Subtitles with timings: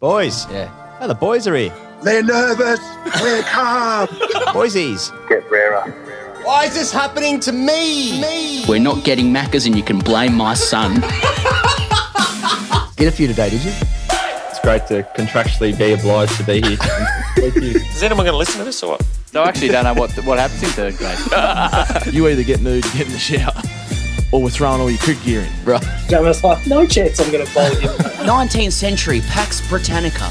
[0.00, 0.48] Boys.
[0.50, 0.70] Yeah.
[1.00, 1.72] Oh, the boys are here.
[2.02, 2.78] They're nervous.
[3.20, 4.06] We're calm.
[4.54, 5.10] Boysies.
[5.28, 5.90] Get rarer.
[6.44, 8.20] Why is this happening to me?
[8.20, 8.64] Me.
[8.68, 11.00] We're not getting Maccas and you can blame my son.
[12.96, 13.72] Get a few today, did you?
[14.48, 16.76] It's great to contractually be obliged to be here.
[17.36, 17.70] Thank you.
[17.80, 19.02] Is anyone going to listen to this or what?
[19.26, 21.18] So I actually don't know what what happens in third grade.
[22.14, 23.52] You either get nude, or get in the shower,
[24.32, 25.64] or we're throwing all your cricket gear in.
[25.64, 25.82] Right.
[26.08, 27.88] Jammer's like, no chance I'm going to bowl you.
[28.28, 30.24] 19th century Pax Britannica.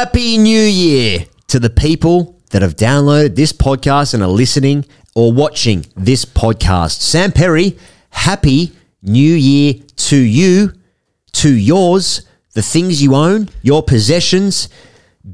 [0.00, 5.32] Happy New Year to the people that have downloaded this podcast and are listening or
[5.32, 7.00] watching this podcast.
[7.00, 7.76] Sam Perry,
[8.10, 10.72] happy New Year to you,
[11.32, 14.68] to yours, the things you own, your possessions,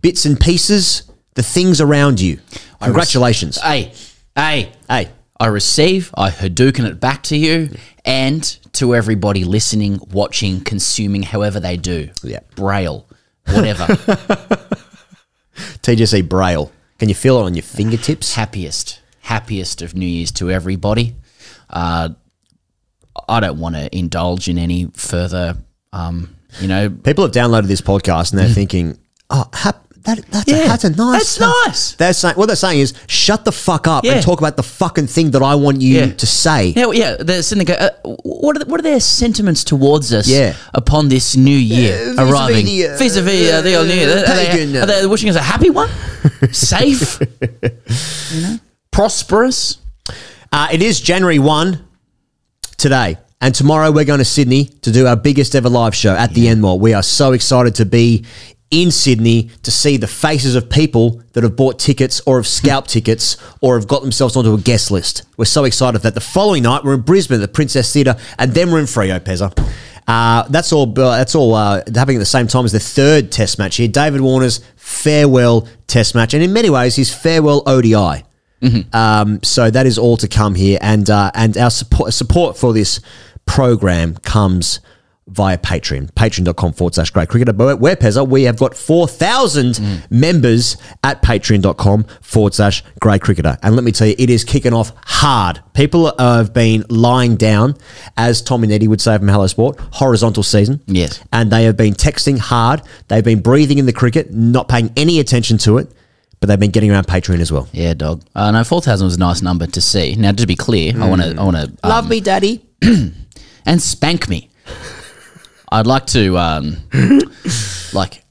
[0.00, 2.38] bits and pieces, the things around you.
[2.82, 3.58] Congratulations.
[3.60, 3.92] Hey,
[4.34, 5.08] hey, Hey,
[5.38, 7.70] I receive, I Hadouken it back to you,
[8.04, 12.10] and to everybody listening, watching, consuming, however they do.
[12.22, 12.40] Yeah.
[12.54, 13.06] Braille,
[13.46, 13.86] whatever.
[15.82, 16.72] TGC Braille.
[16.98, 18.34] Can you feel it on your fingertips?
[18.34, 21.14] happiest, happiest of New Year's to everybody.
[21.68, 22.10] Uh,
[23.28, 25.56] I don't want to indulge in any further,
[25.92, 26.88] um, you know.
[26.88, 28.98] People have downloaded this podcast and they're thinking,
[29.30, 31.92] "Oh, hap- that, that's, a, that's a nice." that's nice.
[31.96, 34.12] They're saying what they're saying is, "Shut the fuck up Yeah.
[34.14, 36.12] and talk about the fucking thing that I want you Yeah.
[36.12, 37.16] to say." Yeah, yeah.
[37.18, 37.76] They're sitting there.
[37.76, 40.28] Go, uh, what are the, what are their sentiments towards us?
[40.28, 40.54] Yeah.
[40.74, 44.08] upon this new year vis-a-vis arriving, uh, vis-a-vis uh, the old new year.
[44.18, 45.88] Are they, uh, are they wishing us a happy one,
[46.52, 47.18] safe,
[48.32, 48.58] you know,
[48.90, 49.78] prosperous?
[50.52, 51.86] Uh, it is January one
[52.78, 56.32] today, and tomorrow we're going to Sydney to do our biggest ever live show at
[56.34, 56.78] the Enmore.
[56.78, 58.24] We are so excited to be
[58.70, 62.90] in Sydney to see the faces of people that have bought tickets or have scalped
[62.90, 65.22] tickets or have got themselves onto a guest list.
[65.36, 66.14] We're so excited that.
[66.14, 69.20] The following night we're in Brisbane, at the Princess Theatre, and then we're in Freo
[69.20, 69.56] Pezza.
[70.08, 70.88] Uh, that's all.
[70.90, 73.88] Uh, that's all uh, happening at the same time as the third Test match here.
[73.88, 78.24] David Warner's farewell Test match, and in many ways his farewell ODI.
[78.92, 82.72] Um, so that is all to come here, and uh, and our support support for
[82.72, 83.00] this
[83.46, 84.80] program comes
[85.28, 87.52] via Patreon, patreon.com forward slash grade cricketer.
[87.52, 93.58] But where Pezza, we have got 4,000 members at patreon.com forward slash grade cricketer.
[93.62, 95.60] And let me tell you, it is kicking off hard.
[95.74, 97.74] People have been lying down,
[98.16, 100.80] as Tommy Nettie would say from Hello Sport, horizontal season.
[100.86, 101.22] Yes.
[101.32, 102.82] And they have been texting hard.
[103.08, 105.90] They've been breathing in the cricket, not paying any attention to it,
[106.38, 107.68] but they've been getting around Patreon as well.
[107.72, 108.22] Yeah, dog.
[108.34, 110.14] Uh, no, four thousand was a nice number to see.
[110.14, 112.64] Now, to be clear, I want to, I want to Love me, daddy.
[113.66, 114.50] and spank me.
[115.76, 116.76] I'd like to, um,
[117.92, 118.24] like,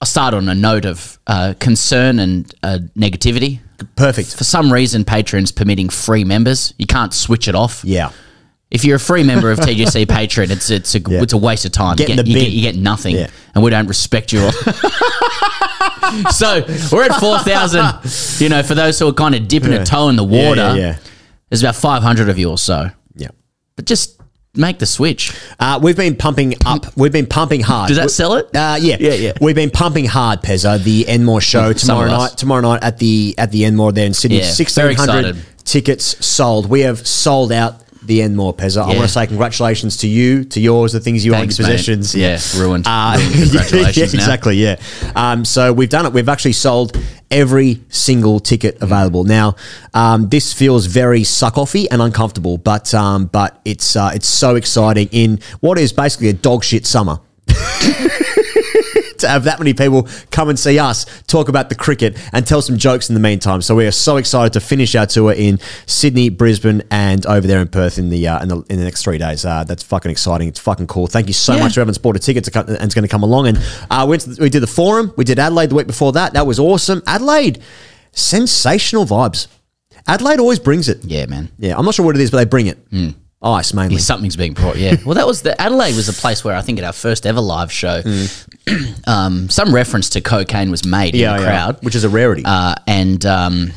[0.00, 3.58] I start on a note of uh, concern and uh, negativity.
[3.96, 4.36] Perfect.
[4.36, 6.72] For some reason, Patreon's permitting free members.
[6.78, 7.82] You can't switch it off.
[7.84, 8.12] Yeah.
[8.70, 11.22] If you're a free member of TGC Patreon, it's it's a Yeah.
[11.22, 11.96] it's a waste of time.
[11.96, 13.30] Get you, get, you, get, you get nothing, Yeah.
[13.54, 14.48] and we don't respect you.
[16.30, 17.84] so we're at four thousand.
[18.40, 20.96] You know, for those who are kind of dipping a toe in the water,
[21.50, 22.90] there's about five hundred of you or so.
[23.16, 23.28] Yeah.
[23.76, 24.21] But just
[24.54, 25.34] make the switch.
[25.58, 26.94] Uh, we've been pumping up.
[26.96, 27.88] We've been pumping hard.
[27.88, 28.46] Does that sell it?
[28.54, 29.32] Uh, yeah, Yeah, yeah.
[29.40, 30.82] We've been pumping hard, Pezza.
[30.82, 32.36] The Enmore show tomorrow night.
[32.36, 34.38] Tomorrow night at the at the Enmore there in Sydney.
[34.38, 36.68] Yeah, Sixteen hundred tickets sold.
[36.68, 38.82] We have sold out the Enmore, Pezza.
[38.82, 42.14] I want to say congratulations to you, to yours, the things you Thanks, own, possessions.
[42.14, 42.86] Yeah, ruined.
[42.86, 43.32] Uh, Ruined.
[43.50, 44.56] Congratulations yeah, exactly.
[44.56, 44.76] Yeah.
[45.14, 46.12] Um, so we've done it.
[46.12, 46.96] We've actually sold
[47.30, 49.24] every single ticket available.
[49.24, 49.56] Now,
[49.94, 54.56] um, this feels very suck offy and uncomfortable, but um, but it's uh, it's so
[54.56, 57.20] exciting in what is basically a dog shit summer.
[59.22, 62.62] to have that many people come and see us talk about the cricket and tell
[62.62, 63.62] some jokes in the meantime.
[63.62, 67.60] So we are so excited to finish our tour in Sydney, Brisbane, and over there
[67.60, 69.44] in Perth in the uh, in, the, in the next three days.
[69.44, 70.46] Uh, that's fucking exciting.
[70.48, 71.06] It's fucking cool.
[71.06, 71.62] Thank you so Yeah.
[71.64, 73.48] much for having bought a ticket to come, and it's going to come along.
[73.48, 73.58] And
[73.90, 75.12] uh, we, went to the- we did the forum.
[75.16, 76.34] We did Adelaide the week before that.
[76.34, 77.02] That was awesome.
[77.06, 77.62] Adelaide,
[78.12, 79.46] sensational vibes.
[80.06, 81.04] Adelaide always brings it.
[81.04, 81.48] Yeah, man.
[81.58, 82.78] Yeah, I'm not sure what it is, but they bring it.
[83.42, 83.96] Ice mainly.
[83.96, 84.76] Yeah, something's being brought.
[84.76, 84.96] Yeah.
[85.04, 87.40] Well, that was the Adelaide was the place where I think at our first ever
[87.40, 88.02] live show,
[89.06, 92.08] um, some reference to cocaine was made yeah, in the yeah, crowd, which is a
[92.08, 92.42] rarity.
[92.44, 93.72] uh, and um,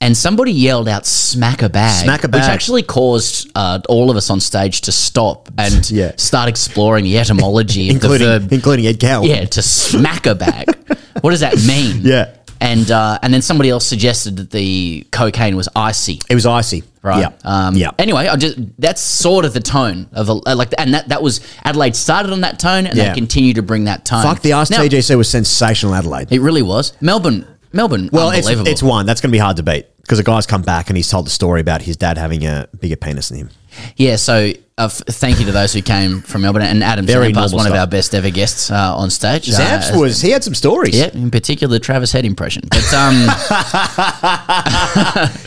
[0.00, 4.16] and somebody yelled out "smack a bag," Smack a which actually caused uh, all of
[4.16, 5.84] us on stage to stop and
[6.20, 8.52] start exploring the etymology of the including verb.
[8.52, 9.26] including Ed Cowell.
[9.26, 10.74] Yeah, to smack a bag.
[11.20, 12.00] what does that mean?
[12.02, 12.34] Yeah.
[12.60, 16.20] And uh, and then somebody else suggested that the cocaine was icy.
[16.28, 16.82] It was icy.
[17.02, 17.20] Right.
[17.20, 17.30] Yeah.
[17.44, 17.90] Um, yeah.
[17.98, 21.22] Anyway, I just that's sort of the tone of a, uh, like, and that that
[21.22, 23.08] was Adelaide started on that tone, and Yeah.
[23.08, 24.22] they continue to bring that tone.
[24.22, 26.28] Fuck the Ice Now, TGC was sensational, Adelaide.
[26.30, 27.46] It really was Melbourne.
[27.72, 28.10] Melbourne.
[28.12, 28.70] Well, it's, unbelievable.
[28.72, 30.96] it's one that's going to be hard to beat because a guy's come back and
[30.96, 33.50] he's told the story about his dad having a bigger penis than him.
[33.96, 37.30] Yeah, so uh, f- thank you to those who came from Melbourne and Adam Very
[37.32, 37.78] normal one of stuff.
[37.78, 39.46] our best ever guests uh, on stage.
[39.46, 40.96] Zamps Uh, was he had some stories.
[40.98, 42.64] yeah, in particular the Travis Head impression.
[42.68, 43.28] But um,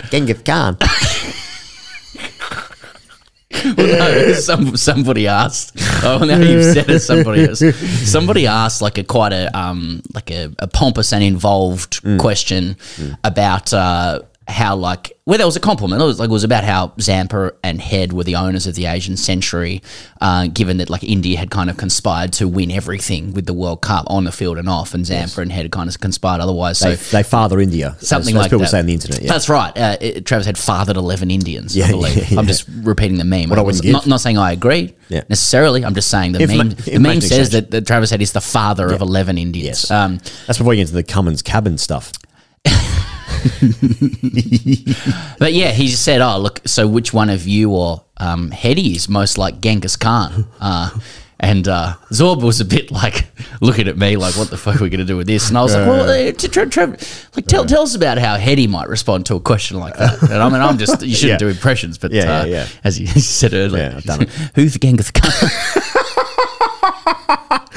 [0.11, 0.77] Genghis Khan.
[3.77, 5.73] no, some, somebody asked.
[6.03, 6.99] Oh, now you've said it.
[7.01, 7.59] Somebody else.
[8.09, 12.19] Somebody asked like a quite a um like a, a pompous and involved Mm.
[12.19, 12.75] question
[13.23, 16.01] about uh, how like well there was a compliment.
[16.01, 18.85] It was like it was about how Zampa and Head were the owners of the
[18.87, 19.81] Asian century,
[20.19, 23.81] uh, given that like India had kind of conspired to win everything with the World
[23.81, 26.79] Cup on the field and off, and Zampa and Head had kind of conspired otherwise.
[26.79, 27.95] They, so they father India.
[27.99, 28.69] something as, like people that.
[28.69, 29.21] say on the internet.
[29.21, 29.31] Yeah.
[29.31, 29.77] That's right.
[29.77, 32.17] Uh, it, Travis had fathered 11 Indians, Yeah, I believe.
[32.17, 32.39] yeah, yeah.
[32.39, 33.49] I'm just repeating the meme.
[33.49, 35.85] What I I'm wouldn't not, saying I agree necessarily.
[35.85, 38.41] I'm just saying the Informa- meme, the meme says that, that Travis Head is the
[38.41, 39.65] father of 11 Indians.
[39.85, 39.91] Yes.
[39.91, 40.17] Um,
[40.47, 42.11] That's before you get into the Cummins cabin stuff.
[45.39, 48.95] but yeah, he just said, oh, look, so which one of you or um, Heady
[48.95, 50.47] is most like Genghis Khan?
[50.59, 50.89] Uh,
[51.39, 53.27] and uh, Zorb was a bit like
[53.59, 55.49] looking at me like, what the fuck are we going to do with this?
[55.49, 58.65] And I was like, well, uh, Trev, Trev, like, tell, tell us about how Heady
[58.67, 60.21] might respond to a question like that.
[60.23, 61.47] And I mean, I'm just, you shouldn't Yeah.
[61.47, 62.67] do impressions, but Yeah, yeah, uh, yeah.
[62.85, 64.29] as you said earlier, Yeah, I've done it.
[64.55, 65.31] who's Genghis Khan?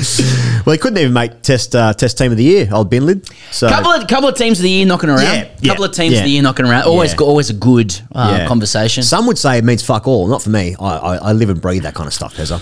[0.66, 3.28] Well, he couldn't even make test uh, test team of the year, old bin lid.
[3.52, 5.22] So couple of couple of teams of the year knocking around.
[5.22, 6.18] Yeah, yeah, couple of teams yeah.
[6.20, 6.84] of the year knocking around.
[6.84, 7.20] Always, Yeah.
[7.20, 9.04] always a good uh, conversation.
[9.04, 10.26] Some would say it means fuck all.
[10.26, 10.74] Not for me.
[10.80, 12.60] I, I, I live and breathe that kind of stuff, Pezza.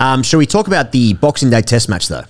[0.00, 2.24] Um, shall we talk about the Boxing Day Test match though?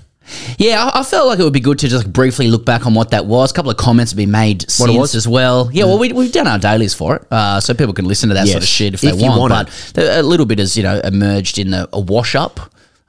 [0.59, 2.87] Yeah, I, I felt like it would be good to just like, briefly look back
[2.87, 3.51] on what that was.
[3.51, 5.71] A couple of comments have been made What it since as well.
[5.73, 8.37] Yeah, well, we, we've done our dailies for it, uh, so people can listen to
[8.37, 9.41] that sort of shit if, if they want.
[9.41, 12.61] want but the- a little bit has you know emerged in a, a wash up.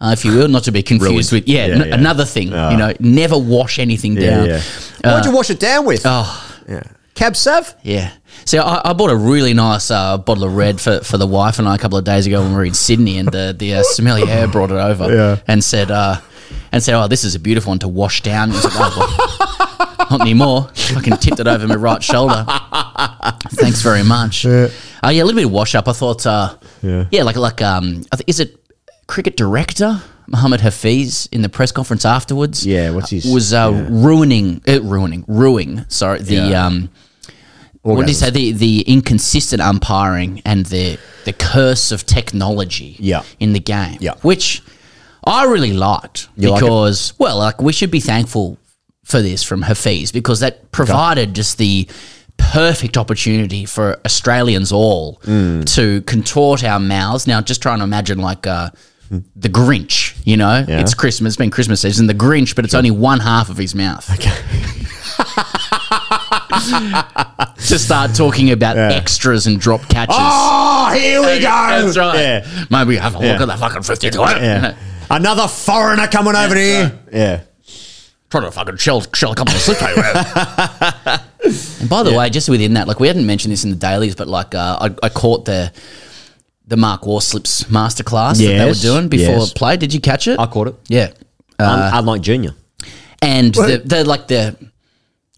[0.01, 1.93] Uh, if you will, not to be confused with yeah, Yeah, n- yeah.
[1.95, 2.47] another thing.
[2.47, 4.49] You know, never wash anything down.
[5.03, 6.01] What'd you wash it down with?
[6.05, 6.81] Oh, yeah.
[7.13, 7.75] Cab Sav?
[7.83, 8.11] Yeah.
[8.45, 11.59] See, I, I bought a really nice uh, bottle of red for, for the wife
[11.59, 13.75] and I a couple of days ago when we were in Sydney, and the the
[13.75, 15.37] uh, sommelier brought it over Yeah.
[15.47, 16.15] and said uh,
[16.71, 19.97] and said, "Oh, this is a beautiful one to wash down." I was like, oh,
[19.99, 20.69] well, not anymore.
[20.73, 22.43] Fucking tipped it over my right shoulder.
[23.51, 24.45] Thanks very much.
[24.45, 24.69] Yeah.
[25.03, 25.87] Uh, yeah, a little bit of wash up.
[25.87, 27.23] I thought, uh, yeah.
[27.23, 28.57] like like um, is it
[29.11, 32.65] cricket director Mohammed Hafeez in the press conference afterwards?
[32.65, 33.87] Yeah, what's his- was uh, yeah.
[34.07, 35.85] ruining uh, ruining ruining.
[35.89, 36.65] Sorry, the Yeah.
[36.65, 36.89] um.
[37.83, 38.29] What did he say?
[38.29, 43.23] The the inconsistent umpiring and the the curse of technology Yeah.
[43.39, 43.97] in the game.
[43.99, 44.13] Yeah.
[44.21, 44.61] Which
[45.25, 48.57] I really liked You like because well, like we should be thankful
[49.03, 51.87] for this from Hafeez because that provided just the
[52.37, 55.65] perfect opportunity for Australians all Mm.
[55.75, 57.25] to contort our mouths.
[57.27, 58.69] Now just trying to imagine like uh
[59.35, 60.79] the Grinch, you know, Yeah.
[60.79, 63.75] it's Christmas, it's been Christmas season, the Grinch, but it's only one half of his
[63.75, 64.09] mouth.
[64.13, 64.31] Okay.
[67.67, 70.15] to start talking about extras and drop catches.
[70.17, 71.41] Oh, here we go.
[71.41, 72.19] That's right.
[72.19, 72.65] Yeah.
[72.69, 73.41] Maybe have a look Yeah.
[73.41, 74.19] at the fucking 52.
[74.19, 74.75] yeah.
[75.09, 76.97] Another foreigner coming over here.
[77.11, 77.41] Yeah.
[78.29, 81.21] Trying to fucking shell, shell a couple of slipcover.
[81.81, 84.15] and by the way, just within that, like we hadn't mentioned this in the dailies,
[84.15, 85.71] but like uh, I, I caught the
[86.71, 89.51] the Mark Waugh slips masterclass that they were Yes, doing before yes.
[89.53, 89.75] play.
[89.75, 90.39] Did you catch it?
[90.39, 90.75] I caught it.
[90.87, 91.11] yeah.
[91.59, 92.53] Uh, Un- unlike Junior.
[93.21, 94.55] and the, the like the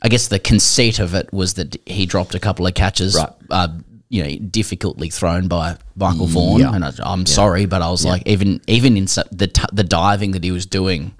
[0.03, 3.29] I guess the conceit of it was that he dropped a couple of catches, Right.
[3.49, 3.67] uh,
[4.09, 6.59] you know, difficultly thrown by Michael Vaughan.
[6.59, 6.73] Yeah.
[6.75, 9.83] And I, I'm sorry, but I was like, even even in su- the t- the
[9.83, 11.13] diving that he was doing,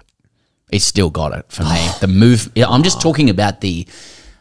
[0.70, 1.88] he still got it for me.
[2.00, 3.86] the move, yeah, I'm just talking about the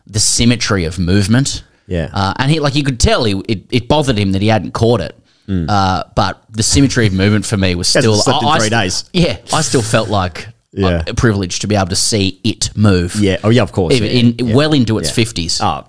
[0.06, 1.64] the symmetry of movement.
[1.88, 2.10] Yeah.
[2.14, 4.74] uh, and he like you could tell he it, it bothered him that he hadn't
[4.74, 5.18] caught it.
[5.48, 8.00] Uh, but the symmetry of movement for me was Mm.
[8.00, 8.16] Still.
[8.16, 9.04] slept in I- I three days.
[9.14, 11.04] Yeah, I still felt like Yeah.
[11.08, 13.16] uh, privileged to be able to see it move.
[13.16, 13.38] Yeah.
[13.44, 13.94] Oh, yeah, of course.
[13.94, 14.56] Even yeah, in yeah.
[14.56, 15.16] well into its Yeah.
[15.16, 15.60] fifties.
[15.62, 15.84] Oh,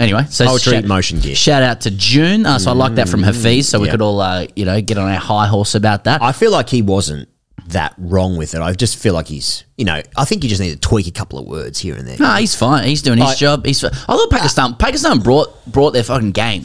[0.00, 1.34] Anyway, so Poetry shout, motion gear.
[1.34, 2.46] Shout out to June.
[2.46, 3.64] Uh, so I like that from Hafeez.
[3.64, 3.90] So we yeah.
[3.92, 6.22] could all, uh, you know, get on our high horse about that.
[6.22, 7.28] I feel like he wasn't
[7.70, 8.60] that wrong with it.
[8.60, 11.10] I just feel like he's, you know, I think you just need to tweak a
[11.10, 12.16] couple of words here and there.
[12.20, 12.84] no, he's fine.
[12.86, 13.66] He's doing his I- job.
[13.66, 13.82] He's.
[13.82, 14.74] I thought Pakistan.
[14.76, 16.64] Pakistan brought brought their fucking game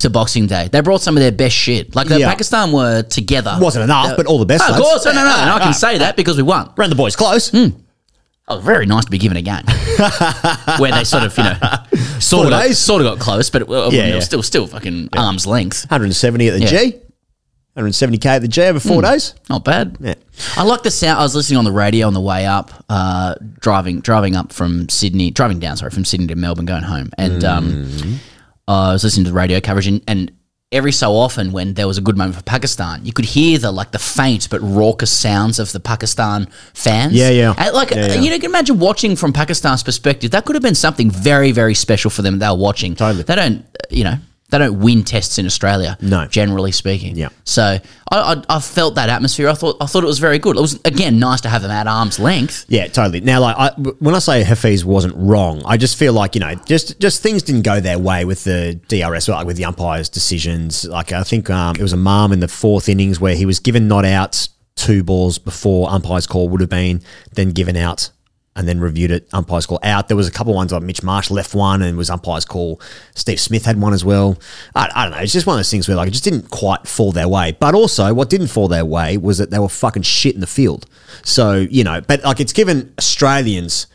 [0.00, 0.68] to Boxing Day.
[0.70, 1.94] They brought some of their best shit.
[1.94, 2.28] Like the Yeah.
[2.30, 3.56] Pakistan were together.
[3.60, 5.30] Wasn't enough, but all the best Oh, of course, no, no, no.
[5.36, 6.70] And I can say that because we won.
[6.76, 7.50] Ran the boys close.
[7.50, 7.68] Hmm.
[8.46, 9.62] Oh, very nice to be given a game
[10.78, 11.54] where they sort of, you know,
[12.18, 12.78] sort of, days.
[12.78, 14.14] sort of got close, but it, well, Yeah, it yeah.
[14.16, 15.84] was still, still fucking arm's length.
[15.90, 16.66] 170 at the Yeah.
[16.90, 17.00] G.
[17.76, 19.34] 170k at the G over four days.
[19.48, 19.96] Not bad.
[19.98, 20.14] Yeah.
[20.56, 21.18] I like the sound.
[21.18, 24.88] I was listening on the radio on the way up, uh, driving driving up from
[24.90, 28.20] Sydney, driving down, sorry, from Sydney to Melbourne, going home, and um,
[28.66, 30.32] I was listening to the radio coverage, and, and
[30.72, 33.70] every so often when there was a good moment for Pakistan, you could hear the
[33.70, 37.14] like the faint but raucous sounds of the Pakistan fans.
[37.14, 37.54] Yeah, yeah.
[37.56, 38.14] And, like Yeah, yeah.
[38.14, 40.32] you know, you can imagine watching from Pakistan's perspective.
[40.32, 42.38] That could have been something very, very special for them.
[42.38, 42.94] They were watching.
[42.96, 43.22] Totally.
[43.22, 44.16] They don't, you know.
[44.50, 45.96] They don't win tests in Australia.
[46.00, 46.26] No.
[46.26, 47.16] generally speaking.
[47.16, 47.30] Yeah.
[47.44, 47.80] So I,
[48.12, 49.48] I, I felt that atmosphere.
[49.48, 50.56] I thought I thought it was very good.
[50.56, 52.64] It was again nice to have them at arm's length.
[52.68, 53.20] Yeah, totally.
[53.20, 56.54] Now, like I, when I say Hafeez wasn't wrong, I just feel like you know,
[56.66, 60.84] just just things didn't go their way with the DRS, like with the umpires' decisions.
[60.84, 63.58] Like I think um, it was a marm in the fourth innings where he was
[63.60, 67.00] given not outs two balls before umpire's call would have been,
[67.32, 68.10] then given out.
[68.56, 70.06] And then reviewed it, umpire's call out.
[70.06, 72.80] There was a couple ones like Mitch Marsh left one and was umpire's call.
[73.16, 74.38] Steve Smith had one as well.
[74.76, 75.18] I, I don't know.
[75.18, 77.56] It's just one of those things where like it just didn't quite fall their way.
[77.58, 80.46] But also, what didn't fall their way was that they were fucking shit in the
[80.46, 80.86] field.
[81.24, 83.88] So you know, but like it's given Australians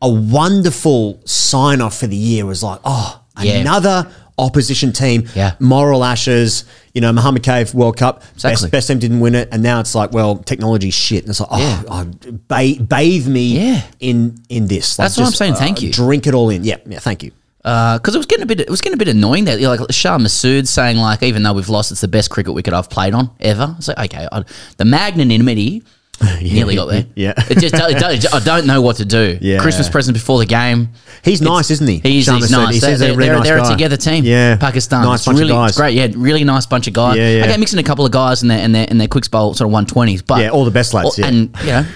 [0.00, 2.46] a wonderful sign off for the year.
[2.46, 3.54] Was like, oh, Yeah.
[3.54, 5.28] another opposition team.
[5.34, 5.54] Yeah.
[5.58, 6.64] moral ashes.
[6.94, 8.22] You know, Muhammad Cave World Cup.
[8.34, 8.66] Exactly.
[8.66, 11.40] Best, best team didn't win it, and now it's like, well, technology shit, and it's
[11.40, 12.04] like, oh, oh,
[12.48, 13.82] ba- bathe me Yeah.
[14.00, 14.96] in in this.
[14.98, 15.92] Like, That's what I'm saying, thank uh, you.
[15.92, 16.62] Drink it all in.
[16.64, 17.00] Yeah, yeah.
[17.00, 17.32] Thank you.
[17.64, 19.64] Uh, because it was getting a bit it was getting a bit annoying that you
[19.66, 22.74] know, like Shan Masood saying like even though we've lost it's the best cricket wicket
[22.74, 23.74] I've played on ever.
[23.78, 24.44] It's like okay, I,
[24.76, 25.82] the magnanimity
[26.42, 27.06] nearly got there.
[27.14, 27.34] yeah.
[27.36, 29.38] it just it don't- I don't know what to do.
[29.40, 29.58] Yeah.
[29.60, 30.90] Christmas present before the game.
[31.22, 31.98] He's nice, isn't he?
[31.98, 32.74] He's, he's nice.
[32.74, 34.24] He They're, a they're, really they're, nice they're a together team.
[34.24, 34.56] Yeah.
[34.56, 35.04] Pakistan.
[35.04, 35.70] Nice It's bunch of guys.
[35.70, 35.94] It's great.
[35.94, 37.16] Yeah, really nice bunch of guys.
[37.16, 37.44] Yeah, yeah.
[37.46, 39.66] Okay, mixing a couple of guys in their in their in their quick bowl sort
[39.68, 40.22] of one twenties.
[40.22, 41.26] But Yeah, all the best lads, yeah.
[41.26, 41.86] and you know.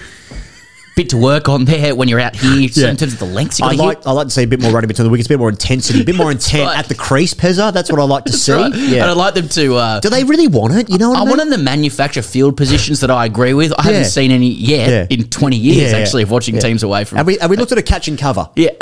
[0.99, 2.89] Bit to work on there when you're out here Yeah.
[2.89, 4.69] in terms of the lengths you I like I like to see a bit more
[4.73, 6.77] rugby between the wickets, a bit more intensity, a bit more intent right.
[6.77, 7.71] at the crease, Pezza.
[7.71, 8.51] That's what I like to see.
[8.51, 8.73] Right.
[8.75, 9.03] Yeah.
[9.03, 10.89] And I'd like them to uh, Do they really want it?
[10.89, 11.37] You know what I, I mean?
[11.37, 13.71] want them to manufacture field positions that I agree with.
[13.71, 13.91] I Yeah.
[13.93, 17.15] haven't seen any yet in 20 years, actually, of watching teams away from.
[17.19, 18.49] Have we, have we looked at a catch and cover?
[18.57, 18.71] yeah.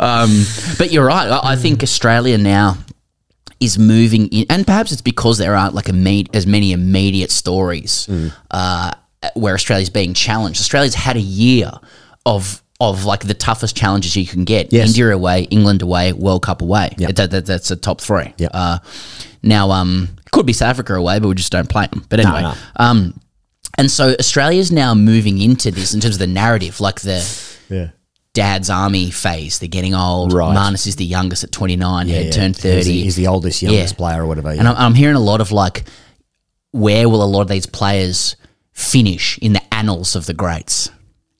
[0.00, 0.44] um,
[0.78, 1.28] but you're right.
[1.28, 2.78] I, I think Australia now
[3.60, 8.06] is moving in, and perhaps it's because there aren't like imme- as many immediate stories
[8.10, 8.32] Mm.
[8.50, 8.92] uh,
[9.34, 10.60] where Australia's being challenged.
[10.60, 11.70] Australia's had a year
[12.26, 14.72] of of like the toughest challenges you can get.
[14.72, 14.88] Yes.
[14.88, 16.92] India away, England away, World Cup away.
[16.98, 17.14] Yep.
[17.14, 18.34] That, that, that's a top three.
[18.36, 18.50] Yep.
[18.52, 18.78] Uh,
[19.42, 22.04] now, um, could be South Africa away, but we just don't play them.
[22.08, 22.54] But anyway, no.
[22.76, 23.20] um,
[23.78, 27.24] and so Australia's now moving into this in terms of the narrative, like the
[27.70, 27.90] Yeah.
[28.34, 29.60] dad's army phase.
[29.60, 30.32] They're getting old.
[30.32, 30.54] Right.
[30.56, 32.08] Marnus is the youngest at 29.
[32.08, 32.30] Yeah, he yeah.
[32.32, 32.82] turned He's 30.
[32.84, 33.96] the, he's the oldest, youngest Yeah.
[33.96, 34.50] player or whatever.
[34.50, 34.66] And.
[34.66, 35.84] I'm, I'm hearing a lot of like,
[36.72, 38.34] where will a lot of these players
[38.74, 40.90] finish in the annals of the greats?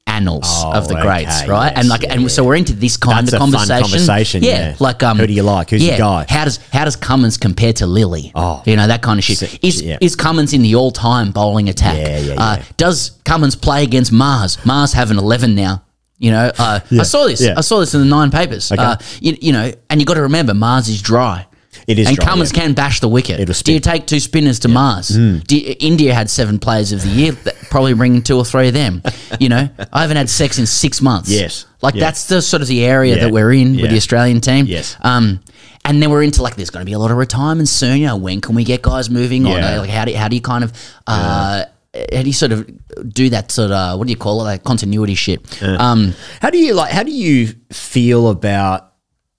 [0.06, 1.70] Annals Oh, of the greats, right?
[1.70, 3.80] yes, and like, yeah, and so we're into this kind That's of conversation.
[3.82, 4.76] conversation, yeah.
[4.78, 5.70] like um, Who do you like?
[5.70, 6.26] Who's your yeah, guy?
[6.28, 8.30] How does how does Cummins compare to Lillee?
[8.34, 8.62] Oh.
[8.66, 9.38] you know that kind of shit.
[9.38, 9.98] So- Is yeah.
[10.00, 11.96] is Cummins in the all time bowling attack?
[11.96, 12.64] Yeah, yeah, Uh, yeah.
[12.76, 14.64] does Cummins play against Mars?
[14.64, 15.82] Mars have an eleven now.
[16.18, 17.40] You know, uh, I saw this.
[17.42, 17.54] yeah.
[17.56, 18.70] I saw this in the nine papers.
[18.70, 21.46] Uh, you, you know, and you got to remember Mars is dry.
[21.86, 22.62] It is and dry, Cummins yeah.
[22.62, 23.46] can bash the wicket.
[23.64, 25.08] Do you take two spinners to Mars?
[25.10, 25.50] Mm.
[25.50, 28.74] You- India had seven players of the year, that- probably bringing two or three of
[28.74, 29.02] them.
[29.40, 31.28] You know, I haven't had sex in six months.
[31.28, 31.66] Yes.
[31.82, 32.00] like Yeah.
[32.00, 33.24] that's the sort of the area Yeah.
[33.24, 34.66] that we're in with the Australian team.
[34.66, 34.96] Yes.
[35.02, 35.40] Um,
[35.84, 37.98] and then we're into like there's going to be a lot of retirement soon.
[37.98, 39.56] You know, when can we get guys moving on?
[39.58, 39.80] Yeah.
[39.80, 40.72] Like how do how do you kind of
[41.06, 41.64] uh,
[41.94, 42.70] how do you sort of
[43.12, 45.62] do that sort of what do you call it like continuity shit?
[45.62, 46.90] Um, How do you like?
[46.92, 48.92] How do you feel about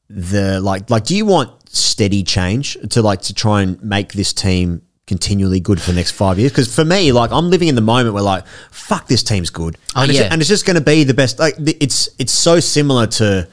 [0.10, 0.90] the like?
[0.90, 5.60] Like, do you want steady change to like to try and make this team continually
[5.60, 6.52] good for the next five years?
[6.52, 9.78] Because for me, like, I'm living in the moment where like, fuck, this team's good,
[9.96, 10.22] Oh, and, yeah.
[10.24, 11.40] it's, and it's just going to be the best.
[11.40, 13.48] Like, it's it's so similar to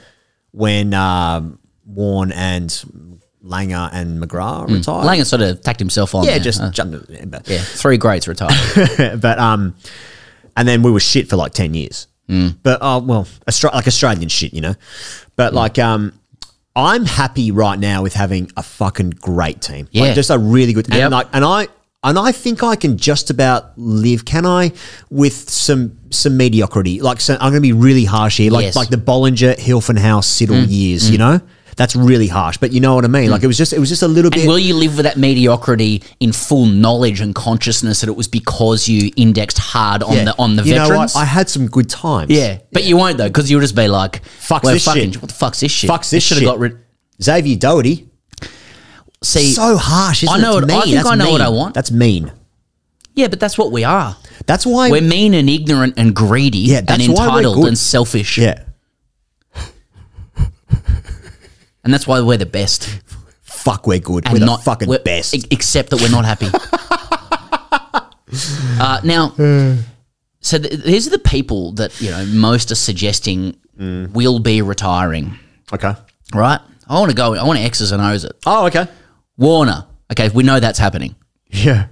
[0.51, 2.69] when um, Warne and
[3.43, 5.05] Langer and McGrath retired.
[5.05, 6.23] Langer sort of tacked himself on.
[6.23, 6.39] yeah, there.
[6.39, 7.29] just Uh, jumped.
[7.29, 9.19] But, yeah, three greats retired.
[9.21, 9.75] but um,
[10.55, 12.07] and then we were shit for like ten years.
[12.29, 12.55] Mm.
[12.63, 14.75] But oh well, Austra- like Australian shit, you know.
[15.35, 15.55] But Mm.
[15.55, 16.13] like um,
[16.75, 19.87] I'm happy right now with having a fucking great team.
[19.91, 20.03] Yeah.
[20.03, 20.87] like, just a really good.
[20.87, 20.97] Yep.
[20.99, 21.67] And like, and I.
[22.05, 24.25] And I think I can just about live.
[24.25, 24.73] Can I
[25.09, 26.99] with some some mediocrity?
[26.99, 28.51] Like, so I'm going to be really harsh here.
[28.51, 28.73] Like, Yes.
[28.73, 28.75] Mm.
[28.75, 31.09] like the Bollinger, Hilfenhaus, Siddle years.
[31.09, 31.39] You know,
[31.75, 32.57] that's really harsh.
[32.57, 33.25] But you know what I mean.
[33.25, 33.31] Hmm.
[33.31, 34.47] Like, it was just it was just a little And bit.
[34.47, 38.87] will you live with that mediocrity in full knowledge and consciousness that it was because
[38.87, 40.23] you indexed hard on Yeah.
[40.25, 40.89] the on the you veterans?
[40.89, 41.15] know what?
[41.15, 42.31] I had some good times.
[42.31, 45.21] yeah, but you won't though because you'll just be like, "Fuck well, this fucking, shit.
[45.21, 45.89] What the fuck's this shit?
[45.89, 46.47] Fucks this should shit.
[46.47, 46.77] have got rid.
[47.21, 48.07] Xavier Doherty.
[49.23, 50.65] See, so harsh, isn't I know it?
[50.65, 51.41] What- I think That's I know what.
[51.41, 51.73] I want.
[51.73, 52.31] That's mean.
[53.15, 54.17] yeah, but that's what we are.
[54.47, 54.89] That's why.
[54.91, 58.37] We're mean and ignorant and greedy Yeah, and that's why we're entitled and selfish.
[58.37, 58.63] yeah.
[61.83, 63.01] And that's why we're the best.
[63.41, 64.25] Fuck, we're good.
[64.25, 65.33] and we're not the fucking we're- best.
[65.35, 66.47] e- except that we're not happy.
[68.79, 69.29] uh, now,
[70.39, 74.11] so th- these are the people that you know most are suggesting Mm.
[74.13, 75.39] will be retiring.
[75.73, 75.95] okay.
[76.31, 76.59] Right?
[76.87, 77.33] I want to go.
[77.33, 78.33] I want to X's and O's it.
[78.45, 78.85] Oh, okay.
[79.35, 79.87] Warner.
[80.11, 81.15] Okay, we know that's happening.
[81.49, 81.87] Yeah.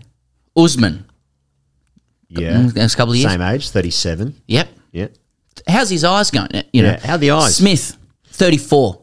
[0.55, 1.05] Usman.
[2.29, 2.67] Yeah.
[2.75, 3.31] Next couple of years.
[3.31, 4.43] Same age, 37.
[4.45, 4.69] Yep.
[4.91, 5.07] Yeah.
[5.67, 6.49] How's his eyes going?
[6.71, 6.89] You know.
[6.91, 7.55] Yeah, how the eyes?
[7.55, 9.00] Smith, thirty-four.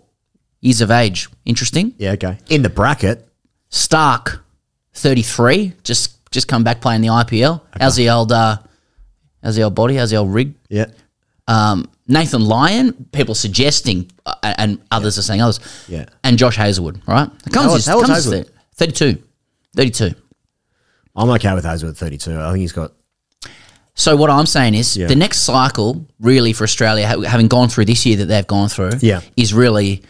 [0.61, 1.29] Years of age.
[1.45, 1.95] Interesting.
[1.99, 2.39] Yeah, okay.
[2.49, 3.29] In the bracket,
[3.71, 4.41] Starc,
[4.95, 7.61] 33, just just come back playing the IPL.
[7.81, 8.59] How's the old uh,
[9.43, 9.97] how's the old body?
[9.97, 10.55] How's the old rig?
[10.69, 10.87] yeah.
[11.47, 15.61] Um, Nathan Lyon, people suggesting, uh, and others are saying others.
[15.89, 16.05] Yeah.
[16.25, 17.31] And Josh Hazlewood, right?
[17.47, 18.47] It comes How old- how old's comes Hazlewood?
[18.47, 18.53] there.
[18.75, 19.23] 32.
[19.77, 20.15] 32.
[21.17, 22.39] I'm okay with Hazlewood 32.
[22.39, 22.93] I think he's got.
[23.95, 25.07] So what I'm saying is Yeah.
[25.07, 28.93] the next cycle, really for Australia, having gone through this year that they've gone through,
[29.01, 29.21] Yeah.
[29.37, 30.03] is really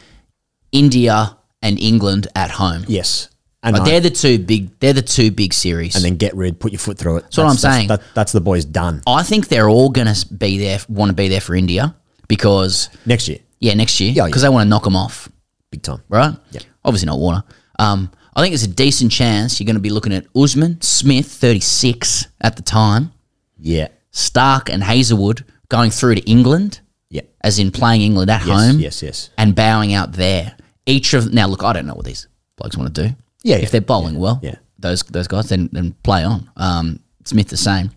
[0.73, 2.85] India and England at home.
[2.89, 3.29] Yes.
[3.63, 4.79] And, Like I- they're the two big.
[4.81, 5.97] They're the two big series.
[5.97, 7.23] and then get rid, put your foot through it.
[7.23, 7.89] That's what I'm saying.
[7.89, 11.15] That, that's the boys done I think they're all going to be there, want to
[11.15, 11.95] be there for India
[12.29, 13.39] because next year.
[13.59, 14.49] yeah, next year Yeah, because yeah.
[14.51, 15.29] they want to knock them off,
[15.71, 16.03] Big time.
[16.09, 16.37] right?
[16.53, 16.61] Yeah.
[16.85, 17.43] Obviously not Warner.
[17.81, 21.27] Um, I think there's a decent chance you're going to be looking at Usman Smith,
[21.27, 23.13] 36 at the time,
[23.59, 23.89] Yeah.
[24.13, 27.23] Starc and Hazlewood going through to England, Yeah.
[27.43, 28.49] as in playing England at Yes.
[28.61, 29.03] home, Yes.
[29.03, 29.31] Yes.
[29.37, 30.55] and bowing out there.
[30.89, 32.27] Each of now, look, I don't know what these
[32.57, 33.15] blokes want to do.
[33.43, 34.57] Yeah, if yeah, they're bowling well, yeah.
[34.79, 36.51] those those guys, then then play on.
[36.57, 37.91] Um, Smith the same.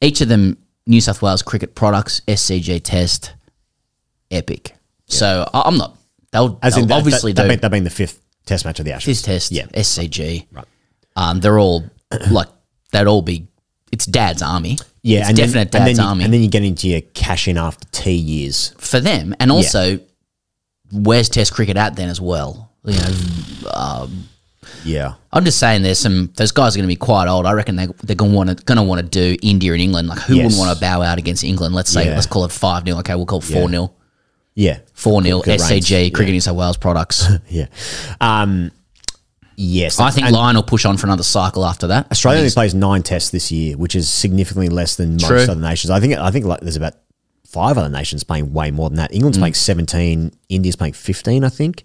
[0.00, 3.32] Each of them, New South Wales cricket products, SCG test,
[4.30, 4.74] epic.
[5.06, 5.96] So I, I'm not.
[6.32, 8.92] They'll, As they'll in, that- obviously that, that, been the fifth test match of the
[8.92, 9.22] Ashes.
[9.22, 9.66] this test, Yeah.
[9.66, 10.46] SCG.
[10.52, 10.64] Right.
[11.16, 11.84] Um, they're all
[12.30, 12.48] like
[12.92, 13.48] they'd all be.
[13.90, 14.78] It's Dad's army.
[15.02, 16.88] Yeah, it's and definite then, and Dad's then you, army and then you get into
[16.88, 18.74] your cash in after T years.
[18.78, 19.98] for them, and also
[20.92, 22.70] where's Test cricket at then as well.
[22.84, 24.08] You know,
[24.84, 27.46] Yeah, I'm just saying, there's some those guys are going to be quite old.
[27.46, 29.80] I reckon they they're going to want to going to want to do India and
[29.82, 30.08] England.
[30.08, 30.44] Like who Yes.
[30.44, 31.74] wouldn't want to bow out against England?
[31.74, 32.14] Let's say Yeah.
[32.14, 33.92] let's call it five 0 Okay, we'll call it four 0
[34.54, 36.12] yeah, Four 0 Good SCG range.
[36.14, 37.26] Cricket New South Wales products.
[37.50, 37.66] yeah.
[38.22, 38.70] Um,
[39.56, 42.10] yes, I think Lyon will push on for another cycle after that.
[42.10, 45.42] Australia only plays nine tests this year, which is significantly less than most True.
[45.42, 45.90] other nations.
[45.90, 46.94] I think I think like there's about
[47.56, 49.10] five other nations playing way more than that.
[49.10, 49.16] Mm.
[49.16, 51.84] England's playing 17, India's playing 15, I think.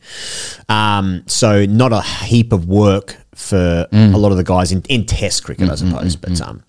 [0.69, 4.13] Um, so not a heap of work for Mm.
[4.13, 6.15] a lot of the guys in, in Test cricket, I suppose.
[6.17, 6.63] But um,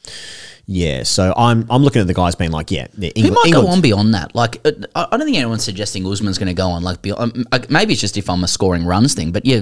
[0.67, 3.47] yeah, so I'm I'm looking at the guys being like, yeah, yeah Who England, might
[3.47, 4.35] England, go on beyond that?
[4.35, 6.83] Like, uh, I don't think anyone's suggesting Usman's going to go on.
[6.85, 9.33] Like, beyond, um, uh, maybe it's just if I'm a scoring runs thing.
[9.33, 9.61] But yeah,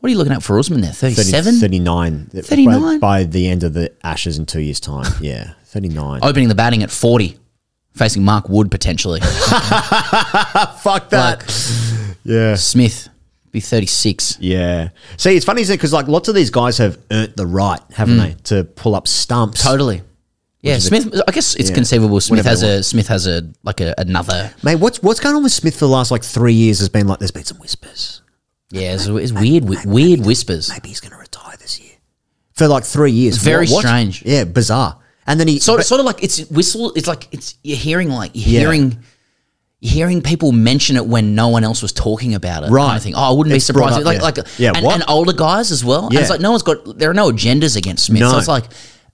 [0.00, 0.92] what are you looking at for Usman there?
[0.92, 1.54] 30 37?
[1.60, 2.30] 39.
[2.34, 2.82] 39?
[2.82, 5.06] By, by the end of the Ashes in two years' time.
[5.20, 6.20] Yeah, 39.
[6.24, 7.38] Opening the batting at 40,
[7.94, 9.20] facing Mark Wood potentially.
[10.80, 11.44] fuck that.
[12.24, 12.54] yeah.
[12.54, 13.08] Smith
[13.52, 14.38] be 36.
[14.40, 14.90] Yeah.
[15.16, 15.76] See, it's funny, isn't it?
[15.78, 18.22] Because like lots of these guys have earned the right, haven't Mm.
[18.22, 19.62] they, to pull up stumps.
[19.62, 20.02] Totally.
[20.62, 21.20] Yeah, is a- Smith.
[21.26, 22.20] I guess it's yeah, conceivable.
[22.20, 24.52] Smith whatever has they a Smith has a like a, another.
[24.62, 27.06] Mate, what's what's going on with Smith for the last like three years has been
[27.08, 28.20] like there's been some whispers.
[28.70, 29.64] Yeah, it's, it's weird.
[29.64, 30.68] wi- Weird whispers.
[30.68, 31.94] Maybe he's going to retire this year.
[32.52, 33.38] For like three years.
[33.38, 34.22] Very strange.
[34.24, 34.98] Yeah, bizarre.
[35.26, 36.92] And then he Sort of, sort of like it's whistle.
[36.96, 38.60] It's like it's you're hearing like you're Yeah.
[38.60, 38.98] hearing.
[39.82, 42.70] You're hearing people mention it when no one else was talking about it.
[42.70, 42.96] Right.
[42.96, 43.14] of thing.
[43.14, 44.06] Oh, I wouldn't be It's brought surprised.
[44.06, 44.42] up, like, yeah.
[44.42, 46.04] like, Yeah, and, and older guys as well.
[46.04, 46.20] And Yeah.
[46.20, 46.98] it's like no one's got.
[46.98, 48.20] There are no agendas against Smith.
[48.22, 48.38] So No.
[48.38, 48.64] it's like,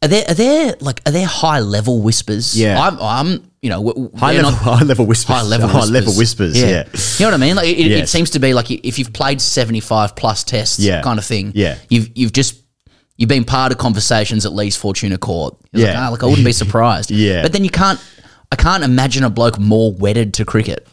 [0.03, 2.59] are there are there like are there high level whispers?
[2.59, 2.81] Yeah.
[2.83, 2.99] I'm.
[3.01, 5.37] I'm you know, high level, not- high level whispers.
[5.37, 5.91] high level high whispers.
[5.93, 6.61] level whispers.
[6.61, 6.85] Yeah.
[7.19, 7.57] You know what I mean?
[7.57, 10.81] Like it, it- it seems to be like if you've played seventy five plus tests,
[10.81, 11.01] Yeah.
[11.01, 11.53] kind of thing.
[11.55, 11.77] Yeah.
[11.91, 12.57] you've you've just
[13.17, 15.55] you've been part of conversations at least Fortuna Court.
[15.73, 16.07] It's Like, Yeah.
[16.07, 17.11] ah, like I wouldn't be surprised.
[17.27, 17.43] Yeah.
[17.43, 18.01] but then you can't.
[18.53, 20.87] I can't imagine a bloke more wedded to cricket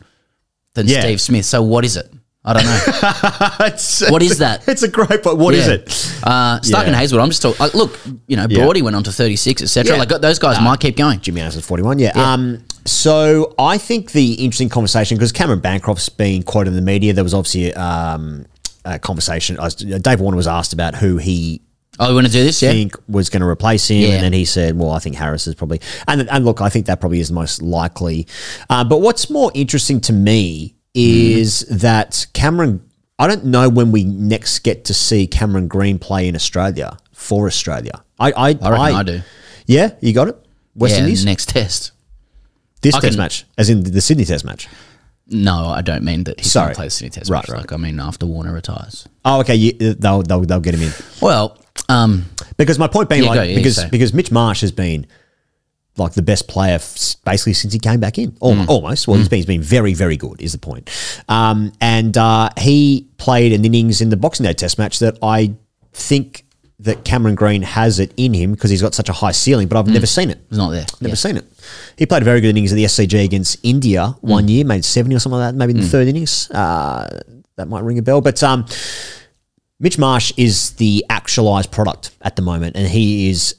[0.74, 1.02] than Yeah.
[1.02, 1.46] Steve Smith.
[1.46, 2.12] So what is it?
[2.46, 2.80] I don't know.
[3.68, 4.68] It's- What is that?
[4.68, 5.38] It's a great point.
[5.38, 5.74] What is Yeah.
[5.76, 6.14] it?
[6.24, 7.24] Uh, Starc and Hazlewood.
[7.24, 7.58] I'm just talking.
[7.60, 8.64] Like, look, you know, Yeah.
[8.66, 9.94] Brody went on to 36, etc.
[9.94, 10.00] Yeah.
[10.04, 11.22] Like those guys might keep going.
[11.22, 12.12] Jimmy Anderson's 41, yeah.
[12.16, 17.14] Um, so I think the interesting conversation, because Cameron Bancroft's been quoted in the media,
[17.14, 18.46] there was obviously um,
[18.84, 19.58] a conversation.
[19.60, 21.62] I was- Dave Warner was asked about who he
[22.00, 22.62] Oh, we want to do this?
[22.62, 22.72] Yeah.
[22.72, 24.10] think was going to replace him, Yeah.
[24.16, 26.88] and then he said, "Well, I think Harris is probably." And and look, I think
[26.88, 28.28] that probably is the most likely.
[28.70, 32.82] Uh, but what's more interesting to me is that Cameron.
[33.20, 37.46] I don't know when we next get to see Cameron Green play in Australia for
[37.46, 38.04] Australia.
[38.20, 39.22] I I, I reckon I do.
[39.68, 40.38] Yeah, you got it.
[40.76, 41.92] West yeah, Indies next test.
[42.82, 44.68] this I test can- match, as in the Sydney test match.
[45.28, 46.74] No, I don't mean that he's going Sorry.
[46.74, 47.50] to play the Sydney Test Right, match.
[47.50, 47.60] right.
[47.62, 49.08] Like, I mean after Warner retires.
[49.24, 49.56] Oh, okay.
[49.56, 51.58] You, they'll, they'll they'll get him in Well,
[51.90, 52.26] um,
[52.58, 55.06] because my point being Yeah, like go, yeah, because because Mitch Marsh has been
[55.98, 58.36] like the best player f- basically since he came back in.
[58.42, 58.68] Al- Mm.
[58.68, 59.08] Almost.
[59.08, 60.42] Well, he's been he's been very very good.
[60.42, 60.90] Is the point?
[61.30, 65.54] Um, and uh, he played an innings in the Boxing Day Test match that I
[65.92, 66.46] think
[66.80, 69.78] that Cameron Green has it in him because he's got such a high ceiling, but
[69.78, 70.40] I've never seen it.
[70.50, 70.86] It's not there.
[71.00, 71.16] Never Yeah.
[71.16, 71.46] seen it.
[71.98, 75.16] He played a very good innings at the SCG against India one year, made 70
[75.16, 76.50] or something like that, maybe in the third innings.
[76.52, 77.22] Uh,
[77.56, 78.20] that might ring a bell.
[78.20, 78.66] But um,
[79.84, 83.56] Mitch Marsh is the actualized product at the moment, and he is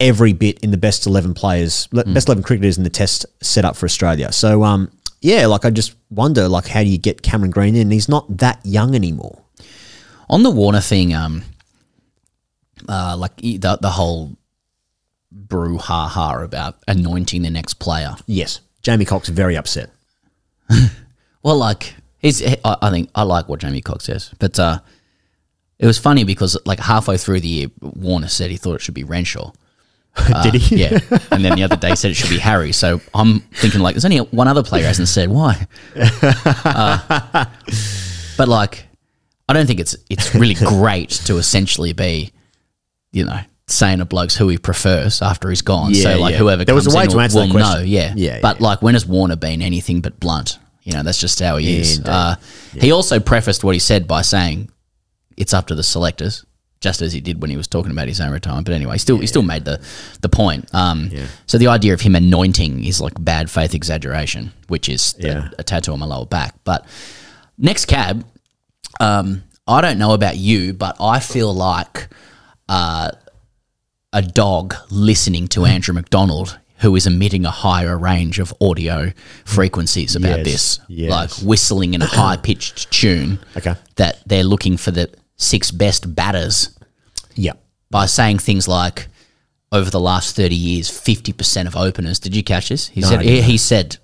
[0.00, 3.76] every bit in the best 11 players, le- best 11 cricketers in the test setup
[3.76, 4.32] for Australia.
[4.32, 7.92] So um, yeah, like I just wonder, like, how do you get Cameron Green in?
[7.92, 9.42] He's not that young anymore.
[10.28, 11.44] On the Warner thing, um,
[12.88, 14.36] uh, like the the whole
[15.32, 18.16] brouhaha about anointing the next player.
[18.26, 19.90] Yes, Jamie Cox very upset.
[21.42, 24.80] Well, like he's, I, I think I like what Jamie Cox says, but uh,
[25.80, 28.94] it was funny because like halfway through the year, Warner said he thought it should
[28.94, 29.50] be Renshaw.
[30.42, 30.76] Did he?
[30.76, 30.98] Yeah,
[31.30, 32.72] and then the other day said it should be Harry.
[32.72, 35.66] So I'm thinking like, there's only one other player hasn't said why.
[35.96, 37.46] Uh,
[38.36, 38.86] but like,
[39.48, 42.30] I don't think it's it's really great to essentially be,
[43.12, 45.94] you know, saying a bloke's who he prefers after he's gone.
[45.94, 46.38] Yeah, so like yeah.
[46.38, 47.80] whoever There was a way in to will, answer that question.
[47.80, 47.84] know.
[47.84, 48.66] Yeah, Yeah, But yeah.
[48.66, 50.58] like, when has Warner been anything but blunt?
[50.82, 52.00] You know, that's just how he is.
[52.04, 52.36] Uh,
[52.72, 54.70] He also prefaced what he said by saying,
[55.40, 56.44] "It's up to the selectors."
[56.80, 58.98] Just as he did when he was talking about his own retirement, but anyway, he
[58.98, 59.76] still he still made the
[60.22, 60.62] the point.
[60.74, 61.10] Um,
[61.46, 65.48] So the idea of him anointing is like bad faith exaggeration, which is a- Yeah.
[65.58, 66.54] a, tattoo on my lower back.
[66.64, 66.86] But
[67.58, 68.24] next cab,
[68.98, 72.08] um, I don't know about you, but I feel like
[72.68, 73.10] uh,
[74.14, 79.12] a dog listening to Andrew McDonald who is emitting a higher range of audio
[79.44, 81.10] frequencies about Yes, this, yes.
[81.10, 83.38] like whistling in a high pitched tune.
[83.54, 83.74] Okay.
[83.96, 86.70] That they're looking for the six best batters
[87.34, 87.54] Yeah.
[87.90, 89.08] by saying things like,
[89.72, 92.18] over the last 30 years, 50% of openers.
[92.18, 92.88] Did you catch this?
[92.88, 93.98] He I said, he, he said,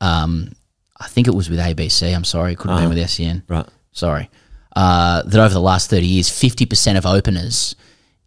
[0.00, 0.52] um,
[0.98, 2.12] I think it was with ABC.
[2.14, 2.52] I'm sorry.
[2.52, 3.44] It could have been with SEN.
[3.48, 3.58] Uh-huh.
[3.58, 3.68] Right.
[3.92, 4.30] Sorry.
[4.74, 7.76] Uh, that over the last 30 years, 50% of openers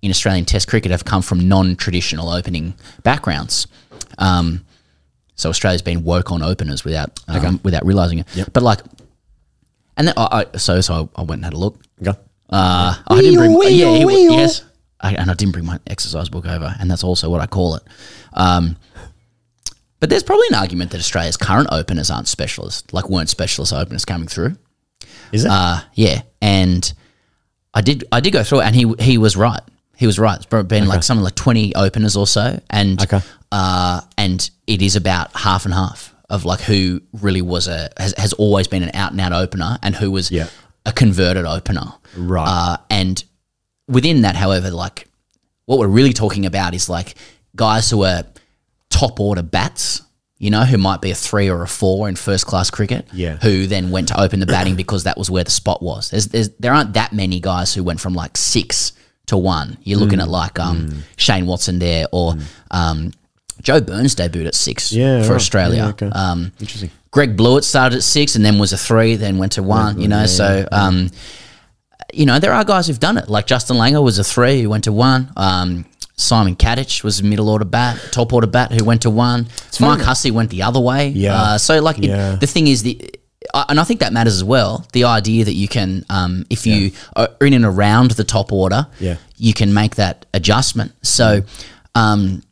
[0.01, 3.67] in Australian Test cricket have come from non traditional opening backgrounds.
[4.17, 4.65] Um,
[5.35, 8.27] so Australia's been woke on openers without um, without realizing it.
[8.53, 8.79] But like,
[9.97, 11.77] and then I, I so so I went and had a look.
[12.01, 12.17] Okay.
[12.49, 14.63] Uh, I didn't bring, yeah, he, w- yes,
[14.99, 17.75] I, and I didn't bring my exercise book over, and that's also what I call
[17.75, 17.83] it.
[18.33, 18.75] Um,
[19.99, 24.05] but there's probably an argument that Australia's current openers aren't specialists, like weren't specialist openers
[24.05, 24.55] coming through.
[25.31, 25.51] Is it?
[25.51, 26.91] Uh, yeah, and
[27.73, 29.62] I did I did go through it, and he he was right.
[29.95, 30.38] He was right.
[30.38, 33.19] It's been been like something like twenty openers or so, and Okay.
[33.51, 38.13] uh, and it is about half and half of like who really was a has,
[38.17, 40.47] has always been an out and out opener, and who was Yeah.
[40.89, 41.93] A converted opener.
[42.17, 42.45] Right.
[42.47, 43.23] Uh, and
[43.88, 45.08] within that, however, like
[45.65, 47.15] what we're really talking about is like
[47.56, 48.23] guys who are
[48.89, 50.02] top order bats,
[50.38, 53.38] you know, who might be a three or a four in first class cricket, Yeah.
[53.38, 56.10] who then went to open the batting because that was where the spot was.
[56.10, 58.93] There's, there's, there aren't that many guys who went from like six
[59.28, 59.78] to one.
[59.84, 60.23] You're looking Mm.
[60.23, 62.34] at like um, Shane Watson there or
[62.71, 63.12] um,
[63.62, 65.36] Joe Burns debuted at six Yeah, for right.
[65.36, 65.78] Australia.
[65.78, 66.10] Yeah, okay.
[66.13, 66.89] um, Interesting.
[67.12, 70.00] Greg Blewett started at six and then was a three, then went to one.
[70.00, 71.10] you know, so um,
[72.13, 73.30] you know there are guys who've done it.
[73.30, 75.32] Like Justin Langer was a three who went to one.
[75.38, 75.86] Um,
[76.17, 79.48] Simon Katich was a middle order bat, top order bat who went to one.
[79.80, 81.08] Mark Hussey went the other way.
[81.10, 81.34] Yeah.
[81.41, 83.10] Uh, so like it- the thing is the.
[83.69, 84.86] And I think that matters as well.
[84.91, 88.86] The idea that you can, um, if you are in and around the top order,
[89.00, 89.15] Yeah.
[89.38, 90.91] you can make that adjustment.
[91.04, 91.41] So,
[91.95, 92.43] um,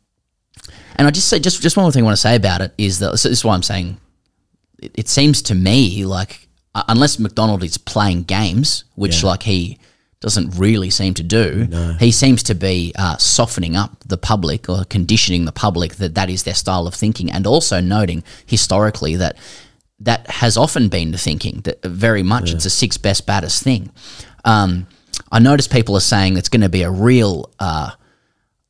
[0.96, 2.72] and I just say just just one more thing I want to say about it
[2.78, 3.98] is that so this is why I'm saying
[4.78, 9.78] it, it seems to me like uh, unless McDonald is playing games, which like he
[10.20, 11.66] doesn't really seem to do,
[11.98, 16.28] he seems to be uh, softening up the public or conditioning the public that that
[16.28, 19.36] is their style of thinking, and also noting historically that
[20.00, 23.90] that has often been the thinking that very much it's a six best batters thing.
[24.44, 24.86] Um,
[25.32, 27.50] I notice people are saying it's going to be a real.
[27.58, 27.90] Uh,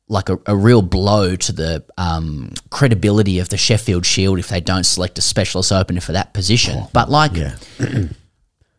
[0.09, 4.59] like a, a real blow to the um, credibility of the Sheffield Shield if they
[4.59, 6.83] don't select a specialist opener for that position.
[6.93, 7.55] but like, Yeah.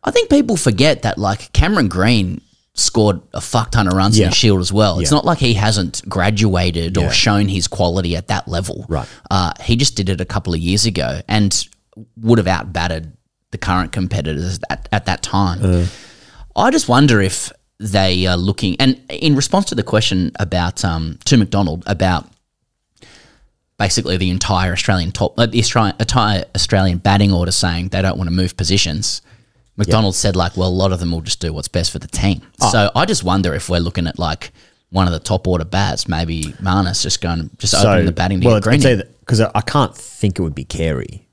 [0.03, 2.41] I think people forget that like Cameron Green
[2.73, 4.99] scored a fuck ton of runs in the Shield as well.
[4.99, 7.07] It's not like he hasn't graduated Yeah.
[7.07, 8.85] or shown his quality at that level.
[8.89, 9.07] Right.
[9.29, 11.67] Uh, he just did it a couple of years ago and
[12.17, 13.11] would have outbatted
[13.51, 15.59] the current competitors at, at that time.
[15.63, 15.85] Uh.
[16.55, 21.17] I just wonder if they are looking, and in response to the question about um,
[21.25, 22.27] to McDonald about
[23.77, 28.17] basically the entire Australian top, uh, the Australian, entire Australian batting order saying they don't
[28.17, 29.21] want to move positions.
[29.77, 32.07] McDonald said like, well, a lot of them will just do what's best for the
[32.07, 32.41] team.
[32.61, 32.71] Oh.
[32.71, 34.51] So I just wonder if we're looking at like
[34.91, 38.47] one of the top order bats, maybe Marnus just going just opening the batting to
[38.47, 41.25] well, get because I, I can't think it would be Carey.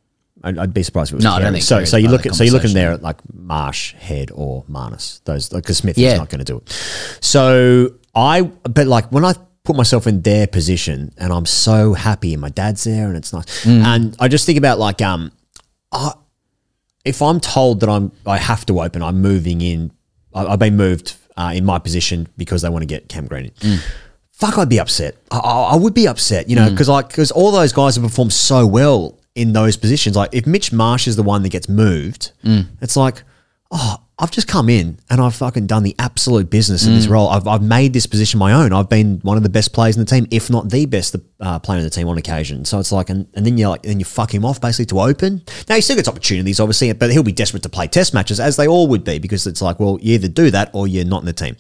[0.44, 1.84] I'd, be surprised if it was No, I don't think so.
[1.84, 5.22] So you look at so you're looking there at like Marsh, Head, or Marnus.
[5.24, 6.12] Those because Smith Yeah.
[6.12, 6.70] is not going to do it.
[7.20, 12.32] So I, but like when I put myself in their position, and I'm so happy,
[12.32, 13.84] and my dad's there, and it's nice, Mm.
[13.84, 15.32] and I just think about like um,
[15.92, 16.12] I,
[17.04, 19.90] if I'm told that I'm I have to open, I'm moving in.
[20.34, 23.46] I, I've been moved uh, in my position because they want to get Cam Green
[23.46, 23.50] in.
[23.52, 23.84] Mm.
[24.32, 25.16] Fuck, I'd be upset.
[25.32, 28.32] I, I, would be upset, you know, because like because all those guys have performed
[28.32, 30.16] so well in those positions.
[30.16, 32.66] Like if Mitch Marsh is the one that gets moved, Mm.
[32.80, 33.22] it's like,
[33.70, 36.96] oh, I've just come in and I've fucking done the absolute business in Mm.
[36.96, 37.28] this role.
[37.28, 38.72] I've, I've made this position my own.
[38.72, 41.58] I've been one of the best players in the team, if not the best uh,
[41.60, 42.64] player in the team on occasion.
[42.64, 45.00] So it's like, and, and then you're like, then you fuck him off basically to
[45.00, 45.42] open.
[45.68, 48.56] Now he still gets opportunities, obviously, but he'll be desperate to play test matches as
[48.56, 51.20] they all would be because it's like, well, you either do that or you're not
[51.22, 51.54] in the team.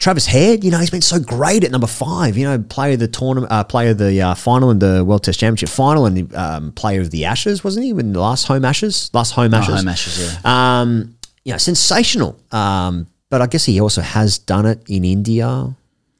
[0.00, 2.36] Travis Head, you know, he's been so great at number five.
[2.36, 5.22] You know, player of the tournament, uh, player of the uh, final and the World
[5.22, 7.92] Test Championship final, and um, player of the Ashes, wasn't he?
[7.92, 10.80] When the last home Ashes, last home Ashes, Oh, home Ashes, yeah.
[10.80, 12.36] Um, you know, sensational.
[12.50, 15.74] Um, but I guess he also has done it in India.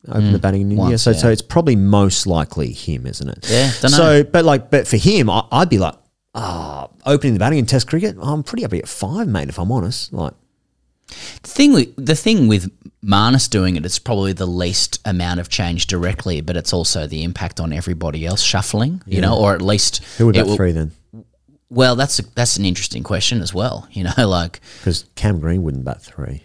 [0.08, 0.90] Open the batting in India, Mm.
[0.90, 3.46] once, so so it's probably most likely him, isn't it?
[3.50, 3.70] Yeah.
[3.70, 5.94] So, but like, but for him, I, I'd be like,
[6.34, 8.16] ah, opening the batting in Test cricket.
[8.20, 9.48] I'm pretty happy at five, mate.
[9.50, 10.32] If I'm honest, like,
[11.42, 12.70] The thing with the thing with
[13.02, 17.22] Marnus doing it, it's probably the least amount of change directly, but it's also the
[17.24, 19.02] impact on everybody else shuffling.
[19.06, 20.92] You know, or at least who would it bat will- three then?
[21.72, 23.86] Well, that's a, that's an interesting question as well.
[23.92, 26.42] You know, like Because Cam Green wouldn't bat three.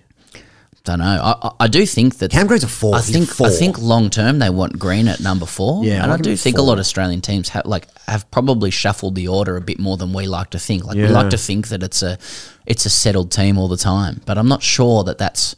[0.86, 1.06] Don't know.
[1.06, 2.96] I, I, I do think that Cam Green's a four.
[2.96, 3.48] I He's think four.
[3.48, 5.84] I think long term they want Green at number four.
[5.84, 8.72] Yeah, and I him do think a lot of Australian teams have like have probably
[8.72, 10.86] shuffled the order a bit more than we like to think.
[10.86, 12.18] Like we like to think that it's a
[12.66, 15.56] it's a settled team all the time, but I'm not sure that that's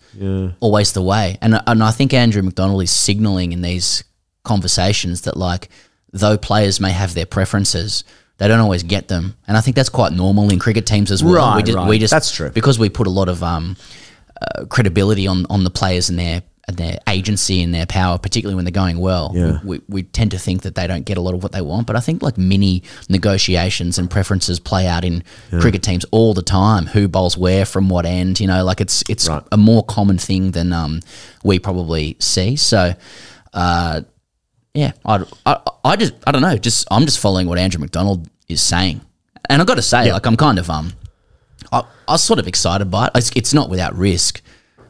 [0.60, 1.38] always the way.
[1.42, 4.04] And and I think Andrew McDonald is signalling in these
[4.44, 5.70] conversations that like
[6.14, 8.04] though players may have their preferences.
[8.40, 11.24] They don't always get them, and I think that's quite normal in cricket teams as
[11.24, 11.34] well.
[11.34, 11.90] we Right, just, right.
[11.90, 12.52] we just That's true.
[12.52, 13.76] because we put a lot of um,
[14.42, 18.54] uh, credibility on on the players and their and their agency and their power, particularly
[18.54, 19.32] when they're going well.
[19.34, 19.60] Yeah.
[19.64, 21.88] We, we, tend to think that they don't get a lot of what they want,
[21.88, 25.24] but I think like mini negotiations and preferences play out in
[25.62, 26.88] cricket teams all the time.
[26.88, 28.42] Who bowls where from what end?
[28.42, 29.44] You know, like it's it's Right.
[29.50, 31.02] a more common thing than um,
[31.44, 32.56] we probably see.
[32.56, 32.94] So.
[33.54, 34.02] Uh,
[34.74, 36.56] yeah, I, I, I just I don't know.
[36.58, 39.02] Just I'm just following what Andrew McDonald is saying,
[39.50, 40.94] and I've got to say, like I'm kind of um,
[41.72, 43.12] I, I was sort of excited by it.
[43.16, 44.42] It's, it's not without risk,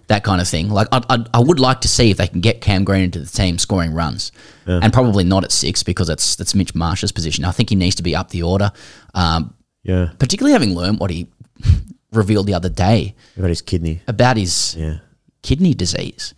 [0.08, 0.70] that kind of thing.
[0.70, 3.20] Like I, I, I would like to see if they can get Cam Green into
[3.20, 4.32] the team scoring runs,
[4.66, 7.44] and probably not at six because that's that's Mitch Marsh's position.
[7.46, 8.72] I think he needs to be up the order,
[9.14, 11.28] um, yeah, particularly having learned what he
[12.12, 14.02] revealed the other day about his kidney.
[14.08, 15.00] about his Yeah,
[15.42, 16.34] kidney disease,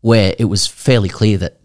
[0.00, 1.58] where it was fairly clear that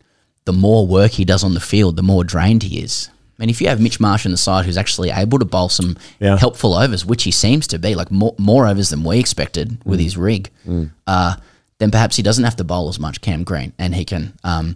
[0.46, 3.10] the more work he does on the field, the more drained he is.
[3.40, 5.96] And if you have Mitch Marsh on the side who's actually able to bowl some
[6.20, 6.38] Yeah.
[6.38, 10.00] helpful overs, which he seems to be, like more, more overs than we expected with
[10.00, 10.50] his rig,
[11.06, 11.36] uh,
[11.80, 14.76] then perhaps he doesn't have to bowl as much Cam Green, and he can um,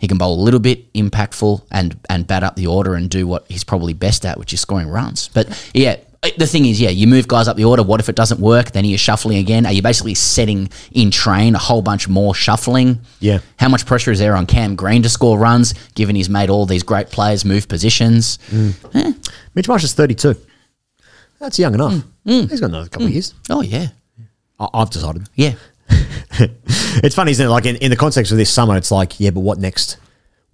[0.00, 3.26] he can bowl a little bit impactful and and bat up the order and do
[3.28, 5.30] what he's probably best at, which is scoring runs.
[5.32, 7.82] But yeah, Uh, the thing is, yeah, you move guys up the order.
[7.82, 8.70] What if it doesn't work?
[8.70, 9.66] Then you're shuffling again.
[9.66, 13.00] Are you basically setting in train a whole bunch more shuffling?
[13.18, 13.40] Yeah.
[13.58, 16.64] How much pressure is there on Cam Green to score runs, given he's made all
[16.64, 18.38] these great players move positions?
[18.50, 18.94] Mm.
[18.94, 19.12] Eh.
[19.54, 20.36] Mitch Marsh is 32.
[21.40, 21.92] That's young enough.
[21.92, 22.04] Mm.
[22.26, 22.50] mm.
[22.50, 23.14] He's got another couple of mm.
[23.14, 23.34] years.
[23.50, 23.88] Oh yeah,
[24.60, 25.28] I- I've decided.
[25.34, 25.54] yeah.
[25.90, 27.50] it's funny, isn't it?
[27.50, 29.96] Like in, in the context of this summer, it's like, yeah, but what next?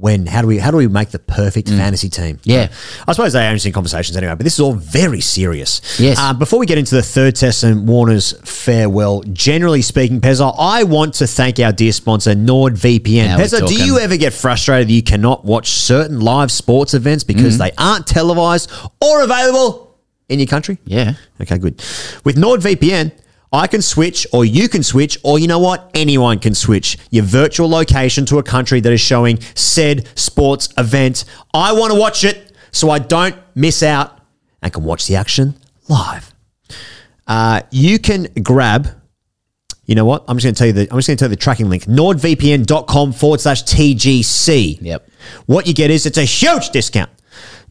[0.00, 0.26] When?
[0.26, 2.37] How do we how do we make the perfect fantasy team?
[2.37, 2.40] Mm.
[2.44, 2.68] Yeah.
[3.08, 5.98] I suppose they are interesting conversations anyway, but this is all very serious.
[5.98, 6.18] Yes.
[6.20, 10.84] Uh, before we get into the third test and Warner's farewell, generally speaking, Pezza, I
[10.84, 13.24] want to thank our dear sponsor, NordVPN.
[13.26, 17.24] Now Pezza, do you ever get frustrated that you cannot watch certain live sports events
[17.24, 17.58] because Mm.
[17.58, 19.96] they aren't televised or available
[20.28, 20.78] in your country?
[20.84, 21.14] Yeah.
[21.40, 21.74] Okay, good.
[22.24, 23.11] With NordVPN,
[23.52, 25.90] I can switch, or you can switch, or you know what?
[25.94, 31.24] Anyone can switch your virtual location to a country that is showing said sports event.
[31.54, 34.20] I want to watch it so I don't miss out
[34.62, 35.54] and can watch the action
[35.88, 36.34] live.
[37.26, 38.88] Uh, you can grab.
[39.87, 40.24] You know what?
[40.28, 40.92] I'm just going to tell you the.
[40.92, 41.84] I'm just going to tell you the tracking link.
[41.84, 44.78] NordVPN.com forward slash TGC.
[44.82, 45.11] Yep.
[45.46, 47.11] What you get is it's a huge discount.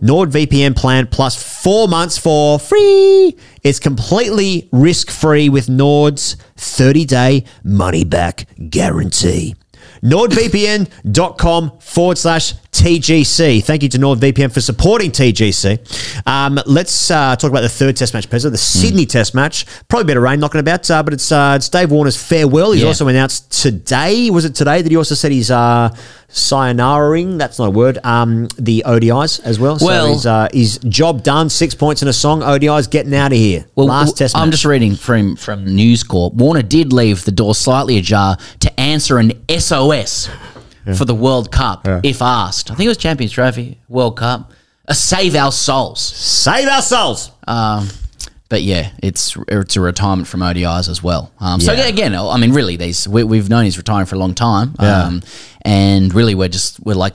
[0.02, 3.36] NordVPN plan plus four months for free.
[3.64, 9.56] It's completely risk free with Nord's 30 day money back guarantee.
[10.04, 13.64] NordVPN.com forward slash TGC.
[13.64, 16.22] Thank you to NordVPN for supporting TGC.
[16.28, 19.66] Um, let's uh, talk about the third test match, Pezza, the Sydney test match.
[19.88, 22.72] Probably a bit of rain knocking about, uh, but it's, uh, it's Dave Warner's farewell.
[22.74, 22.90] He's Yeah.
[22.90, 25.90] also announced today, was it today that he also said he's uh,
[26.30, 29.80] sayonaraing, that's not a word, um, the ODIs as well.
[29.80, 33.32] so Well- he's, uh, his job done, six points in a song, ODIs getting out
[33.32, 33.66] of here.
[33.76, 34.44] Well, Last test match.
[34.44, 36.34] I'm just reading from from News Corp.
[36.36, 40.30] Warner did leave the door slightly ajar to answer an SOS
[40.96, 42.72] for the World Cup if asked.
[42.72, 44.52] I think it was Champions Trophy, World Cup.
[44.90, 46.00] A save our souls.
[46.02, 47.32] Save our souls.
[47.46, 47.90] Um,
[48.50, 51.34] but yeah, it's it's a retirement from ODIs as well.
[51.42, 51.88] Um, so Yeah.
[51.88, 54.76] again, I mean, really, these we, we've known he's retiring for a long time.
[54.80, 55.04] Yeah.
[55.04, 55.22] Um,
[55.64, 57.14] and really, we're just we're like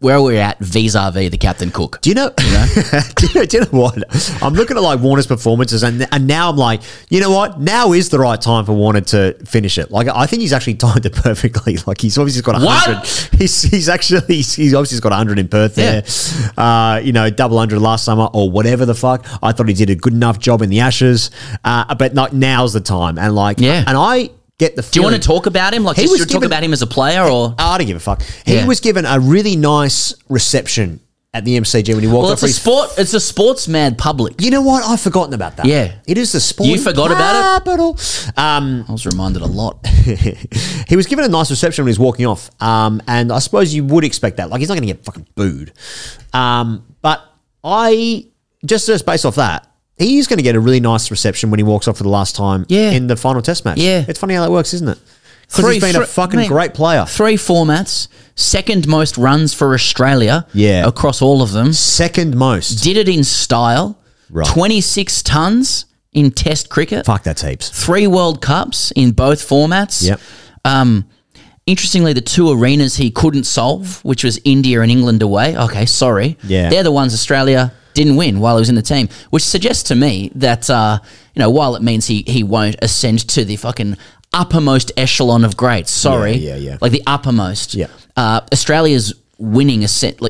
[0.00, 2.00] where are we're at vis-a-vis the Captain Cook.
[2.00, 2.30] Do you know?
[2.36, 4.42] do, you know do you know what?
[4.42, 7.60] I'm looking at like Warner's performances, and and now I'm like, you know what?
[7.60, 9.92] Now is the right time for Warner to finish it.
[9.92, 11.76] Like I think he's actually timed it perfectly.
[11.86, 12.84] Like he's obviously got a What?
[12.84, 13.06] hundred.
[13.38, 16.02] He's he's actually he's, he's obviously got a hundred in Perth there.
[16.56, 19.24] Uh, you know, double hundred last summer or whatever the fuck.
[19.40, 21.30] I thought he did a good enough job in the Ashes,
[21.64, 23.18] uh, but not now's the time.
[23.18, 23.84] And like, Yeah.
[23.86, 24.30] and I
[24.62, 24.82] get the.
[24.82, 25.84] Do you want to talk about him?
[25.84, 28.00] Like, He was to talk about him as a player, or I don't give a
[28.00, 28.22] fuck.
[28.46, 28.66] He Yeah.
[28.66, 31.00] was given a really nice reception
[31.34, 32.90] at the MCG when he walked well, it's a sport.
[32.98, 34.42] It's a sports mad public.
[34.42, 34.84] You know what?
[34.84, 35.64] I've forgotten about that.
[35.66, 35.92] Yeah.
[36.06, 36.68] It is the sport.
[36.68, 37.98] You forgot about capital.
[38.36, 39.86] Um, I was reminded a lot.
[40.88, 42.50] he was given a nice reception when he was walking off.
[42.60, 44.50] Um, and I suppose you would expect that.
[44.50, 45.72] Like, he's not going to get fucking booed.
[46.34, 47.22] Um, but
[47.64, 48.26] I,
[48.66, 49.66] just, just based off that,
[50.02, 52.36] he's going to get a really nice reception when he walks off for the last
[52.36, 52.90] time Yeah.
[52.90, 53.78] in the final test match.
[53.78, 54.04] Yeah.
[54.08, 54.98] It's funny how that works, isn't it?
[55.42, 57.04] Because Three- he's been a fucking mate, great player.
[57.06, 60.46] Three formats, second most runs for Australia.
[60.54, 60.86] Yeah.
[60.86, 61.72] across all of them.
[61.72, 62.82] Second most.
[62.82, 63.98] Did it in style.
[64.30, 64.46] Right.
[64.46, 65.84] Twenty six tons
[66.14, 67.04] in Test cricket.
[67.04, 67.68] Fuck, that's heaps.
[67.68, 70.02] Three World Cups in both formats.
[70.06, 70.20] Yep.
[70.64, 71.04] Um,
[71.66, 75.56] interestingly, the two arenas he couldn't solve, which was India and England away.
[75.56, 76.38] Okay, sorry.
[76.44, 76.70] Yeah.
[76.70, 79.94] They're the ones Australia didn't win while he was in the team, which suggests to
[79.94, 80.98] me that, uh,
[81.34, 83.96] you know, while it means he, he won't ascend to the fucking
[84.32, 86.32] uppermost echelon of greats, sorry.
[86.32, 86.78] Yeah, yeah, yeah.
[86.80, 87.74] Like the uppermost.
[87.74, 87.88] Yeah.
[88.16, 89.82] Uh, Australia's winning,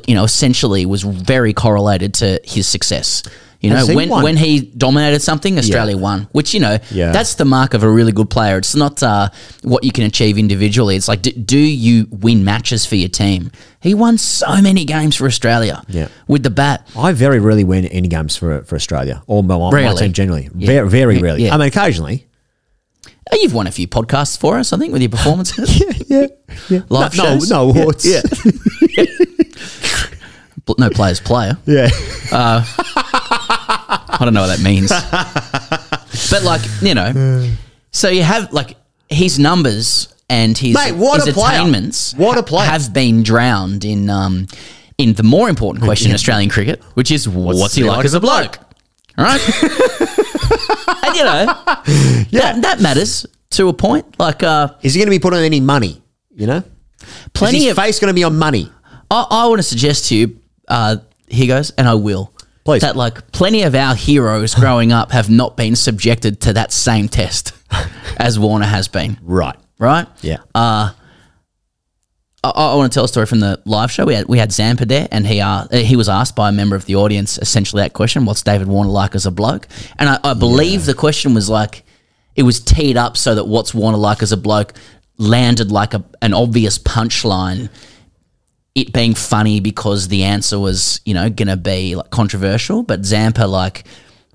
[0.07, 3.23] you know, essentially was very correlated to his success.
[3.61, 4.25] You know, when, won?
[4.25, 7.13] when he dominated something, Australia won, which, you know, Yeah.
[7.13, 8.59] that's the mark of a really good player.
[8.59, 9.29] It's not uh,
[9.63, 10.97] what you can achieve individually.
[10.97, 13.53] It's like, do, do you win matches for your team?
[13.83, 16.09] He won so many games for Australia Yeah.
[16.29, 16.87] with the bat.
[16.97, 20.49] I very rarely win any games for for Australia or my, my team generally.
[20.55, 20.67] Yeah.
[20.67, 21.45] Very, very rarely.
[21.45, 21.55] Yeah.
[21.55, 22.27] I mean, occasionally.
[23.33, 25.83] Oh, You've won a few podcasts for us, I think, with your performances.
[26.09, 26.27] Yeah,
[26.69, 26.81] yeah.
[26.91, 27.51] Live no, shows?
[27.51, 28.05] no, no awards.
[28.05, 28.21] Yeah.
[30.67, 31.57] Bl- no players player.
[31.67, 31.89] yeah.
[32.31, 34.91] Uh, I don't know what that means.
[36.31, 37.51] but like, you know,
[37.91, 38.77] so you have like
[39.09, 41.61] his numbers and his, Mate, what his a player.
[41.61, 42.67] attainments What a player.
[42.67, 44.47] have been drowned in um
[44.97, 48.21] in the more important question in Australian cricket, which is what's, he like, as a
[48.21, 48.59] bloke?
[49.19, 49.41] All right.
[51.05, 51.45] and you know,
[52.33, 54.19] that, that matters to a point.
[54.19, 56.03] Like uh Is he going to be put on any money?
[56.35, 56.65] You know,
[57.35, 58.71] plenty is his of face going to be on money?
[59.11, 60.97] I, I want to suggest to you, uh,
[61.29, 62.33] here goes, and I will.
[62.65, 62.81] Please.
[62.81, 67.09] That like plenty of our heroes growing up have not been subjected to that same
[67.09, 67.53] test
[68.17, 69.19] as Warner has been.
[69.21, 69.57] Right.
[69.83, 70.07] Right?
[70.23, 70.39] Yeah.
[70.55, 70.93] I,
[72.45, 74.05] I want to tell a story from the live show.
[74.05, 76.77] We had we had Zampa there, and he uh, he was asked by a member
[76.77, 79.67] of the audience essentially that question: "What's David Warner like as a bloke?"
[79.99, 81.85] And I, I believe the question was like,
[82.37, 84.73] it was teed up so that "What's Warner like as a bloke?"
[85.19, 87.71] landed like a, an obvious punchline.
[88.75, 93.05] It being funny because the answer was you know going to be like controversial, but
[93.05, 93.85] Zampa like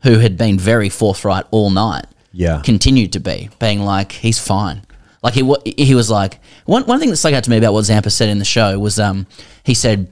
[0.03, 2.61] who had been very forthright all night, Yeah.
[2.63, 4.83] continued to be being like he's fine.
[5.23, 5.43] Like he
[5.77, 8.29] he was like one one thing that stuck out to me about what Zampa said
[8.29, 9.27] in the show was um
[9.63, 10.11] he said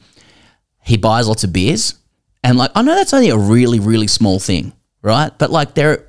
[0.84, 1.96] he buys lots of beers
[2.44, 6.08] and like I know that's only a really really small thing right but like there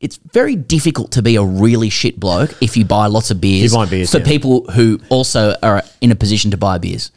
[0.00, 3.70] it's very difficult to be a really shit bloke if you buy lots of beers,
[3.72, 4.24] You buy beers, for yeah.
[4.24, 7.12] people who also are in a position to buy beers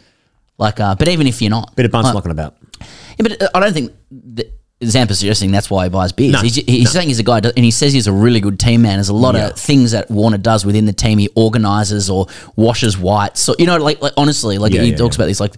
[0.57, 2.57] like uh but even if you're not Bit of bunch like, knocking about.
[2.81, 2.85] yeah,
[3.19, 3.93] but uh, I don't think
[4.35, 4.51] that
[4.85, 6.33] Zampa's suggesting that's why he buys beers.
[6.33, 8.81] No, he's he's saying he's a guy, and he says he's a really good team
[8.83, 8.97] man.
[8.97, 9.47] There's a lot Yeah.
[9.49, 11.17] of things that Warner does within the team.
[11.19, 13.41] He organizes or washes whites.
[13.41, 15.53] So you know, like, like honestly, like Yeah, he yeah, talks about this, like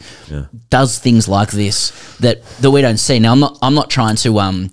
[0.69, 3.19] does things like this that that we don't see.
[3.19, 4.71] Now, I'm not I'm not trying to um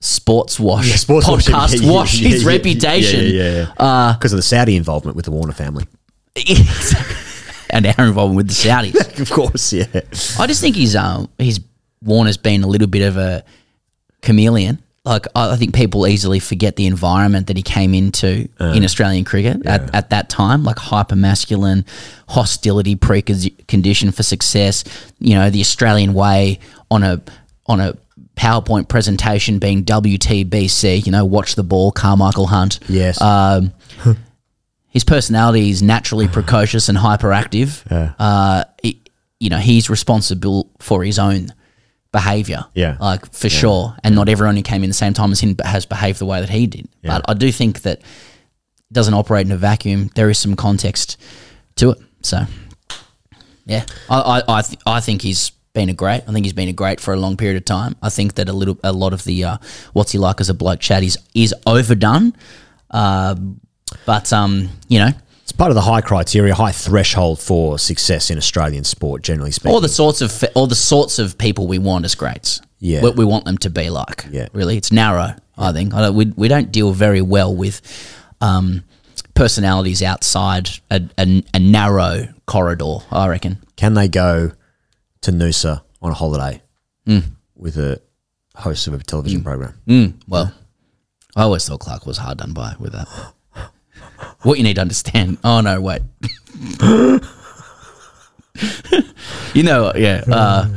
[0.00, 3.24] sports wash Sports podcast wash his reputation.
[3.24, 3.72] Yeah, yeah, yeah.
[3.84, 5.84] Uh, Because of the Saudi involvement with the Warner family.
[7.70, 8.94] and our involvement with the Saudis.
[9.20, 9.86] Of course, yeah.
[10.38, 11.58] I just think he's um he's
[12.04, 13.44] Warner's been a little bit of a
[14.22, 14.82] chameleon.
[15.04, 19.64] Like I think people easily forget the environment that he came into in Australian cricket
[19.64, 21.86] at, at that time, like hyper masculine,
[22.28, 24.84] hostility precondition for success.
[25.18, 26.58] You know, the Australian way
[26.90, 27.22] on a
[27.66, 27.94] on a
[28.36, 31.06] PowerPoint presentation being WTBC.
[31.06, 32.78] You know, watch the ball, Carmichael Hunt.
[32.88, 33.20] Yes.
[33.20, 33.72] Um,
[34.88, 37.82] his personality is naturally precocious and hyperactive.
[38.18, 39.00] Uh, he,
[39.40, 41.52] you know, he's responsible for his own
[42.20, 42.64] behavior.
[42.74, 42.96] Yeah.
[43.00, 43.96] Like, for sure.
[44.02, 46.40] And not everyone who came in the same time as him has behaved the way
[46.40, 46.88] that he did.
[47.02, 50.10] But I do think that it doesn't operate in a vacuum.
[50.14, 51.16] There is some context
[51.76, 51.98] to it.
[52.22, 52.38] So,
[53.66, 56.22] yeah, I, I, I, th- I think he's been a great.
[56.26, 57.94] I think he's been a great for a long period of time.
[58.02, 59.56] I think that a little, a lot of the uh,
[59.92, 62.34] what's he like as a bloke chat is is overdone.
[62.90, 63.36] Uh,
[64.06, 65.12] but um, you know,
[65.48, 69.72] It's part of the high criteria, high threshold for success in Australian sport, generally speaking.
[69.72, 72.60] all the sorts of all the sorts of people we want as greats.
[72.80, 73.00] Yeah.
[73.00, 74.26] what we want them to be like.
[74.30, 74.48] Yeah.
[74.52, 75.34] really, it's narrow.
[75.56, 77.80] I think I don't, we we don't deal very well with
[78.42, 78.84] um,
[79.34, 82.98] personalities outside a, a, a narrow corridor.
[83.10, 83.56] I reckon.
[83.76, 84.52] Can they go
[85.22, 86.60] to Noosa on a holiday
[87.06, 87.22] Mm.
[87.56, 88.02] with a
[88.54, 89.72] host of a television program?
[90.28, 90.52] Well,
[91.34, 93.08] I always thought Clarke was hard done by with that.
[94.42, 95.38] What you need to understand.
[95.44, 96.02] Oh no, wait.
[99.54, 100.68] you know, yeah, uh,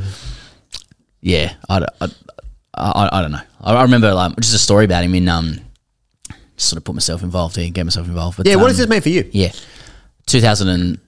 [1.20, 1.54] yeah.
[1.68, 2.08] I, don't- I,
[2.74, 3.40] I, I don't know.
[3.60, 5.58] I, I remember like just a story about him in um,
[6.56, 8.36] just sort of put myself involved here, get myself involved.
[8.36, 9.28] But, Yeah, what um, does this mean for you?
[9.32, 9.52] Yeah,
[10.26, 10.98] two thousand and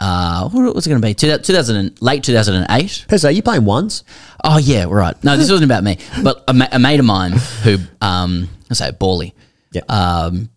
[0.00, 1.14] uh, what was it going to be?
[1.14, 3.04] Two thousand and late two thousand and eight.
[3.08, 4.04] Pezzo, are you playing ones?
[4.44, 5.16] Oh yeah, right.
[5.24, 7.32] No, this wasn't about me, but a, ma- a mate of mine
[7.62, 9.34] who, um, I say Bawley,
[9.72, 9.82] Yeah.
[9.88, 10.50] um,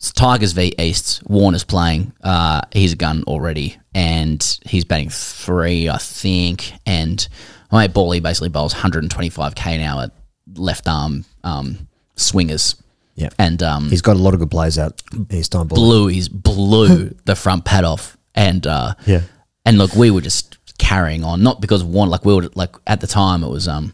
[0.00, 1.22] Tigers v East.
[1.28, 2.12] Warner's playing.
[2.22, 6.72] Uh, he's a gun already, and he's batting three, I think.
[6.86, 7.26] And
[7.70, 10.10] my mate Bawley basically bowls 125k an hour
[10.54, 11.86] left arm um,
[12.16, 12.76] swingers.
[13.16, 13.28] Yeah.
[13.38, 15.76] and um, He's got a lot of good plays out in Istanbul.
[15.76, 19.22] blew he's blew the front pad off and uh Yeah.
[19.66, 22.74] and look we were just carrying on not because of one like we were like
[22.86, 23.92] at the time it was um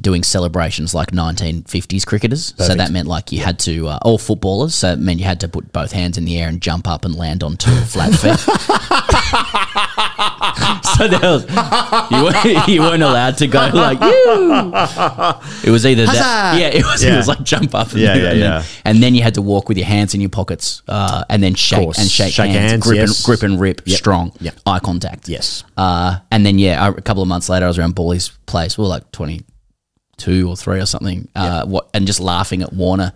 [0.00, 4.74] doing celebrations like 1950s cricketers so that meant like you had to uh, all footballers
[4.74, 7.04] so it meant you had to put both hands in the air and jump up
[7.04, 8.38] and land on two flat feet
[10.96, 11.42] so there was
[12.10, 14.72] you, weren't, you weren't allowed to go like you
[15.64, 17.14] it was either that yeah it was Yeah.
[17.14, 18.58] it was like jump up and, Yeah, yeah, and, yeah.
[18.58, 21.42] Then, and then you had to walk with your hands in your pockets uh, and
[21.42, 23.18] then shake and shake, Shake hands, hands, grip, yes.
[23.18, 23.98] and, grip and rip Yep.
[23.98, 24.54] strong Yep.
[24.66, 25.64] eye contact Yes.
[25.76, 28.76] uh, and then yeah, a couple of months later, I was around Bawley's place.
[28.78, 29.42] We were like twenty
[30.16, 31.28] two or three or something.
[31.34, 33.12] Uh, what and just laughing at Warner,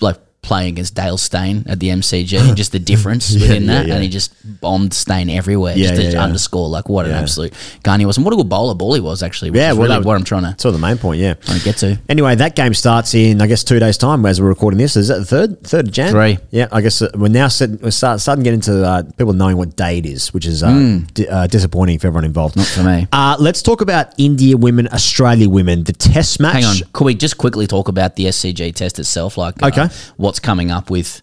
[0.00, 3.86] like playing against Dale Steyn at the MCG, and just the difference within that.
[3.86, 3.94] yeah.
[3.94, 6.22] And he just bombed Steyn everywhere, Yeah, just to yeah, yeah.
[6.24, 9.22] underscore like what an absolute gun he was, and what a good bowler Bawley was
[9.22, 9.50] actually.
[9.50, 11.34] Yeah, well, really what I'm trying to That's sort of the main point, yeah.
[11.34, 12.00] trying to get to.
[12.08, 14.96] Anyway, that game starts in, I guess, two days' time as we're recording this.
[14.96, 15.62] Is that the third?
[15.62, 16.10] Third of Jan?
[16.12, 16.38] Three.
[16.50, 19.34] Yeah, I guess uh, we're now set, we're start, starting to get into uh, people
[19.34, 22.56] knowing what day it is, which is uh, di- uh, disappointing for everyone involved.
[22.56, 23.06] Not for me.
[23.12, 26.54] Uh, let's talk about India women, Australia women, the test match.
[26.54, 29.36] Hang on, could we just quickly talk about the SCG test itself?
[29.36, 29.88] Like, uh, Okay.
[30.30, 31.20] What's coming up with?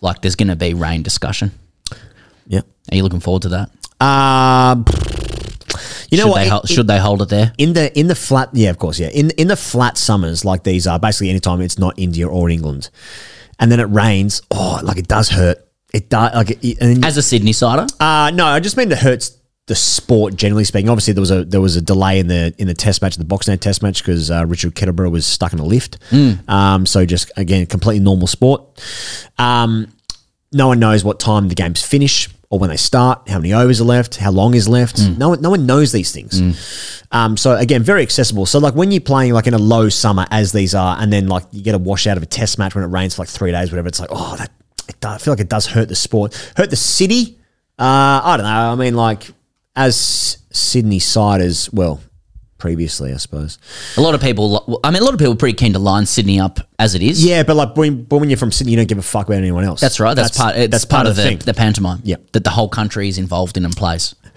[0.00, 1.52] Like, there's going to be rain discussion.
[2.48, 2.62] Yeah.
[2.90, 3.70] Are you looking forward to that?
[4.00, 4.82] Uh,
[6.10, 6.62] you know should what?
[6.66, 7.52] They should they hold it there?
[7.56, 10.62] in the in the flat yeah of course yeah in in the flat summers like
[10.64, 12.90] these are basically anytime it's not India or England
[13.58, 17.22] and then it rains oh like it does hurt it does like it, As a
[17.22, 21.20] Sydney sider, uh no I just mean it hurts the sport generally speaking obviously there
[21.20, 23.82] was a there was a delay in the in the test match the boxing test
[23.82, 25.98] match because uh, Richard Kettleborough was stuck in a lift
[26.48, 28.62] um so just again completely normal sport
[29.38, 29.92] um
[30.52, 33.80] no one knows what time the games finish or when they start, how many overs
[33.80, 35.00] are left, how long is left.
[35.18, 36.40] No one, no one knows these things.
[37.10, 38.46] Um, so again, very accessible.
[38.46, 41.26] So like when you're playing like in a low summer, as these are, and then
[41.26, 43.28] like you get a wash out of a test match when it rains for like
[43.28, 43.88] three days, whatever.
[43.88, 44.52] It's like oh, that
[44.88, 47.36] it does, I feel like it does hurt the sport, hurt the city.
[47.80, 48.72] Uh, I don't know.
[48.72, 49.28] I mean, like
[49.76, 52.00] as Sydney siders, well,
[52.58, 53.58] previously, I suppose.
[53.96, 54.80] a lot of people.
[54.82, 57.02] I mean, a lot of people are pretty keen to line Sydney up as it
[57.02, 57.22] is.
[57.24, 59.38] Yeah, but like when, but when you're from Sydney, you don't give a fuck about
[59.38, 59.80] anyone else.
[59.80, 60.14] that's right.
[60.14, 60.56] That's, part.
[60.56, 61.38] It's that's part, of the, thing.
[61.38, 62.00] the pantomime.
[62.04, 62.16] Yeah.
[62.32, 64.14] that the whole country is involved in and plays.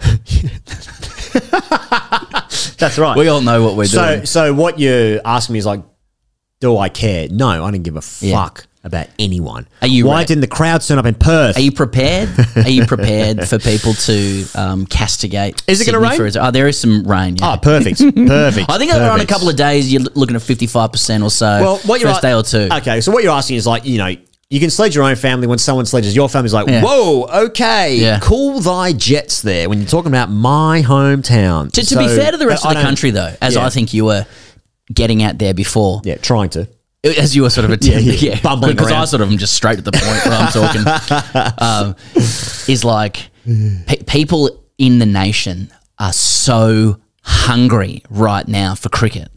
[2.78, 3.16] that's right.
[3.16, 4.26] We all know what we're So, doing.
[4.26, 5.82] so what you're asking me is like,
[6.60, 7.28] do I care?
[7.30, 8.36] No, I don't give a Yeah.
[8.82, 9.68] About anyone.
[9.82, 10.26] Are you Why right?
[10.26, 11.56] didn't the crowd turn up in Perth?
[11.56, 12.30] Are you prepared?
[12.56, 15.62] Are you prepared for people to um, castigate?
[15.66, 16.16] Is it gonna rain?
[16.16, 17.36] for Oh, there is some rain.
[17.36, 17.52] Yeah.
[17.52, 18.70] oh, perfect, perfect.
[18.70, 19.92] I think they're on a couple of days.
[19.92, 21.46] You're looking at fifty five percent or so.
[21.60, 22.68] Well, what you're first day or two.
[22.72, 24.14] Okay, so what you're asking is like, you know,
[24.48, 26.82] you can sledge your own family when someone sledges your family's like, Yeah.
[26.82, 28.18] whoa, okay, Yeah.
[28.20, 29.68] cool thy jets there.
[29.68, 31.70] When you're talking about my hometown.
[31.72, 33.64] To, to be fair to the rest of the country, though, as Yeah.
[33.66, 34.26] I think you were
[34.92, 36.66] getting out there before, yeah, trying to.
[37.04, 39.54] As you were sort of attempting, yeah, yeah, bumbling because I sort of am just
[39.54, 40.52] straight at the point where I'm
[41.56, 41.56] talking.
[41.58, 41.96] um,
[42.68, 43.30] is like
[43.86, 49.30] pe- people in the nation are so hungry right now for cricket.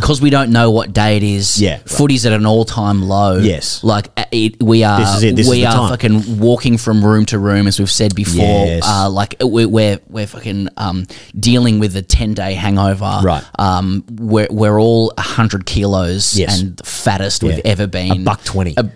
[0.00, 1.56] Because we don't know what day it is.
[1.56, 1.64] Uh-huh.
[1.64, 1.88] Yeah, right.
[1.88, 3.38] Footy's at an all time low.
[3.38, 3.82] Yes.
[3.82, 5.90] Like uh, it, we are This is it, this we is the are time.
[5.90, 8.44] fucking walking from room to room as we've said before.
[8.44, 8.82] Yes.
[8.86, 11.06] Uh, like we're, we're we're fucking um,
[11.38, 13.20] dealing with a ten day hangover.
[13.22, 13.44] Right.
[13.58, 16.60] Um, we're we're all hundred kilos Yes.
[16.60, 17.54] and the fattest Yeah.
[17.56, 18.12] we've ever been.
[18.12, 18.74] A buck 20.
[18.76, 18.90] A-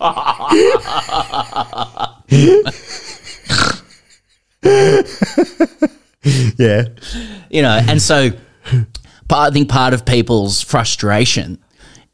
[6.58, 6.84] Yeah.
[7.50, 8.30] you know, and so
[9.28, 11.58] part, I think part of people's frustration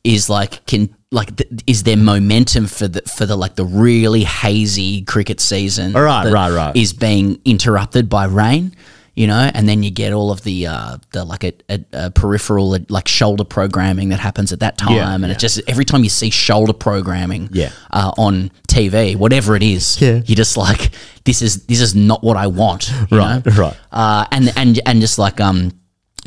[0.04, 4.24] is like can like th- is there momentum for the for the like the really
[4.24, 5.96] hazy cricket season?
[5.96, 6.76] All right, right, right.
[6.76, 8.74] Is being interrupted by rain.
[9.16, 12.10] You know, and then you get all of the uh, the like a, a, a
[12.10, 15.30] peripheral like shoulder programming that happens at that time, Yeah, and yeah.
[15.30, 17.70] it just every time you see shoulder programming, Yeah.
[17.92, 20.20] uh, on TV, whatever it is, Yeah.
[20.26, 20.90] you're just like,
[21.24, 23.52] this is this is not what I want, you Right, know?
[23.52, 23.76] right.
[23.92, 25.70] Uh, and and and just like um,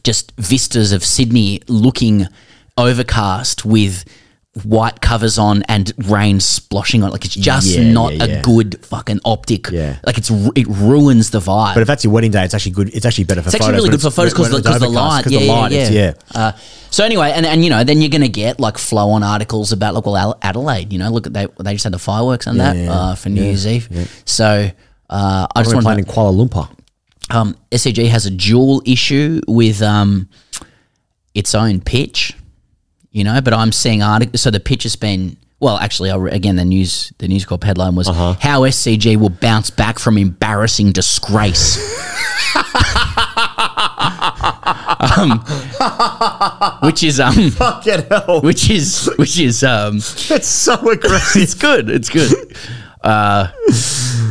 [0.03, 2.25] just vistas of Sydney looking
[2.77, 4.05] overcast with
[4.65, 8.83] white covers on and rain splashing on, like it's just Yeah, not yeah, a good
[8.85, 9.69] fucking optic.
[9.69, 9.97] Yeah.
[10.05, 11.73] like it's ru- it ruins the vibe.
[11.73, 12.93] But if that's your wedding day, it's actually good.
[12.95, 13.67] It's actually better for It's photos.
[13.67, 15.23] actually really when good for photos when because it's the overcast, light.
[15.23, 16.39] 'cause Yeah, the light, yeah, it's- yeah.
[16.41, 16.51] Uh,
[16.89, 19.71] so anyway, and, and you know, then you're going to get like flow on articles
[19.71, 20.91] about like well Al- Adelaide.
[20.93, 23.29] You know, look at they they just had the fireworks on that yeah, uh, for
[23.29, 23.89] New Year's Eve.
[24.25, 24.69] So
[25.09, 26.69] uh, I just We're want playing to in Kuala Lumpur.
[27.29, 30.29] um, SCG has a dual issue with um,
[31.33, 32.33] its own pitch,
[33.11, 33.39] you know.
[33.41, 34.41] But I'm seeing articles.
[34.41, 35.77] So the pitch has been well.
[35.77, 38.35] Actually, I'll again, the news the News Corp headline was Uh-huh.
[38.39, 41.77] how SCG will bounce back from embarrassing disgrace.
[45.17, 45.39] um,
[46.83, 48.41] which is um, Fucking hell.
[48.41, 51.41] which is which is um, It's so aggressive.
[51.41, 51.89] it's good.
[51.89, 52.55] It's good.
[53.07, 53.47] Uh,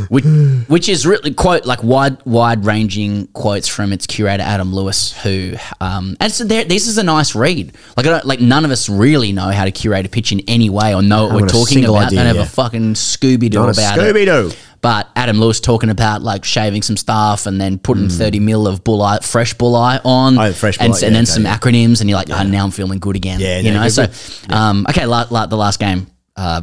[0.08, 0.24] which,
[0.68, 5.54] which is really quote like wide wide ranging quotes from its curator Adam Lewis, who
[5.80, 7.74] um, and so there, this is a nice read.
[7.96, 10.42] Like I don't, like none of us really know how to curate a pitch in
[10.46, 12.08] any way or know what we're talking about.
[12.08, 12.42] idea, don't have yeah.
[12.42, 13.82] a fucking Scooby Doo about it.
[13.82, 14.52] Scooby-Doo.
[14.82, 18.84] But Adam Lewis talking about like shaving some stuff and then putting thirty mil of
[18.84, 20.38] Bulli, fresh Bulli on.
[20.38, 21.56] Oh, fresh and, Bulli, and yeah, then okay, some yeah.
[21.56, 23.40] acronyms, and you're like, oh, now I'm feeling good again.
[23.40, 23.88] Yeah, you no, know.
[23.88, 24.06] So,
[24.50, 26.60] um, okay, la, la, the last game, uh,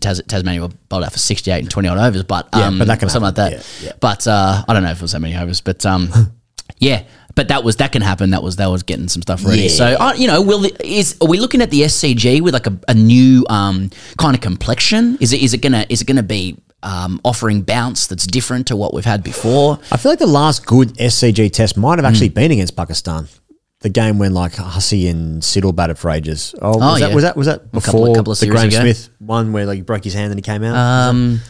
[0.00, 2.86] Tas- Tasmania were bowled out for 68 and 20 odd overs, but Yeah, um, but
[2.88, 3.52] that can something like that.
[3.52, 3.92] Yeah, yeah.
[4.00, 6.10] But uh, I don't know if it was that many overs, but um,
[6.78, 7.04] yeah.
[7.34, 8.30] But that was that can happen.
[8.30, 9.68] That was that was getting some stuff ready.
[9.70, 12.66] So uh, you know, will the, is are we looking at the SCG with like
[12.66, 15.16] a, a new um, kind of complexion?
[15.18, 18.76] Is it is it gonna is it gonna be um, offering bounce that's different to
[18.76, 19.78] what we've had before?
[19.90, 22.12] I feel like the last good SCG test might have Hmm.
[22.12, 23.26] actually been against Pakistan.
[23.82, 26.54] The game when like Hussey and Siddle batted for ages.
[26.62, 27.14] Oh, was, Oh, that, yeah.
[27.14, 28.80] was that was that couple of- before couple of the Graeme ago.
[28.80, 30.76] Smith one where like he broke his hand and he came out?
[30.76, 31.40] Um,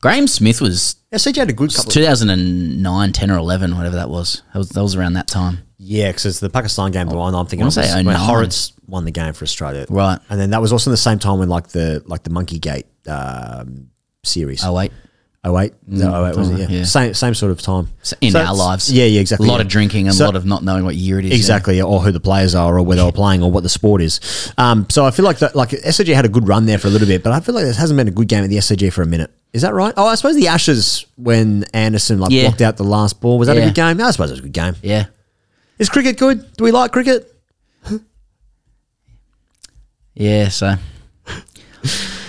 [0.00, 1.90] Graeme Smith was SCG had a good couple.
[1.92, 4.42] 2009, 10 or 11, whatever that was.
[4.52, 5.58] That was, that was around that time.
[5.78, 7.08] yeah, because it's the Pakistan game.
[7.08, 8.16] The one I'm thinking of was say when 09.
[8.16, 10.18] Hauritz won the game for Australia, Right.
[10.30, 12.58] And then that was also in the same time when like the like the Monkey
[12.58, 13.88] Gate um,
[14.22, 14.64] series.
[14.64, 14.92] Oh, wait.
[15.42, 16.58] Oh wait, no, oh wait, was it?
[16.58, 16.66] Yeah.
[16.68, 16.84] yeah.
[16.84, 18.92] same same sort of time So in So our lives.
[18.92, 19.48] Yeah, yeah, exactly.
[19.48, 19.62] A lot yeah.
[19.62, 21.30] of drinking and So- a lot of not knowing what year it is.
[21.30, 21.36] yeah.
[21.36, 24.02] Exactly, or who the players are, or where they were playing, or what the sport
[24.02, 24.20] is.
[24.58, 26.90] Um, so I feel like that, like SCG had a good run there for a
[26.90, 28.92] little bit, but I feel like this hasn't been a good game at the SCG
[28.92, 29.30] for a minute.
[29.54, 29.94] Is that right?
[29.96, 32.42] Oh, I suppose the Ashes when Anderson like Yeah.
[32.48, 33.98] blocked out the last ball was that a good game?
[33.98, 34.76] I suppose it was a good game.
[34.82, 35.06] Yeah.
[35.78, 36.54] Is cricket good?
[36.58, 37.34] Do we like cricket?
[40.14, 40.74] Yeah, so.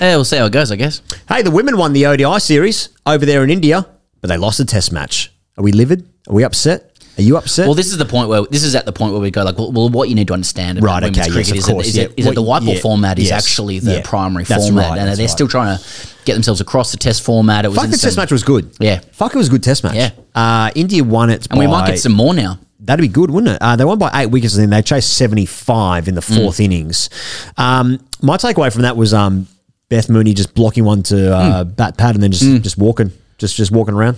[0.01, 1.01] Yeah, we'll see how it goes, I guess.
[1.29, 3.85] Hey, the women won the ODI series over there in India,
[4.19, 5.31] but they lost a Test match.
[5.57, 6.07] Are we livid?
[6.27, 6.87] Are we upset?
[7.17, 7.67] Are you upset?
[7.67, 9.57] Well, this is the point where this is at the point where we go like,
[9.57, 11.85] well, well what you need to understand about Right, women's okay, cricket of is, course,
[11.85, 12.07] that, is, yeah.
[12.07, 14.01] that, is that the white ball yeah, format is yes, actually the yeah.
[14.03, 15.29] primary format, right, and they're right.
[15.29, 15.83] still trying to
[16.23, 17.65] get themselves across the test format.
[17.65, 17.97] It was Fuck, the.
[17.97, 18.75] Test match was good.
[18.79, 19.01] Yeah.
[19.11, 19.95] Fuck, it was a good Test match.
[19.95, 20.11] Yeah.
[20.33, 22.59] Uh, India won it, and we might get some more now.
[22.79, 23.61] That'd be good, wouldn't it?
[23.61, 26.63] Uh, they won by eight wickets, and then they chased seventy-five in the fourth Mm.
[26.65, 27.09] innings.
[27.57, 29.47] Um, my takeaway from that was um,
[29.91, 31.51] Beth Mooney just blocking one to Mm.
[31.51, 34.17] uh, bat pad and then just just walking, just just walking around.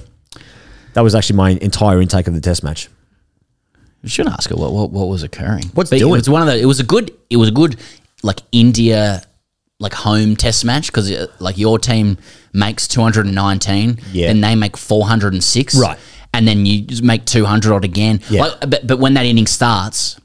[0.93, 2.89] That was actually my entire intake of the Test match.
[4.03, 5.65] We should ask her what what, what was occurring.
[5.73, 6.13] What's But doing?
[6.13, 6.59] It was one of the.
[6.59, 7.11] It was a good.
[7.31, 7.75] It was a good
[8.21, 9.23] like India
[9.79, 12.17] like home test match because like your team
[12.53, 14.29] makes two hundred and nineteen, Yeah.
[14.29, 15.97] and they make four hundred and six, Right.
[16.35, 18.21] And then you just make two hundred odd again.
[18.29, 18.43] Yeah.
[18.43, 20.19] Like, but but when that inning starts.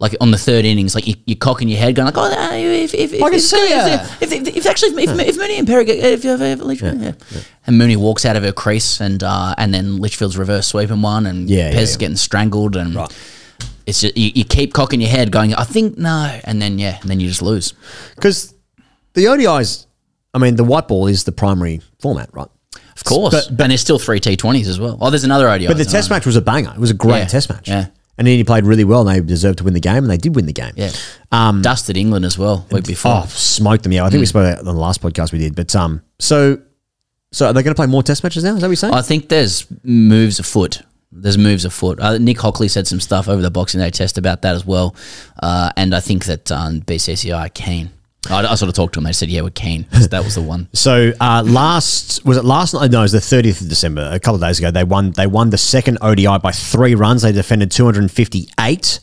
[0.00, 2.52] Like on the third innings, like you, you're cocking your head, going like, "Oh, uh,
[2.54, 5.36] if if if, I can if, see if, ya." if, if, if actually if, if
[5.36, 7.12] Mooney and Perry get if you have a yeah,
[7.66, 11.26] and Mooney walks out of her crease and uh, and then Litchfield's reverse sweeping one
[11.26, 11.96] and Yeah, Pez yeah, yeah.
[11.96, 13.18] getting strangled and Right.
[13.86, 16.98] it's just you, you keep cocking your head, going, I think no, and then yeah,
[17.00, 17.74] and then you just lose.
[18.14, 18.54] Because
[19.14, 19.86] the ODIs,
[20.32, 22.48] I mean, the white ball is the primary format, right?
[22.94, 24.96] Of course, But- and there's still three T20s as well.
[25.00, 25.66] Oh, there's another ODI.
[25.66, 26.70] But the Test match was a banger.
[26.72, 27.68] It was a great Yeah, Test match.
[27.68, 27.86] yeah.
[28.18, 30.16] And then he played really well, and they deserved to win the game, and they
[30.16, 30.72] did win the game.
[30.76, 30.90] yeah,
[31.30, 33.22] Um, dusted England as well week before.
[33.24, 33.92] Oh, smoked them!
[33.92, 35.54] Yeah, I think we spoke about it on the last podcast we did.
[35.54, 36.60] But um, so
[37.30, 38.54] so are they going to play more Test matches now?
[38.54, 38.94] Is that what you're saying?
[38.94, 40.82] I think there's moves afoot.
[41.12, 42.00] There's moves afoot.
[42.00, 44.94] Uh, Nick Hockley said some stuff over the Boxing Day test about that as well,
[45.42, 47.90] uh, and I think that um, BCCI are keen.
[48.30, 49.04] I, I sort of talked to them.
[49.04, 50.68] They said, "Yeah, we're keen." So that was the one.
[50.72, 52.90] So uh, last was it last night?
[52.90, 54.08] No, it was the thirtieth of December.
[54.12, 55.12] A couple of days ago, they won.
[55.12, 57.22] They won the second ODI by three runs.
[57.22, 59.00] They defended two hundred and fifty-eight.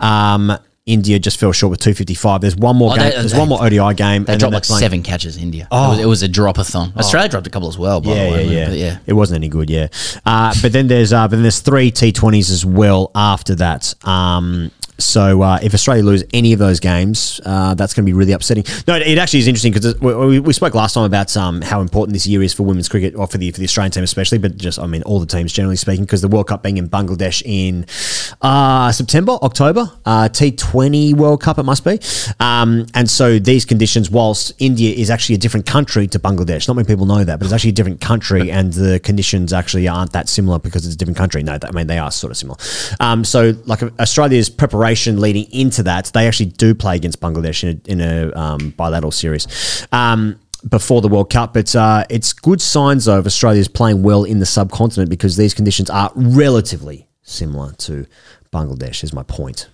[0.00, 2.40] Um, India just fell short with 255.
[2.40, 3.04] There's one more Oh, game.
[3.04, 4.24] they- there's they- one more ODI game.
[4.24, 5.36] They dropped like playing- seven catches.
[5.36, 5.68] India.
[5.70, 6.94] It, was, it was a drop-a-thon.
[6.96, 8.00] Australia dropped a couple as well.
[8.00, 8.68] By Yeah, the way, yeah, yeah.
[8.68, 8.98] But yeah.
[9.06, 9.70] It wasn't any good.
[9.70, 9.86] Yeah,
[10.26, 13.94] uh, but then there's uh, but then there's three T20s as well after that.
[14.04, 14.72] Um,
[15.02, 18.32] so uh, if Australia lose any of those games, uh, that's going to be really
[18.32, 18.64] upsetting.
[18.86, 21.80] No, it actually is interesting because we, we, we spoke last time about um, how
[21.80, 24.38] important this year is for women's cricket, or for the for the Australian team especially,
[24.38, 26.88] but just I mean all the teams generally speaking, because the World Cup being in
[26.88, 27.86] Bangladesh in
[28.40, 31.98] uh, September, October, uh, T20 World Cup it must be,
[32.40, 36.74] um, and so these conditions, whilst India is actually a different country to Bangladesh, not
[36.74, 40.12] many people know that, but it's actually a different country, and the conditions actually aren't
[40.12, 41.42] that similar because it's a different country.
[41.42, 42.58] No, I mean they are sort of similar.
[43.00, 47.80] Um, so like Australia's preparation leading into that, they actually do play against Bangladesh in
[47.86, 49.86] a, in a um, bilateral series.
[49.92, 50.38] Um,
[50.68, 54.38] before the World Cup, but uh, it's good signs though of Australia's playing well in
[54.38, 58.06] the subcontinent because these conditions are relatively similar to
[58.52, 59.02] Bangladesh.
[59.02, 59.68] Is my point.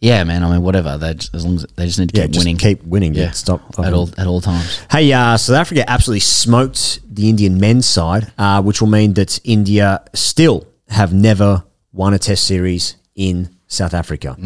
[0.00, 0.42] Yeah, man.
[0.42, 0.98] I mean, whatever.
[0.98, 2.56] They just, as long as they just need to Yeah, keep winning.
[2.56, 3.14] keep winning.
[3.14, 4.80] Yeah, Yeah, stop at all at all times.
[4.90, 9.38] Hey, uh, South Africa absolutely smoked the Indian men's side, uh, which will mean that
[9.44, 14.36] India still have never won a Test series in South Africa.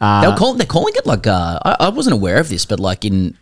[0.00, 2.78] Uh, They're, call, they're calling it like uh, I, I wasn't aware of this, but
[2.78, 3.36] like in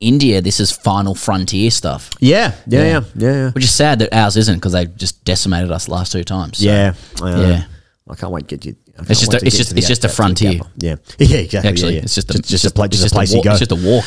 [0.00, 3.50] India, this is final frontier stuff, yeah, yeah, yeah, yeah, yeah.
[3.52, 6.58] which is sad that ours isn't because they just decimated us the last two times.
[6.58, 7.40] So, Yeah, know.
[7.48, 7.64] Yeah.
[8.08, 8.76] I can't wait to get you.
[9.08, 10.60] It's just a- it's just- it's just a frontier.
[10.76, 11.68] Yeah, yeah, exactly.
[11.70, 12.04] Actually, yeah, yeah.
[12.04, 13.50] it's just a, just, just a, it's pla- it's just a place a you go.
[13.50, 14.04] It's just a walk.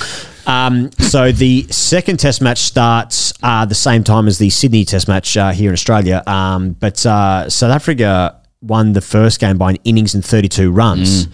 [0.47, 5.07] Um, so the second Test match starts uh, the same time as the Sydney Test
[5.07, 6.23] match uh, here in Australia.
[6.25, 11.27] Um, but uh, South Africa won the first game by an innings and 32 runs.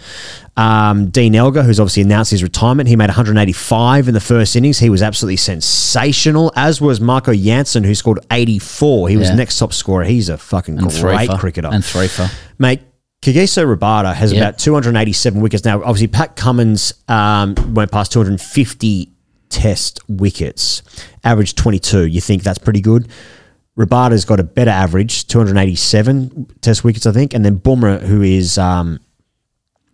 [0.58, 4.80] Um, Dean Elgar, who's obviously announced his retirement, he made 185 in the first innings.
[4.80, 9.10] He was absolutely sensational, as was Marco Jansen, who scored 84.
[9.10, 10.04] He was next top scorer.
[10.06, 11.70] He's a fucking And great cricketer.
[11.72, 12.30] and three for.
[12.60, 12.82] Mate,
[13.22, 14.42] Kagiso Rabada has Yeah.
[14.42, 15.66] about 287 wickets.
[15.66, 19.12] Now, obviously, Pat Cummins um, went past 250
[19.50, 20.84] test wickets,
[21.24, 22.06] average 22.
[22.06, 23.08] You think that's pretty good?
[23.76, 27.34] Rabada's got a better average, 287 test wickets, I think.
[27.34, 29.00] And then Bumrah, who is um,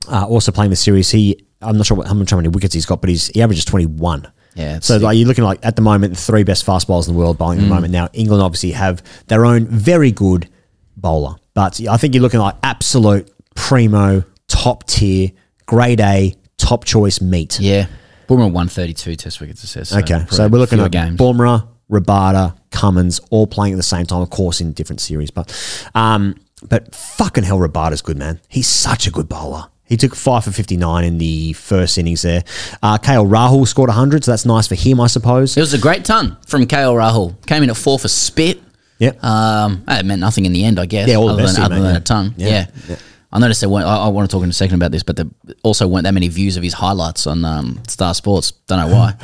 [0.07, 3.01] uh, also playing the series, he I'm not sure what, how many wickets he's got,
[3.01, 4.31] but he's, he averages 21.
[4.55, 5.03] Yeah, So sick.
[5.03, 7.37] like you're looking like at the moment the three best fast bowlers in the world
[7.37, 7.61] bowling Mm.
[7.61, 7.93] at the moment.
[7.93, 10.49] Now England obviously have their own very good
[10.97, 15.31] bowler, but I think you're looking like absolute primo, top tier,
[15.67, 17.59] grade A, top choice meat.
[17.59, 17.87] Yeah.
[18.27, 19.89] Boomer 132 test wickets, says.
[19.89, 21.19] So Okay, so we're looking at games.
[21.19, 25.29] Bumrah, Rabada, Cummins, all playing at the same time, of course, in different series.
[25.29, 25.51] But,
[25.93, 26.35] um,
[26.67, 28.39] but fucking hell, Rabada's good, man.
[28.47, 29.67] He's such a good bowler.
[29.85, 32.43] He took five for fifty nine in the first innings there.
[32.81, 35.57] Uh, KL Rahul scored hundred, so that's nice for him, I suppose.
[35.57, 37.45] It was a great ton from KL Rahul.
[37.45, 38.61] Came in at four for spit.
[38.99, 39.21] Yep.
[39.21, 41.09] Um, it meant nothing in the end, I guess.
[41.09, 41.97] Yeah, all the other best than, other mate, than yeah.
[41.97, 42.33] a ton.
[42.37, 42.95] Yeah, Yeah.
[43.33, 43.85] I noticed there weren't.
[43.85, 45.25] I, I want to talk in a second about this, but there
[45.63, 48.51] also weren't that many views of his highlights on um, Star Sports.
[48.67, 49.15] Don't know why.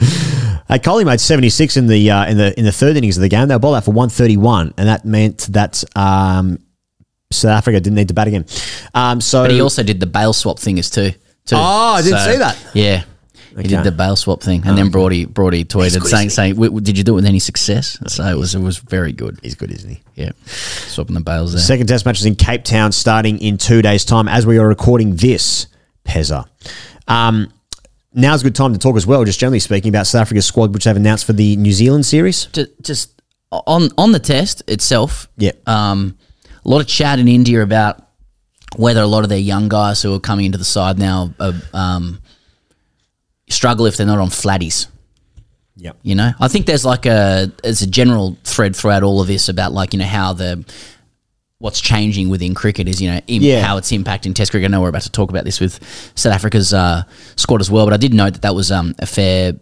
[0.68, 3.20] Hey, Kohli made seventy six in the uh, in the in the third innings of
[3.22, 3.46] the game.
[3.48, 6.58] They were bowled out for one thirty one, and that meant that um,
[7.30, 8.46] South Africa didn't need to bat again.
[8.94, 11.12] Um, so But he also did the bail swap thing as too.
[11.44, 11.54] too.
[11.56, 12.58] Oh, I didn't see that.
[12.74, 13.04] Yeah.
[13.50, 13.68] He Okay.
[13.68, 16.98] did the bail swap thing, and then Brody Brody tweeted saying saying, "W- w- "Did
[16.98, 19.38] you do it with any success?" So it was it was very good.
[19.42, 20.00] he's good, isn't he?
[20.14, 20.32] Yeah,
[20.88, 21.62] swapping the bails there.
[21.62, 24.68] Second test match is in Cape Town starting in two days' time as we are
[24.68, 25.68] recording this,
[26.06, 26.44] Pezza.
[27.08, 27.50] Um,
[28.16, 30.74] now's a good time to talk as well, just generally speaking, about South Africa's squad,
[30.74, 32.46] which they've announced for the New Zealand series.
[32.46, 35.28] just, just on on the test itself.
[35.36, 35.52] Yeah.
[35.66, 36.18] Um,
[36.64, 38.02] a lot of chat in India about
[38.76, 41.52] whether a lot of their young guys who are coming into the side now uh,
[41.72, 42.20] um,
[43.48, 44.88] struggle if they're not on flatties.
[45.76, 45.98] Yep.
[46.02, 49.48] You know, I think there's like a there's a general thread throughout all of this
[49.48, 50.64] about like you know how the
[51.58, 53.62] what's changing within cricket is you know im- Yeah.
[53.64, 54.68] how it's impacting Test cricket.
[54.68, 55.80] I know we're about to talk about this with
[56.14, 57.04] South Africa's uh,
[57.36, 59.54] squad as well, but I did note that that was um, a fair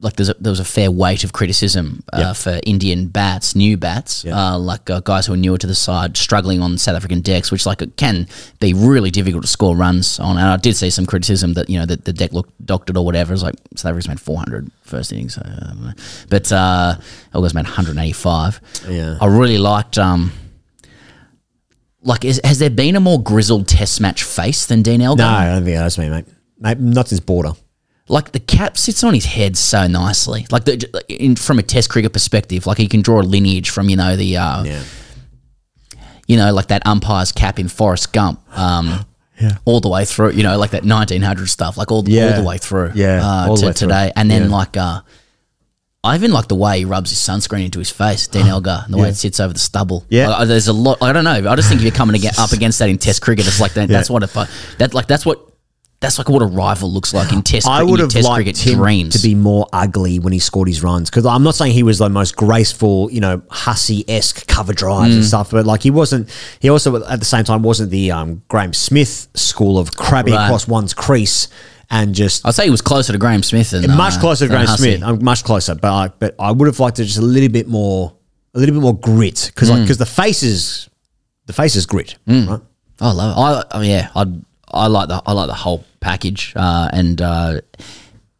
[0.00, 2.36] like there's a, there was a fair weight of criticism uh, Yep.
[2.36, 6.18] for Indian bats, new bats, uh, like uh, guys who are newer to the side,
[6.18, 8.28] struggling on South African decks, which like it can
[8.60, 10.36] be really difficult to score runs on.
[10.36, 13.06] And I did see some criticism that you know that the deck looked doctored or
[13.06, 13.32] whatever.
[13.32, 15.92] It's like South Africa's made 400 first innings, so, uh,
[16.28, 16.96] but uh,
[17.32, 18.60] Elgar's made 185.
[18.90, 19.16] Yeah.
[19.20, 19.96] I really liked.
[19.96, 20.30] Um,
[22.06, 25.22] like, is, has there been a more grizzled Test match face than Dean Elgar?
[25.22, 26.24] No, I don't think that's me, mate.
[26.58, 27.52] mate not since border.
[28.08, 30.46] like the cap sits on his head so nicely.
[30.50, 33.88] Like the in, from a Test cricket perspective, like he can draw a lineage from
[33.90, 34.82] you know the uh, Yeah.
[36.26, 38.40] you know like that umpire's cap in Forrest Gump.
[38.56, 39.04] Um,
[39.38, 39.58] Yeah.
[39.66, 42.28] All the way through, you know, like that 1900 stuff, like all, Yeah.
[42.30, 43.72] all the way through, Yeah, uh, to way through.
[43.74, 44.10] today.
[44.16, 44.56] And then, Yeah.
[44.56, 45.02] like, uh,
[46.06, 48.92] I even like the way he rubs his sunscreen into his face, Dean Elgar, and
[48.94, 49.10] the way Yeah.
[49.10, 50.04] it sits over the stubble.
[50.08, 50.28] Yeah.
[50.28, 50.98] Like, there's a lot.
[51.02, 51.50] I don't know.
[51.50, 53.88] I just think if you're coming up against that in Test cricket, it's like that.
[53.88, 54.44] That's what a fu-
[54.78, 55.42] that like that's what
[55.98, 57.66] that's like what a rival looks like in Test.
[57.66, 60.32] I in would your have Test liked cricket him dreams to be more ugly when
[60.32, 63.40] he scored his runs because I'm not saying he was the most graceful, you know,
[63.50, 65.16] Hussey esque cover drives Mm.
[65.16, 66.28] and stuff, but like he wasn't.
[66.60, 70.44] He also at the same time wasn't the um, Graeme Smith school of crabbing Right.
[70.44, 71.48] across one's crease
[71.90, 74.50] and just I'd say he was closer to Graeme Smith than much uh, closer to
[74.52, 74.96] Graeme Hussey.
[74.96, 75.02] Smith.
[75.02, 77.68] I'm much closer, but I, but I would have liked it just a little bit
[77.68, 78.12] more,
[78.54, 79.72] a little bit more grit because Mm.
[79.72, 80.88] like because the face is
[81.46, 82.60] the face is grit, right?
[83.00, 83.40] I love it.
[83.40, 84.26] I, I mean, yeah, I
[84.72, 87.60] I like the I like the whole package, uh, and uh,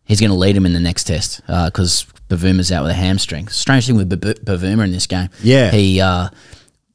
[0.04, 3.46] he's going to lead him in the next test because Bavuma's out with a hamstring.
[3.48, 5.28] Strange thing with Bavuma in this game.
[5.42, 5.70] Yeah.
[5.70, 6.28] he uh,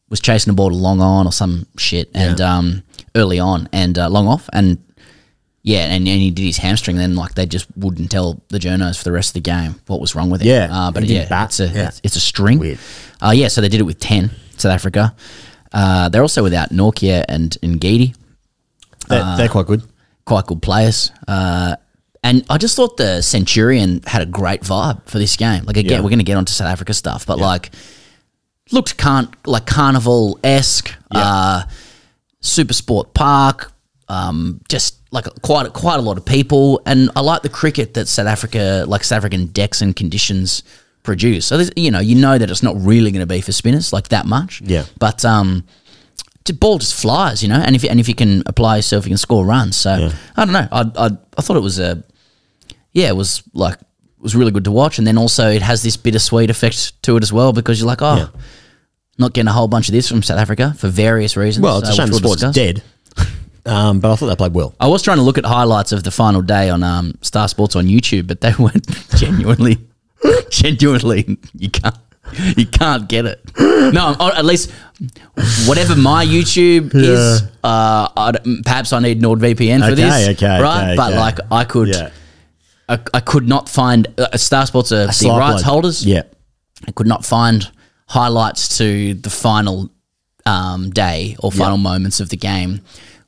[0.10, 2.84] was chasing the ball to long on or some shit, and um,
[3.16, 4.78] early on and uh, long off, and
[5.64, 6.98] yeah, and, and he did his hamstring.
[6.98, 10.00] Then like they just wouldn't tell the journos for the rest of the game what
[10.02, 10.48] was wrong with it.
[10.48, 11.50] Yeah, uh, but yeah, bat.
[11.50, 11.88] it's a Yeah.
[11.88, 12.60] it's, it's a string.
[12.60, 12.80] Weird.
[13.22, 15.16] Uh, yeah, so they did it with ten South Africa.
[15.74, 18.14] Uh, they're also without Nortje and Ngidi
[19.08, 19.84] They're, Uh, they're quite good.
[20.26, 21.12] quite good players.
[21.28, 21.76] Uh,
[22.24, 25.64] and I just thought the Centurion had a great vibe for this game.
[25.66, 25.98] Like again, Yeah.
[26.02, 27.72] we're going to get onto South Africa stuff, but like
[28.72, 31.64] looked can't like carnival esque, uh,
[32.42, 33.72] SuperSport Park.
[34.08, 38.08] Um, just like quite quite a lot of people, and I like the cricket that
[38.08, 40.64] South Africa, like South African decks and conditions
[41.04, 41.46] produce.
[41.48, 44.10] So you know, you know that it's not really going to be for spinners like
[44.10, 44.62] that much.
[44.62, 44.86] Yeah.
[45.00, 45.66] but um,
[46.46, 47.62] the ball just flies, you know.
[47.64, 49.76] And if and if you can apply yourself, you can score runs.
[49.78, 50.68] So I don't know.
[50.72, 52.04] I, I I thought it was a
[52.94, 55.84] yeah, it was like it was really good to watch, and then also it has
[55.84, 58.32] this bittersweet effect to it as well because you're like, oh,
[59.18, 61.64] not getting a whole bunch of this from South Africa for various reasons.
[61.64, 62.56] Well, it's a uh, shame the we'll sport's discuss.
[62.56, 62.84] dead.
[63.66, 64.74] Um, but I thought they played well.
[64.80, 67.76] I was trying to look at highlights of the final day on um, Star Sports
[67.76, 68.88] on YouTube, but they weren't
[69.18, 69.78] genuinely,
[70.50, 71.38] genuinely.
[71.58, 71.96] You can't,
[72.58, 73.40] you can't get it.
[73.60, 74.72] No, or at least
[75.68, 77.44] whatever my YouTube is.
[77.64, 80.84] Uh, I don't- perhaps I need NordVPN for Okay, this, okay, right?
[80.90, 82.10] okay, but like I could, Yeah.
[82.90, 86.06] I, I could not find uh, Star Sports are the rights holders.
[86.06, 86.24] Yeah.
[86.88, 87.70] I could not find
[88.08, 89.90] highlights to the final
[90.46, 92.82] um, day or final moments of the game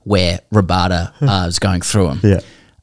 [0.03, 2.19] where Rabada uh, was going through them.
[2.23, 2.39] Yeah.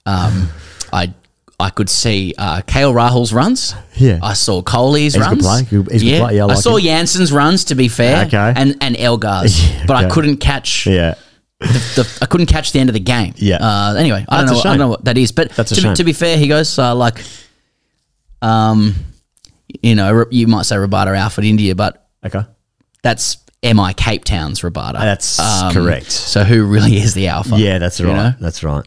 [0.06, 0.48] Um,
[0.92, 1.14] I
[1.58, 3.74] I could see uh, KL Rahul's runs.
[3.96, 4.18] Yeah.
[4.22, 5.68] I saw Kohli's He's a good runs.
[5.68, 6.30] He's a good yeah.
[6.30, 6.84] Yeah, I I, saw him.
[6.84, 8.24] Jansen's runs to be fair.
[8.26, 8.52] Okay.
[8.56, 11.16] And and Elgar's, Yeah, but I couldn't catch Yeah.
[11.60, 13.34] the, the I couldn't catch the end of the game.
[13.36, 13.58] Yeah.
[13.60, 14.54] Uh, anyway, I don't know.
[14.54, 15.92] What, I don't know what that is, but That's a to, shame.
[15.92, 17.22] Be, to be fair, he goes uh, like,
[18.40, 18.94] um,
[19.82, 22.40] you know, you might say Rabada out for India, but Okay.
[23.02, 24.94] that's MI Cape Town's Rabada.
[25.00, 26.10] That's Um, correct.
[26.10, 27.56] So who really is the alpha?
[27.58, 28.14] Yeah, that's right.
[28.14, 28.34] know?
[28.40, 28.86] That's right.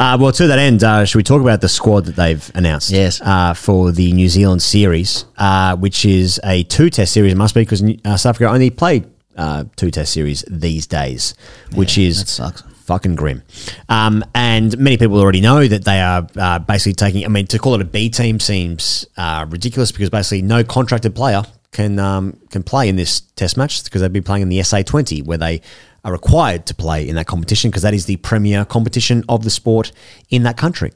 [0.00, 2.90] Uh, well, to that end, uh, should we talk about the squad that they've announced?
[2.90, 3.20] Yes.
[3.20, 7.60] Uh, for the New Zealand series, uh, which is a two-test series, it must be
[7.60, 9.04] because uh, South Africa only play
[9.36, 11.34] uh, two-test series these days,
[11.76, 12.62] which is that sucks.
[12.86, 13.44] fucking grim.
[13.88, 17.24] Um, and many people already know that they are uh, basically taking.
[17.24, 21.14] I mean, to call it a B team seems uh, ridiculous because basically no contracted
[21.14, 24.62] player can um, can play in this Test match because they'd be playing in the
[24.62, 25.60] SA Twenty where they
[26.04, 29.50] are required to play in that competition because that is the premier competition of the
[29.50, 29.92] sport
[30.30, 30.92] in that country.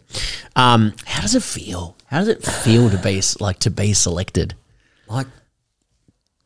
[0.57, 1.97] Um, How does it feel?
[2.07, 4.55] How does it feel to be like to be selected?
[5.09, 5.27] like,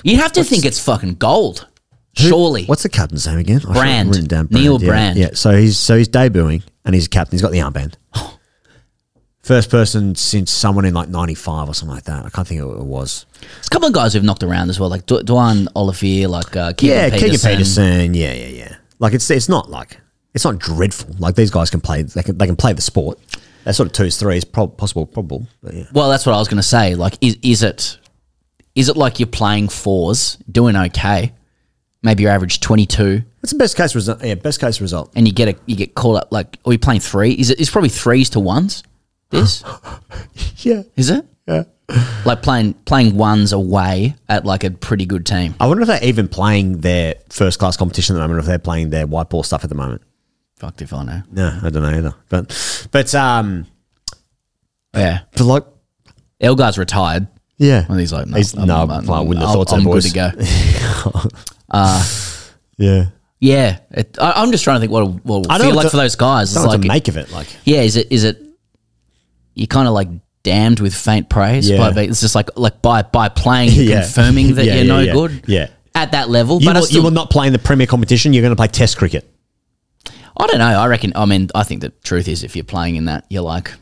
[0.03, 1.67] You have to think it's fucking gold.
[2.15, 2.65] Surely.
[2.65, 3.59] what's the captain's name again?
[3.59, 4.09] I should have Brand.
[4.09, 4.89] written down Neil yeah.
[4.89, 5.19] Brand.
[5.19, 7.33] Yeah, so he's so he's debuting and he's a captain.
[7.37, 7.95] He's got the armband.
[9.49, 12.27] First person since someone in like '95 or something like that.
[12.27, 13.25] I can't think of what it was.
[13.41, 16.55] There's a couple of guys who've knocked around as well, like Du- Duanne Olivier, like
[16.55, 17.31] uh, Keegan yeah, Petersen.
[17.31, 18.13] Keegan Petersen.
[18.13, 18.77] Yeah, yeah, yeah.
[18.99, 20.03] Like it's it's not like
[20.35, 21.17] it's not dreadful.
[21.19, 22.03] Like these guys can play.
[22.03, 23.19] They can they can play the sport.
[23.65, 25.47] That sort of twos threes prob- possible probable.
[25.63, 25.85] But yeah.
[25.95, 26.95] Well, that's what I was going to say.
[26.95, 27.99] Like, is is it
[28.75, 31.33] is it like you're playing fours, doing okay?
[32.03, 34.23] Maybe you average twenty two, What's the best case result?
[34.23, 35.11] Yeah, best case result.
[35.17, 36.29] and you get a you get called up.
[36.31, 37.33] Like, are you playing three?
[37.33, 37.59] Is it?
[37.59, 38.83] It's probably threes to ones.
[39.31, 39.63] This
[40.59, 40.83] Yeah.
[40.97, 41.27] is it?
[41.47, 41.65] Yeah.
[42.27, 45.55] Like playing playing ones away at like a pretty good team.
[45.59, 48.39] I wonder if they're even playing their first class competition at the moment.
[48.39, 50.03] Or if they're playing their white ball stuff at the moment.
[50.57, 51.23] Fucked if I know.
[51.31, 52.15] No, I don't know either.
[52.29, 53.67] But but um,
[54.95, 55.65] Yeah, but like
[56.43, 57.27] Elgar's retired.
[57.57, 59.69] yeah, And he's like, no, He's- I'm, no, I'm, well, I wouldn't have I'm- thought
[59.71, 60.13] so, I'm good boys.
[60.13, 60.31] to go.
[62.79, 63.07] yeah.
[63.41, 65.97] Yeah, it, I, I'm just trying to think what it will I feel like for
[65.97, 66.39] those guys.
[66.39, 67.31] I It's don't know like, to make of it.
[67.31, 68.43] Like yeah, is it is it?
[69.59, 70.09] You kind of like
[70.45, 71.69] damned with faint praise.
[71.69, 71.91] Yeah.
[71.91, 74.03] By, it's just like like by by playing, you're Yeah.
[74.03, 75.45] confirming that Yeah, you're no good.
[75.47, 75.69] Yeah.
[75.95, 76.61] at that level.
[76.61, 78.33] you but will, still, you will not play in the premier competition.
[78.33, 79.29] You're going to play Test cricket.
[80.41, 80.67] I don't know.
[80.67, 81.13] I reckon.
[81.17, 83.73] I mean, I think the truth is, if you're playing in that, you're like,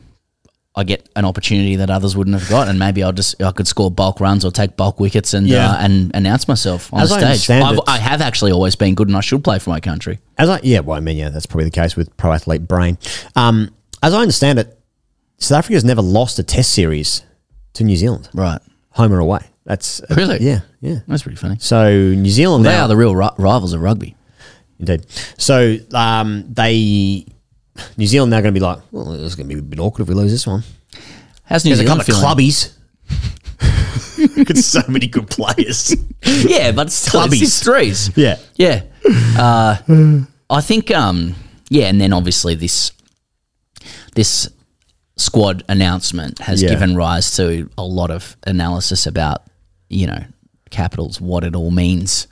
[0.75, 3.67] I get an opportunity that others wouldn't have got, and maybe I'll just I could
[3.67, 5.69] score bulk runs or take bulk wickets and Yeah.
[5.71, 7.61] uh, and announce myself on As the stage.
[7.61, 10.17] I've, I have actually always been good, and I should play for my country.
[10.39, 12.97] As I yeah, well, I mean, yeah, that's probably the case with pro athlete brain.
[13.35, 13.69] Um,
[14.01, 14.76] as I understand it,
[15.39, 17.21] South Africa's never lost a Test series
[17.73, 18.59] to New Zealand, Right.
[18.91, 19.41] home or away.
[19.65, 20.39] That's Really?
[20.41, 20.99] yeah, yeah.
[21.07, 21.57] That's pretty funny.
[21.59, 24.15] So New Zealand They now, are the real ri- rivals of rugby.
[24.79, 25.05] indeed.
[25.37, 27.25] So um, they
[27.97, 30.03] New Zealand now going to be like, well, it's going to be a bit awkward
[30.03, 30.63] if we lose this one.
[31.43, 32.73] How's New There's a Zealand couple of clubbies.
[34.45, 35.95] Got so many good players.
[36.23, 37.39] Yeah, but it's still Clubbies.
[37.39, 38.09] just threes.
[38.17, 38.37] Yeah.
[38.55, 38.81] Yeah.
[39.37, 39.77] Uh,
[40.49, 41.35] I think, um,
[41.69, 42.91] yeah, and then obviously this
[44.15, 44.49] this
[45.17, 46.69] squad announcement has Yeah.
[46.69, 49.43] given rise to a lot of analysis about,
[49.89, 50.23] you know,
[50.69, 52.27] capitals, what it all means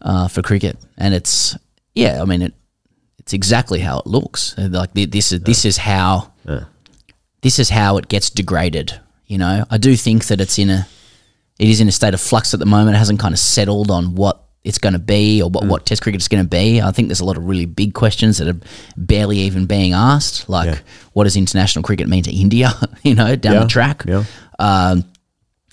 [0.00, 1.56] uh, for cricket, and it's
[1.94, 2.54] yeah, I mean it.
[3.18, 4.54] It's exactly how it looks.
[4.58, 6.32] Uh, Like this is this is how
[7.42, 8.98] this is how it gets degraded.
[9.26, 10.86] You know, I do think that it's in a
[11.58, 12.96] it is in a state of flux at the moment.
[12.96, 16.02] It hasn't kind of settled on what it's going to be or what, what Test
[16.02, 16.80] cricket is going to be.
[16.80, 18.60] I think there's a lot of really big questions that are
[18.96, 20.48] barely even being asked.
[20.48, 20.78] Like, Yeah.
[21.14, 22.72] what does international cricket mean to India?
[23.02, 24.04] You know, down Yeah, the track.
[24.06, 24.24] yeah.
[24.60, 25.04] Um,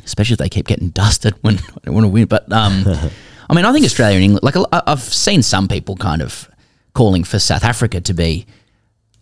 [0.03, 2.25] especially if they keep getting dusted when when they want to win.
[2.25, 2.83] But um,
[3.49, 4.43] I mean, I think Australia and England.
[4.43, 6.49] Like, I- I've seen some people kind of
[6.93, 8.47] calling for South Africa to be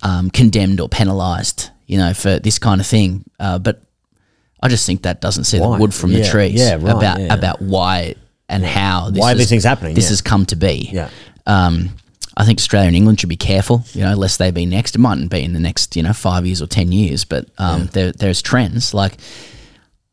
[0.01, 1.69] um, condemned or penalised.
[1.87, 3.23] You know, for this kind of thing.
[3.39, 3.81] Uh, but
[4.61, 5.75] I just think that doesn't see Why?
[5.77, 7.33] the wood from Yeah, the trees yeah, right, about yeah.
[7.33, 8.15] about why
[8.49, 10.09] and how this Why these things happening, This yeah.
[10.09, 10.89] has come to be.
[10.93, 11.09] Yeah.
[11.45, 11.89] Um,
[12.35, 14.95] I think Australia and England should be careful, you know, lest they be next.
[14.95, 17.87] It mightn't be in the next, you know, five years or ten years, but um,
[17.93, 18.93] there, there's trends.
[18.93, 19.17] Like,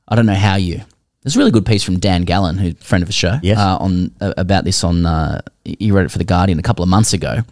[0.08, 0.80] I don't know how you.
[1.22, 3.58] There's a really good piece from Dan Gallan, who's a friend of the show, Yes.
[3.58, 5.04] uh, on uh, about this on.
[5.06, 7.42] Uh, he wrote it for the Guardian a couple of months ago,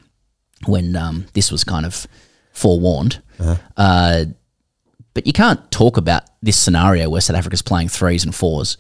[0.67, 2.07] when um, this was kind of
[2.53, 3.21] forewarned.
[3.77, 4.25] Uh,
[5.15, 8.77] but you can't talk about this scenario where South Africa's playing threes and fours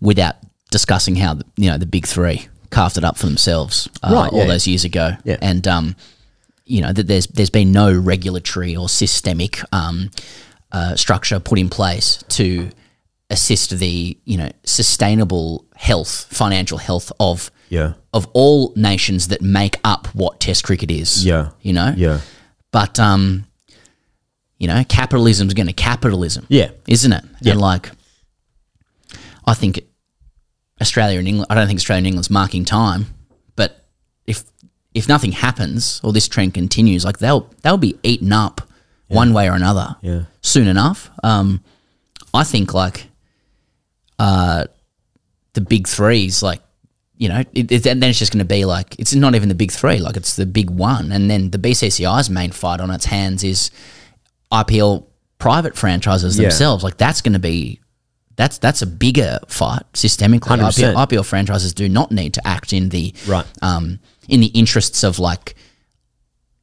[0.00, 0.36] without
[0.78, 2.38] discussing how the, you know the big three
[2.70, 5.38] carved it up for themselves uh, Right, all yeah, those years ago, Yeah.
[5.40, 5.94] and um,
[6.66, 10.10] you know that there's there's been no regulatory or systemic um,
[10.72, 12.70] uh, structure put in place to
[13.30, 17.92] assist the you know sustainable health, financial health of Yeah.
[18.12, 21.24] of all nations that make up what Test cricket is.
[21.24, 21.50] Yeah.
[21.62, 21.94] you know.
[21.96, 22.18] Yeah.
[22.72, 23.44] But um,
[24.58, 26.44] you know, capitalism's going to capitalism.
[26.48, 26.70] Yeah.
[26.88, 27.24] isn't it?
[27.40, 27.52] Yeah.
[27.52, 27.90] And like,
[29.46, 29.80] I think
[30.86, 31.46] Australia and England.
[31.50, 33.06] I don't think Australia and England's marking time,
[33.56, 33.84] but
[34.26, 34.44] if
[34.94, 38.60] if nothing happens or this trend continues, like they'll they'll be eaten up
[39.08, 39.96] one way or another.
[40.02, 40.22] Yeah.
[40.42, 41.10] soon enough.
[41.22, 41.62] Um,
[42.32, 43.06] I think like,
[44.18, 44.64] uh,
[45.54, 46.60] the big threes, like.
[47.16, 49.54] You know, it, it, then it's just going to be like it's not even the
[49.54, 53.04] big three, like it's the big one, and then the BCCI's main fight on its
[53.04, 53.70] hands is
[54.50, 55.06] IPL
[55.38, 56.48] private franchises Yeah.
[56.48, 56.82] themselves.
[56.82, 57.78] Like that's going to be
[58.36, 60.58] that's that's a bigger fight systemically.
[60.58, 60.94] 100%.
[60.94, 63.46] IPL, IPL franchises do not need to act in the Right.
[63.62, 65.54] um, in the interests of like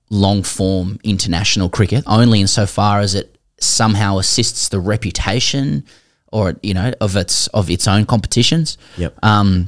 [0.09, 5.83] long form international cricket, only insofar as it somehow assists the reputation
[6.31, 8.77] or you know of its of its own competitions.
[8.97, 9.17] Yep.
[9.23, 9.67] Um,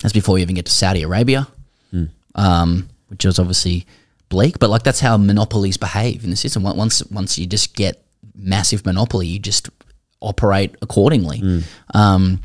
[0.00, 1.48] that's before you even get to Saudi Arabia,
[1.90, 2.04] Hmm.
[2.34, 3.86] um, which is obviously
[4.28, 4.58] bleak.
[4.58, 6.62] But like that's how monopolies behave in the system.
[6.62, 8.04] Once once you just get
[8.36, 9.68] massive monopoly, you just
[10.24, 11.38] operate accordingly.
[11.38, 11.58] Hmm.
[11.94, 12.40] Um,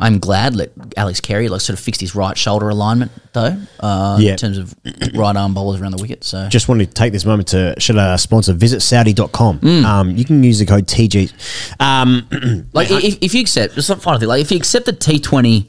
[0.00, 4.16] I'm glad that Alex Carey like sort of fixed his right shoulder alignment though, uh,
[4.20, 4.32] Yeah.
[4.32, 4.72] in terms of
[5.14, 6.22] right arm bowlers around the wicket.
[6.22, 9.58] So Just wanted to take this moment to should our sponsor visit Saudi.com.
[9.58, 9.84] Mm.
[9.84, 11.32] Um, you can use the code TG.
[11.80, 12.28] Um,
[12.72, 15.18] Like if, if you accept, just a final thing, like if you accept the T
[15.18, 15.68] Twenty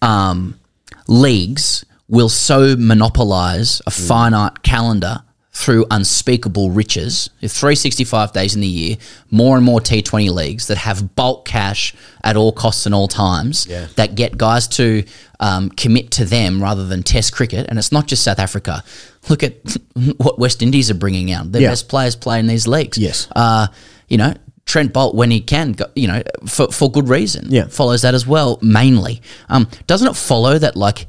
[0.00, 0.58] um,
[1.06, 5.22] leagues will so monopolize a finite calendar
[5.54, 7.28] through unspeakable riches.
[7.40, 8.96] 365 days in the year,
[9.30, 11.94] more and more T20 leagues that have bulk cash
[12.24, 13.86] at all costs and all times Yeah.
[13.96, 15.04] that get guys to
[15.40, 17.66] um, commit to them rather than test cricket.
[17.68, 18.82] And it's not just South Africa.
[19.28, 19.54] Look at
[20.16, 21.52] what West Indies are bringing out.
[21.52, 21.68] Their Yeah.
[21.70, 22.96] best players play in these leagues.
[22.96, 23.28] Yes.
[23.36, 23.66] Uh,
[24.08, 24.32] you know,
[24.64, 27.66] Trent Boult, when he can, go, you know, for, for good reason, Yeah.
[27.66, 29.20] follows that as well, mainly.
[29.50, 31.06] Um, doesn't it follow that, like,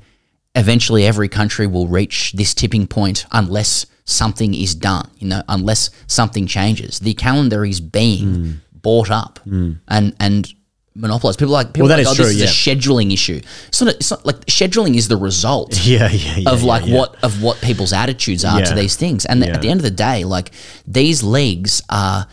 [0.56, 5.90] eventually every country will reach this tipping point unless something is done, you know, unless
[6.08, 7.00] something changes?
[7.00, 8.52] The calendar is being Hmm.
[8.74, 9.82] bought up and,
[10.20, 10.54] and
[10.96, 11.40] monopolized.
[11.40, 13.42] People like, people Well, that like, is oh, this true, is a scheduling issue.
[13.70, 16.50] It's not, it's not like scheduling is the result yeah, yeah, yeah.
[16.52, 16.98] of like yeah.
[16.98, 19.26] what of what people's attitudes are to these things.
[19.26, 19.54] And Yeah.
[19.56, 20.52] at the end of the day, like
[20.86, 22.28] these leagues are,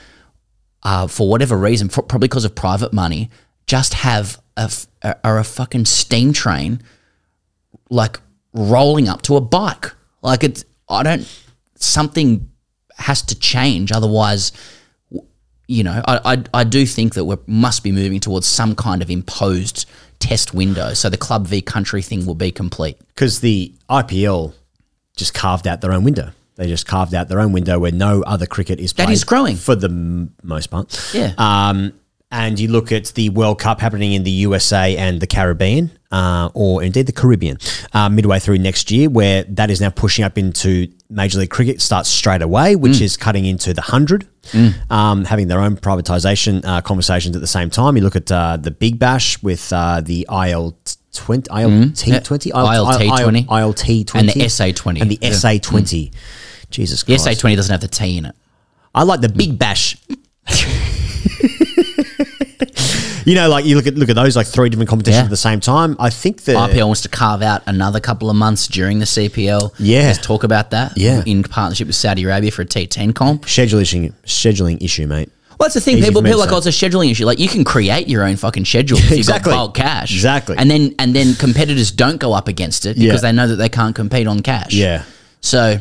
[0.83, 3.31] are for whatever reason, for, probably because of private money,
[3.67, 4.87] just have a f-
[5.25, 6.83] are a fucking steam train,
[7.89, 8.21] like
[8.53, 9.95] rolling up to a bike.
[10.23, 11.27] Like it's I don't
[11.81, 12.49] something
[12.97, 14.53] has to change, otherwise.
[15.67, 19.03] you know, I, I I do think that we must be moving towards some kind
[19.03, 19.87] of imposed
[20.19, 22.99] test window, so the club v country thing will be complete.
[23.09, 24.53] because the IPL
[25.17, 26.31] just carved out their own window.
[26.57, 29.57] They just carved out their own window where no other cricket is That is growing.
[29.57, 30.89] for the m- most part.
[31.15, 31.33] Yeah.
[31.39, 31.93] Um,
[32.31, 36.51] and you look at the World Cup happening in the USA and the Caribbean, uh,
[36.53, 37.57] or indeed the Caribbean,
[37.95, 41.81] uh, midway through next year, where that is now pushing up into Major League Cricket
[41.83, 43.03] starts straight away, which Mm.
[43.03, 44.27] is cutting into the hundred,
[44.91, 47.97] um, having their own privatisation uh, conversations at the same time.
[47.97, 50.77] You look at uh, the Big Bash with uh, the IL.
[51.13, 53.43] 20, ILT 20, ILT 20.
[53.45, 55.01] ILT 20, And the SA 20.
[55.01, 55.33] and the Yeah.
[55.33, 56.13] SA 20.
[56.71, 58.37] Jesus Christ, The SA twenty doesn't have the T in it.
[58.95, 59.97] I like the Big Bash.
[63.25, 65.25] you know, like you look at look at those like three different competitions Yeah.
[65.25, 65.97] at the same time.
[65.99, 69.73] I think the IPL wants to carve out another couple of months during the CPL.
[69.79, 70.01] Yeah.
[70.03, 70.97] Let's talk about that.
[70.97, 71.23] Yeah.
[71.27, 73.47] In partnership with Saudi Arabia for a T10 comp.
[73.47, 75.31] scheduling scheduling issue, mate.
[75.59, 75.99] Well, that's the thing.
[75.99, 76.69] Easy People, for me people to like, say.
[76.69, 77.27] oh, it's a scheduling issue.
[77.27, 79.17] Like, you can create your own fucking schedule if Exactly.
[79.53, 80.11] you've got bulk cash.
[80.11, 80.57] Exactly.
[80.57, 83.31] And then and then competitors don't go up against it because Yeah.
[83.31, 84.73] they know that they can't compete on cash.
[84.73, 85.03] Yeah.
[85.43, 85.79] So,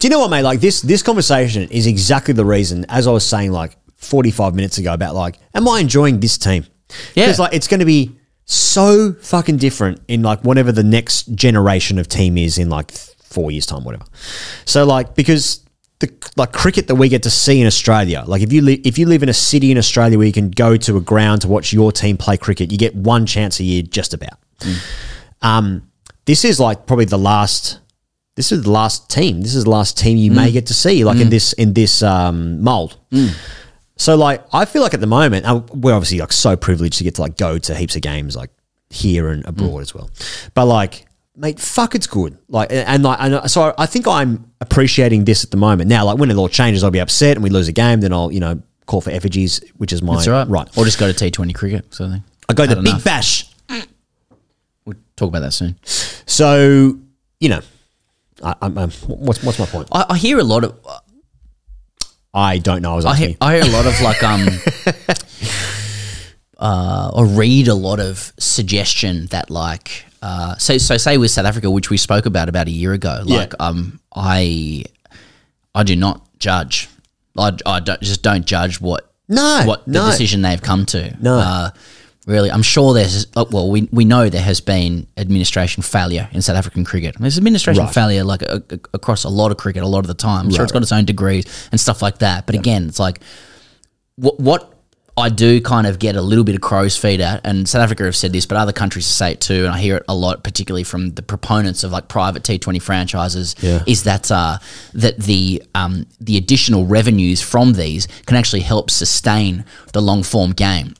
[0.00, 0.42] Do you know what, mate?
[0.42, 3.74] Like this this conversation is exactly the reason, as I was saying like
[4.04, 6.66] 45 minutes ago, about like, am I enjoying this team?
[7.14, 7.26] Yeah.
[7.26, 11.98] Because like it's going to be so fucking different in like whatever the next generation
[11.98, 14.04] of team is in like four years time, whatever.
[14.64, 15.64] So like because
[16.00, 18.98] the like cricket that we get to see in Australia, like if you li- if
[18.98, 21.48] you live in a city in Australia where you can go to a ground to
[21.48, 24.38] watch your team play cricket, you get one chance a year, just about.
[25.42, 25.90] Um,
[26.26, 27.80] this is like probably the last.
[28.36, 29.42] This is the last team.
[29.42, 32.02] This is the last team you may get to see, like in this in this
[32.02, 32.98] um, mold.
[33.96, 37.04] So like, I feel like at the moment uh, we're obviously like so privileged to
[37.04, 38.50] get to like go to heaps of games like
[38.90, 40.10] here and abroad as well.
[40.54, 42.38] But like, mate, fuck, it's good.
[42.48, 45.88] Like, and, and like, and so I think I'm appreciating this at the moment.
[45.88, 48.12] Now, like when it all changes, I'll be upset and we lose a game, then
[48.12, 50.48] I'll you know call for effigies, which is my that's right.
[50.48, 50.78] right.
[50.78, 51.86] Or just go to T20 cricket.
[51.86, 52.24] or something.
[52.48, 53.04] I go to Had the Big enough.
[53.04, 53.50] Bash.
[54.84, 55.76] We'll talk about that soon.
[55.84, 56.98] So
[57.40, 57.60] you know,
[58.42, 59.88] I, I'm, I'm, what's what's my point?
[59.92, 60.78] I, I hear a lot of.
[62.34, 62.92] I don't know.
[62.92, 64.48] I was I hear, I hear a lot of like um
[66.58, 71.46] uh or read a lot of suggestion that like uh so so say with South
[71.46, 73.36] Africa which we spoke about about a year ago Yeah.
[73.38, 74.84] like um I
[75.74, 76.88] I do not judge
[77.36, 80.06] I, I don't, just don't judge what No, what the no.
[80.06, 81.38] decision they've come to No.
[81.38, 81.70] uh,
[82.26, 86.40] really I'm sure there's uh, well we, we know there has been administration failure in
[86.42, 87.94] South African cricket there's administration Right.
[87.94, 90.58] failure like a, a- across a lot of cricket a lot of the time sure
[90.60, 93.20] Right, it's got its own degrees and stuff like that but again it's like
[94.16, 94.70] what what
[95.16, 98.02] I do kind of get a little bit of crow's feet at, and South Africa
[98.02, 100.42] have said this, but other countries say it too, and I hear it a lot,
[100.42, 103.84] particularly from the proponents of like private T Twenty franchises, Yeah.
[103.86, 104.58] is that uh,
[104.94, 110.50] that the um, the additional revenues from these can actually help sustain the long form
[110.50, 110.94] game.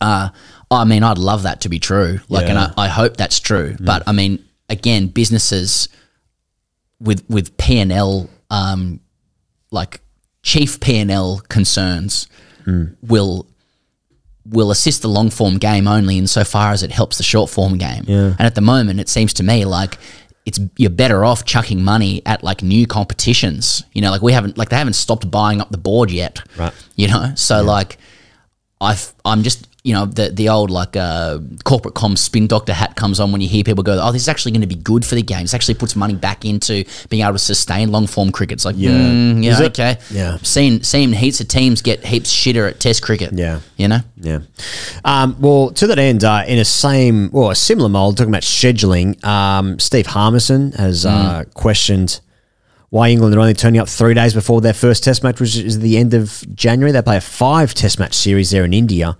[0.00, 0.30] Uh,
[0.74, 3.76] I mean, I'd love that to be true, like, and I, I hope that's true.
[3.80, 5.88] But I mean, again, businesses
[7.00, 9.00] with with P and L, um,
[9.70, 10.00] like
[10.42, 12.28] chief P and L concerns,
[13.02, 13.46] will
[14.46, 18.04] will assist the long form game only insofar as it helps the short form game.
[18.38, 19.98] And at the moment, it seems to me like
[20.46, 23.84] it's you're better off chucking money at like new competitions.
[23.92, 26.40] You know, like we haven't like they haven't stopped buying up the board yet.
[26.58, 26.72] Right.
[26.96, 27.98] You know, so like
[28.80, 32.96] I've I'm just you know the the old like uh, corporate comms spin doctor hat
[32.96, 35.04] comes on when you hear people go oh this is actually going to be good
[35.04, 35.42] for the game.
[35.42, 38.54] This actually puts money back into being able to sustain long form cricket.
[38.54, 39.66] It's like yeah Is yeah it?
[39.78, 40.38] okay Yeah.
[40.38, 43.34] Seeing seeing heaps of teams get heaps shitter at Test cricket.
[43.34, 43.60] Yeah.
[43.76, 44.00] you know.
[44.16, 44.38] Yeah.
[45.04, 48.42] Um, well, to that end, uh, in a same or a similar mold, talking about
[48.42, 52.20] scheduling, um, Steve Harmison has uh, questioned
[52.94, 55.80] why England are only turning up three days before their first Test match, which is
[55.80, 56.92] the end of January.
[56.92, 59.16] They play a five Test match series there in India.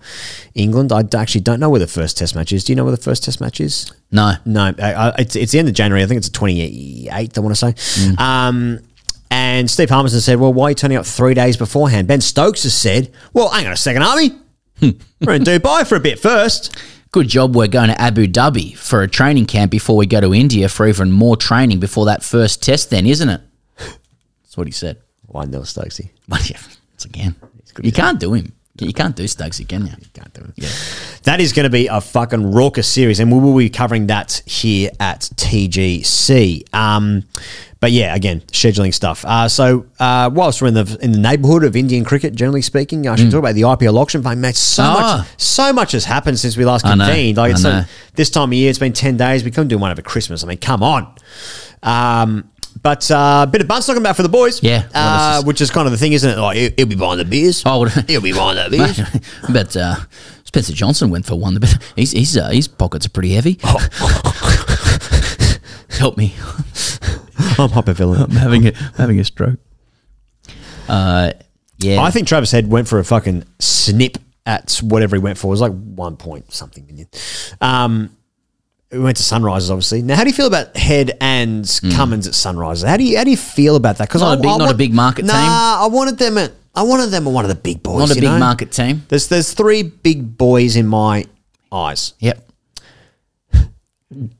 [0.53, 2.63] England, I actually don't know where the first Test match is.
[2.63, 3.91] Do you know where the first Test match is?
[4.13, 6.01] No, No, uh, uh, it's, it's the end of January.
[6.03, 8.15] I think it's the 28th, I want to say.
[8.17, 8.79] Um,
[9.29, 12.07] and Steve Harmison said, well, why are you turning up three days beforehand?
[12.07, 14.29] Ben Stokes has said, well, hang on a second, Harmy.
[14.79, 16.73] We're in Dubai for a bit first.
[17.11, 17.53] good job.
[17.57, 20.87] We're going to Abu Dhabi for a training camp before we go to India for
[20.87, 22.89] even more training before that first test.
[22.89, 23.41] Then, isn't it?
[24.55, 25.01] That's what he said.
[25.25, 26.11] Why no Stokesy.
[26.29, 26.59] But yeah,
[26.93, 27.35] it's again,
[27.83, 28.53] you can't do him.
[28.79, 29.91] You can't do Stokesy, can you?
[30.13, 31.19] Can't do it.
[31.23, 34.41] That is going to be a fucking raucous series, and we will be covering that
[34.45, 36.73] here at TGC.
[36.73, 37.23] Um,
[37.81, 39.25] but yeah, again, scheduling stuff.
[39.25, 43.07] Uh, so uh, whilst we're in the in the neighbourhood of Indian cricket, generally speaking,
[43.09, 44.39] I should talk about the IPL auction fund.
[44.41, 44.85] Mate, so Mm.
[44.87, 45.17] Ah.
[45.17, 47.35] much, so much has happened since we last convened.
[47.37, 47.83] Like it's so-
[48.15, 49.43] this time of year, it's been ten days.
[49.43, 50.45] We couldn't do one over Christmas.
[50.45, 51.13] I mean, come on.
[51.83, 52.49] Um,
[52.85, 54.61] But a uh, bit of bunts talking about for the boys.
[54.61, 56.37] Yeah, Uh, which is kind of the thing, isn't it?
[56.37, 57.63] Like, he'll, he'll be buying the beers.
[57.65, 59.01] Oh, he'll be buying the beers.
[59.51, 59.95] but uh,
[60.43, 61.57] Spencer Johnson went for one.
[61.95, 63.57] He's, he's, uh, his pockets are pretty heavy.
[65.89, 66.35] Help me.
[67.57, 68.25] I'm hypervillain.
[68.25, 69.57] I'm having a, having a stroke.
[70.87, 71.31] Uh,
[71.79, 72.03] yeah.
[72.03, 75.47] I think Travis Head went for a fucking snip at whatever he went for.
[75.47, 77.07] It was like one point something million.
[77.61, 78.15] Um,
[78.97, 80.01] we went to Sunrisers, obviously.
[80.01, 82.87] Now, how do you feel about Head and Cummins at Sunrisers?
[82.87, 84.07] How do you how do you feel about that?
[84.07, 84.27] Because Hmm.
[84.27, 85.49] Not a big- not a big market nah, team.
[85.83, 87.99] I wanted them at I wanted them at one of the big boys.
[87.99, 88.39] not a you big know?
[88.39, 89.03] market team.
[89.09, 91.25] There's there's three big boys in my
[91.71, 92.49] eyes: Yep.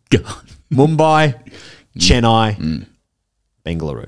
[0.10, 0.45] God.
[0.74, 1.34] Mumbai,
[1.93, 1.99] Hmm.
[1.99, 2.86] Chennai,
[3.66, 4.08] Bengaluru.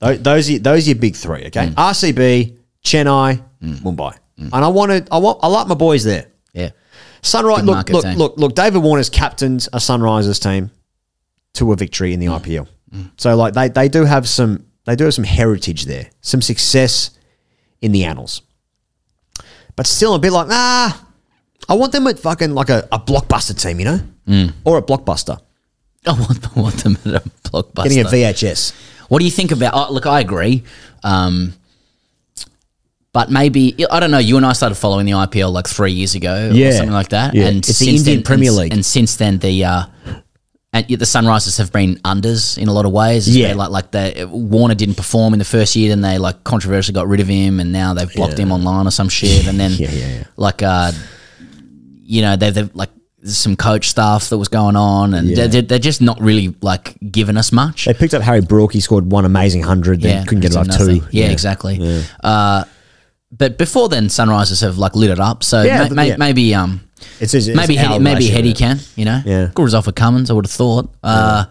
[0.00, 1.44] Tho- Those are, those are your big three.
[1.46, 1.74] Okay, Hmm.
[1.78, 6.26] RCB, Chennai, Mumbai, and I wanted I want I like my boys there.
[6.54, 6.70] Yeah.
[7.22, 7.64] Sunrise.
[7.64, 8.18] Look, look, team.
[8.18, 8.54] look, look.
[8.54, 10.70] David Warner's captained a Sunrisers team
[11.54, 12.40] to a victory in the Mm.
[12.40, 12.66] IPL.
[13.16, 17.10] So like they they do have some they do have some heritage there, some success
[17.80, 18.42] in the annals.
[19.76, 21.06] But still a bit like ah,
[21.68, 24.52] I want them at fucking like a, a blockbuster team, you know, Mm.
[24.64, 25.40] or a blockbuster
[26.06, 27.84] I want, I want them at a blockbuster.
[27.84, 28.72] getting a VHS.
[29.08, 29.72] What do you think about?
[29.74, 30.62] Oh, look, I agree.
[31.02, 31.54] Um,
[33.12, 34.18] but maybe I don't know.
[34.18, 36.70] You and I started following the IPL like three years ago, or Yeah.
[36.72, 37.34] something like that.
[37.34, 37.46] Yeah.
[37.48, 38.72] And It's the since Indian then- Premier League.
[38.72, 39.84] and since then the uh,
[40.74, 43.28] and the Sunrisers have been unders in a lot of ways.
[43.28, 43.52] Yeah.
[43.54, 47.06] like like the Warner didn't perform in the first year, then they like controversially got
[47.08, 49.90] rid of him, and now they've blocked him online or some shit, and then Yeah,
[49.92, 50.24] yeah, yeah.
[50.36, 50.92] like uh,
[52.02, 52.90] you know they've, they've like.
[53.20, 55.46] there's Some coach stuff that was going on, and Yeah.
[55.46, 57.84] they're, they're just not really like giving us much.
[57.84, 58.72] They picked up Harry Brook.
[58.72, 60.00] He scored one amazing hundred.
[60.00, 61.02] Then couldn't get above two.
[61.12, 61.78] Yeah, exactly.
[62.24, 62.64] Uh,
[63.36, 65.42] but before then, Sunrisers have like lit it up.
[65.44, 66.16] So Yeah, ma- ma- yeah.
[66.18, 66.80] maybe um
[67.20, 69.50] It's, it's, maybe it's our Hetty, maybe Hetty can you know Yeah.
[69.54, 70.30] good result for Cummins.
[70.30, 70.90] I would have thought.
[71.02, 71.44] Uh,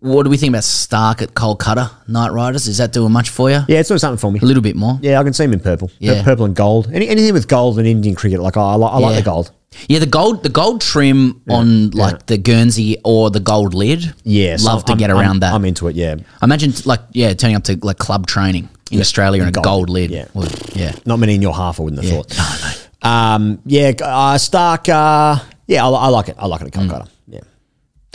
[0.00, 2.66] What do we think about Starc at Kolkata Knight Riders?
[2.66, 3.60] Is that doing much for you?
[3.68, 4.40] Yeah, it's doing something for me.
[4.42, 4.98] A little bit more.
[5.02, 5.88] Yeah, I can see him in purple.
[5.88, 6.22] Pur- Yeah.
[6.24, 6.88] purple and gold.
[6.92, 9.20] Any, anything with gold in Indian cricket, like I, I, like, I like Yeah.
[9.20, 9.50] the gold.
[9.88, 14.12] Yeah, the gold the gold trim on like the Guernsey or the gold lid.
[14.24, 15.54] Yeah, so love to I'm- get I'm- around that.
[15.54, 15.94] I'm into it.
[15.96, 19.64] Yeah, Imagine like yeah, turning up to like club training in Australia in a gold
[19.64, 20.26] gold, lid, yeah.
[20.74, 20.92] Yeah.
[21.06, 21.80] not many in your half.
[21.80, 22.22] I wouldn't have Yeah.
[22.22, 22.88] thought.
[23.02, 24.88] Um, yeah, uh, Starc.
[24.88, 26.36] Uh, yeah, I, I like it.
[26.38, 27.08] I like it at Kolkata.
[27.26, 27.40] Yeah,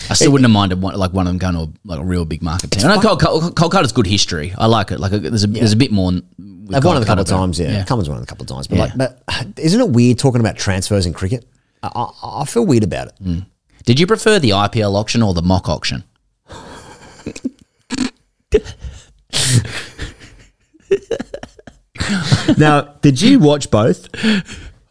[0.09, 2.05] I still wouldn't have minded one, like one of them going to a, like a
[2.05, 2.86] real big market team.
[2.86, 4.53] I know Kol- Kol- Kolkata's good history.
[4.57, 4.99] I like it.
[4.99, 6.11] Like a, there's a there's a bit more.
[6.11, 7.59] they've won it a couple of times.
[7.59, 8.67] Yeah, Cummins won it a couple of times.
[8.67, 8.82] But Yeah.
[8.84, 9.23] like, but
[9.57, 11.45] isn't it weird talking about transfers in cricket?
[11.84, 13.43] I, I, I feel weird about it.
[13.86, 16.03] Did you prefer the IPL auction or the mock auction?
[22.57, 24.07] now, did you watch both?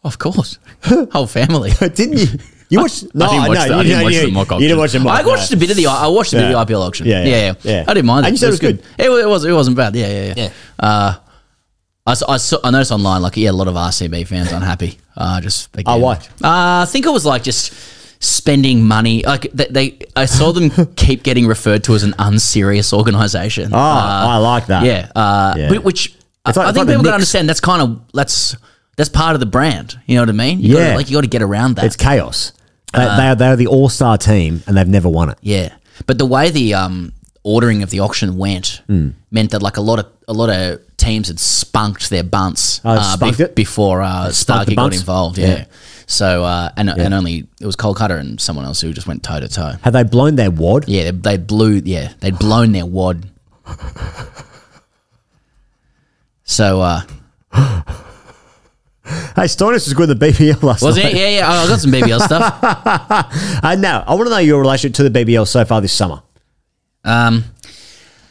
[0.03, 1.71] Of course, whole family.
[1.79, 2.27] Didn't you?
[2.69, 3.15] You watched?
[3.15, 4.61] No, I didn't watch, no, the, I you, didn't no, watch you, the mock auction.
[4.61, 5.19] You didn't watch the mock.
[5.19, 5.55] I watched no.
[5.55, 5.87] a bit of the.
[5.87, 6.59] I watched a bit Yeah.
[6.61, 7.05] of the IPL auction.
[7.07, 7.85] Yeah, Yeah, yeah, yeah, yeah.
[7.87, 8.31] I didn't mind it.
[8.31, 8.79] You said it was good.
[8.97, 9.45] It, it was.
[9.45, 9.95] It wasn't bad.
[9.95, 10.49] Yeah, yeah, yeah.
[10.77, 11.17] Uh,
[12.05, 14.97] I, saw, I, saw, I noticed online, like, yeah, a lot of RCB fans unhappy.
[15.15, 16.15] Uh, just again, Oh, why?
[16.15, 17.73] Uh, I think it was like just
[18.19, 19.23] spending money.
[19.23, 23.73] Like they, they I saw them keep getting referred to as an unserious organisation.
[23.73, 24.83] Oh, I like that.
[24.85, 25.69] Yeah, uh, Yeah.
[25.69, 26.15] whi- which
[26.45, 27.47] I, like- I think like people to understand.
[27.49, 28.55] That's kind of that's
[28.95, 29.99] that's part of the brand.
[30.07, 30.59] You know what I mean?
[30.59, 30.83] You Yeah.
[30.85, 31.85] gotta, like you got to get around that.
[31.85, 32.53] It's chaos.
[32.93, 35.37] They, Uh, they, are, they are the all star team, and they've never won it.
[35.41, 35.73] Yeah,
[36.05, 37.11] but the way the um,
[37.43, 39.09] ordering of the auction went Hmm.
[39.29, 42.99] meant that like a lot of a lot of teams had spunked their bunts Oh,
[43.15, 43.55] spunked it?
[43.55, 45.37] before uh, Starkey got involved.
[45.37, 45.47] Yeah.
[45.47, 45.65] Yeah.
[46.09, 49.41] So uh, and and only it was Kolkata and someone else who just went toe
[49.41, 49.73] to toe.
[49.81, 50.87] Have they blown their wad?
[50.87, 51.81] Yeah, they, they blew.
[51.83, 53.29] Yeah, they'd blown their wad.
[56.43, 57.01] So uh,
[59.35, 61.13] Hey, Stoinis was good in the BBL last was night.
[61.13, 61.17] it?
[61.17, 61.49] Yeah, yeah.
[61.49, 62.57] I got some BBL stuff.
[63.63, 66.21] Uh, now, I want to know your relationship to the BBL so far this summer.
[67.03, 67.43] Um,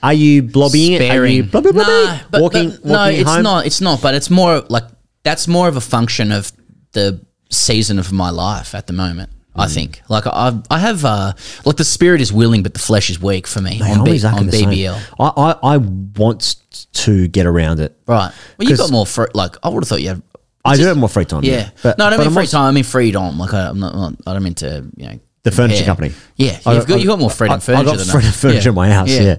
[0.03, 1.11] Are you blobbying it?
[1.11, 1.61] Are you blah?
[1.61, 3.43] Nah, but- walking, but no, walking it's home?
[3.43, 3.67] not.
[3.67, 4.01] It's not.
[4.03, 4.85] But it's more like
[5.25, 6.53] that's more of a function of
[6.93, 9.31] the season of my life at the moment.
[9.31, 9.63] Mm.
[9.63, 10.03] I think.
[10.11, 11.33] Like I, I have, uh,
[11.65, 14.11] like the spirit is willing, but the flesh is weak for me Mate, on, B,
[14.23, 14.49] on.
[14.51, 15.01] BBL.
[15.19, 16.57] I, I, I want
[16.93, 17.97] to get around it.
[18.07, 18.33] Right.
[18.59, 19.29] Well, you 'Cause- got more free.
[19.33, 20.23] Like I would have thought you had.
[20.63, 21.43] I it's do have more free time.
[21.45, 21.71] Yeah.
[21.83, 22.67] But, no, I don't mean I'm free also- time.
[22.67, 23.39] I mean freedom.
[23.39, 24.15] Like I, I'm not, not.
[24.27, 24.91] I don't mean to.
[24.97, 25.21] You know.
[25.45, 26.09] The furniture compare.
[26.11, 26.15] company.
[26.35, 28.69] Yeah, you've got, I- you got more freedom furniture I got than furniture yeah.
[28.69, 29.09] in my house.
[29.11, 29.37] Yeah.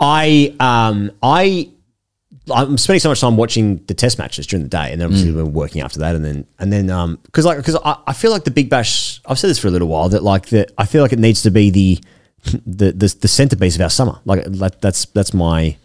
[0.00, 1.70] I um I
[2.52, 5.12] I'm spending so much time watching the test matches during the day, and then Mm.
[5.12, 8.12] obviously we're working after that, and then and then um because like because I, I
[8.12, 9.20] feel like the Big Bash.
[9.26, 11.42] I've said this for a little while that like that I feel like it needs
[11.42, 11.98] to be the
[12.66, 14.18] the the, the centerpiece of our summer.
[14.24, 15.76] Like that, that's that's my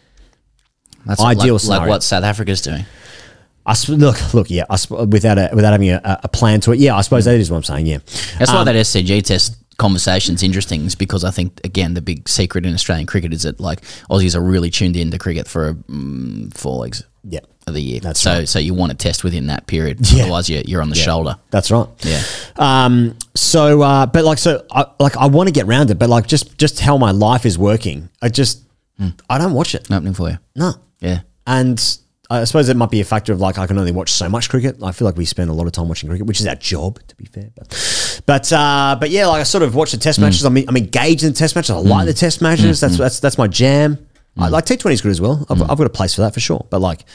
[1.05, 2.85] That's Ideal like, like what South Africa's doing.
[3.67, 6.71] I sp- look look yeah I sp- without a without having a, a plan to
[6.71, 7.97] it yeah I suppose that is what I'm saying yeah
[8.37, 12.27] That's why Um, that SCG test conversations interesting is because I think again the big
[12.29, 16.49] secret in Australian cricket is that like Aussies are really tuned into cricket for um,
[16.53, 17.39] four legs Yeah.
[17.67, 17.99] of the year.
[17.99, 18.47] That's so right.
[18.47, 20.23] so you want to test within that period, Yeah.
[20.23, 21.37] otherwise you're, you're on the shoulder.
[21.51, 21.87] That's right.
[22.03, 22.21] Yeah.
[22.57, 23.17] Um.
[23.35, 26.25] So, uh, but like, so, I, like, I want to get round it, but like,
[26.25, 28.63] just, just how my life is working, I just,
[29.29, 29.91] I don't watch it.
[29.91, 30.37] Opening for you.
[30.55, 30.73] No.
[31.01, 31.19] Yeah.
[31.45, 31.77] And
[32.29, 34.49] I suppose it might be a factor of like I can only watch so much
[34.49, 34.77] cricket.
[34.81, 36.99] I feel like we spend a lot of time watching cricket, which is our job,
[37.07, 37.51] to be fair.
[37.55, 40.23] But but uh, but yeah, like I sort of watch the test mm.
[40.23, 40.43] matches.
[40.43, 41.71] I'm, I'm engaged in the test matches.
[41.71, 42.07] I like mm.
[42.07, 42.77] the test matches.
[42.77, 44.07] Mm, that's that's that's my jam.
[44.37, 45.45] I like T20 is good as well.
[45.49, 46.65] I've, I've got a place for that for sure.
[46.69, 47.05] But like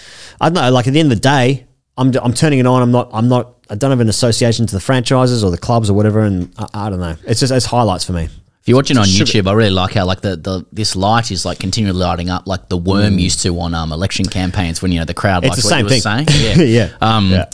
[0.40, 0.70] I don't know.
[0.70, 1.66] Like at the end of the day,
[1.96, 2.80] I'm I'm turning it on.
[2.80, 3.56] I'm not I'm not.
[3.68, 6.20] I don't have an association to the franchises or the clubs or whatever.
[6.20, 7.16] And I, I don't know.
[7.26, 8.28] It's just it's highlights for me.
[8.60, 11.44] If you're watching on YouTube, I really like how like the, the this light is
[11.46, 14.98] like continually lighting up like the worm used to on um, election campaigns when you
[14.98, 15.46] know the crowd Mm.
[15.46, 16.26] It's like the what same you thing.
[16.26, 16.66] were saying.
[16.68, 16.88] Yeah.
[17.00, 17.16] yeah.
[17.16, 17.46] Um, yeah.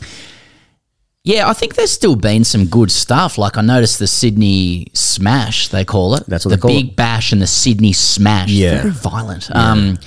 [1.25, 3.37] Yeah, I think there's still been some good stuff.
[3.37, 6.25] Like I noticed the Sydney Smash, they call it.
[6.27, 6.97] That's what the they call Big it.
[6.97, 8.51] Bash and the Sydney Smash.
[8.51, 8.79] Yeah.
[8.83, 9.49] very violent.
[9.55, 9.99] Um,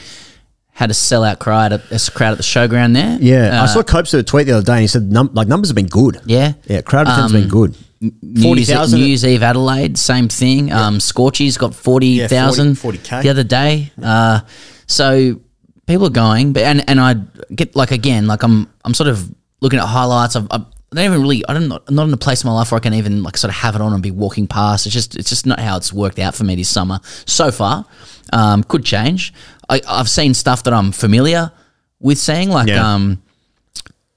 [0.72, 3.18] had a sellout crowd at a crowd at the showground there.
[3.20, 5.50] Yeah, I Uh, saw Copes a tweet the other day, and he said num- like
[5.50, 6.22] numbers have been good.
[6.26, 6.54] Yeah.
[6.68, 7.76] yeah, crowd attendance Um, been good.
[8.02, 8.12] New
[8.56, 8.94] Year's.
[8.94, 10.72] New Year's Eve Adelaide, same thing.
[10.72, 13.22] Um, Scorchy's got forty thousand 40 40K.
[13.24, 13.92] the other day.
[14.02, 14.42] Uh,
[14.88, 15.40] so
[15.86, 17.16] people are going, but and and I
[17.54, 19.30] get like again, like I'm I'm sort of
[19.62, 20.36] looking at highlights.
[20.36, 20.62] I've, I've,
[20.92, 21.44] I don't even really.
[21.48, 21.72] I don't.
[21.72, 23.56] I'm not in a place in my life where I can even like sort of
[23.58, 24.86] have it on and be walking past.
[24.86, 25.16] It's just.
[25.18, 27.86] It's just not how it's worked out for me this summer so far.
[28.32, 29.34] Um, could change.
[29.68, 31.52] I, I've seen stuff that I'm familiar
[32.00, 32.94] with seeing, like Yeah.
[32.94, 33.22] um,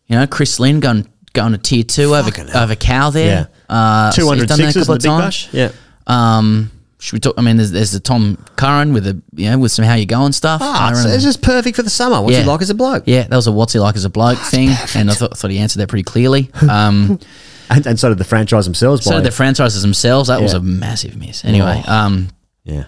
[0.06, 2.62] you know, Chris Lynn going going to tier two over hell.
[2.62, 3.26] over Cow there.
[3.26, 3.46] Yeah.
[3.72, 5.52] Uh, so Two hundred a sixes in the big bash.
[5.52, 5.72] Yeah,
[6.06, 7.34] Um, should we talk?
[7.38, 10.06] I mean, there's, there's the Tom Curran with the you know with some how you
[10.06, 10.60] going stuff.
[10.62, 12.20] ah, I it's, just perfect for the summer.
[12.20, 13.04] What's he like as a bloke?
[13.06, 15.50] yeah, that was a what's he like as a bloke thing, and I thought, thought
[15.50, 16.50] he answered that pretty clearly.
[16.68, 17.18] Um,
[17.70, 19.02] And, and so did the franchise themselves.
[19.04, 20.28] so did the franchises themselves.
[20.28, 21.42] That was a massive miss.
[21.42, 22.28] Anyway, um,
[22.64, 22.84] yeah,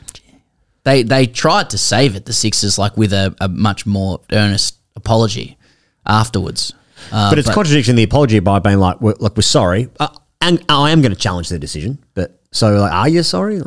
[0.82, 2.26] they they tried to save it.
[2.26, 5.56] The Sixers like with a, a much more earnest apology
[6.04, 6.74] afterwards.
[7.12, 10.08] Uh, but it's contradicting the apology by being like, we're, "Look, we're sorry," uh,
[10.48, 11.98] and I am going to challenge their decision.
[12.14, 13.58] But so, like, are you sorry?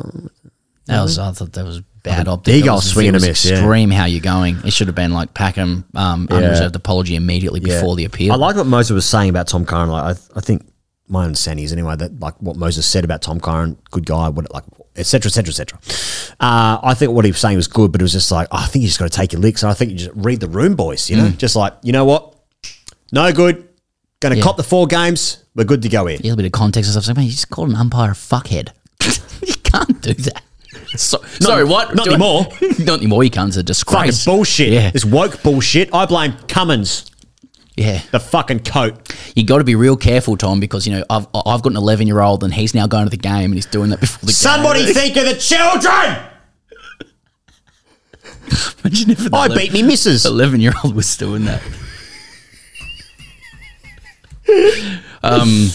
[0.86, 2.54] That was I thought that was bad optic.
[2.54, 3.52] Eagle That was- swing it and a was miss, yeah.
[3.58, 4.56] Extreme how you're going.
[4.64, 8.32] It should have been like Packham um, unreserved apology immediately before the appeal.
[8.32, 9.90] I like what Moses was saying about Tom Curran.
[9.90, 10.66] Like, I, I think
[11.08, 14.50] my understanding is anyway that like what Moses said about Tom Curran, good guy, what
[14.52, 14.64] like
[14.96, 15.28] etc.
[15.28, 15.50] etc.
[15.50, 15.78] etc.
[16.40, 18.58] Uh, I think what he was saying was good, but it was just like oh,
[18.58, 19.62] I think you just got to take your licks.
[19.62, 21.10] And I think you just read the room, boys.
[21.10, 22.34] You know, just like you know what,
[23.12, 23.68] no good.
[24.20, 24.42] Going to Yeah.
[24.44, 25.44] cop the four games.
[25.58, 26.16] We're good to go here.
[26.18, 27.04] a little bit of context and stuff.
[27.04, 28.68] So, man, you just called an umpire a fuckhead.
[29.46, 30.42] you can't do that.
[30.96, 31.96] So, sorry, what?
[31.96, 32.46] not Do I- anymore.
[32.78, 33.24] not anymore.
[33.24, 33.48] You can't.
[33.48, 34.24] It's a Fucking disgrace.
[34.24, 34.68] bullshit.
[34.72, 34.90] Yeah.
[34.92, 35.92] This woke bullshit.
[35.92, 37.10] I blame Cummins,
[37.76, 38.00] Yeah.
[38.12, 39.12] the fucking coat.
[39.34, 42.06] You got to be real careful, Tom, because you know I've I've got an 11
[42.06, 44.26] year old and he's now going to the game and he's doing that before the
[44.26, 44.34] game.
[44.34, 46.24] Somebody think of the children.
[48.84, 50.24] Imagine if an I 11 beat me missus.
[50.24, 51.60] 11 year old was doing that.
[55.22, 55.70] Um,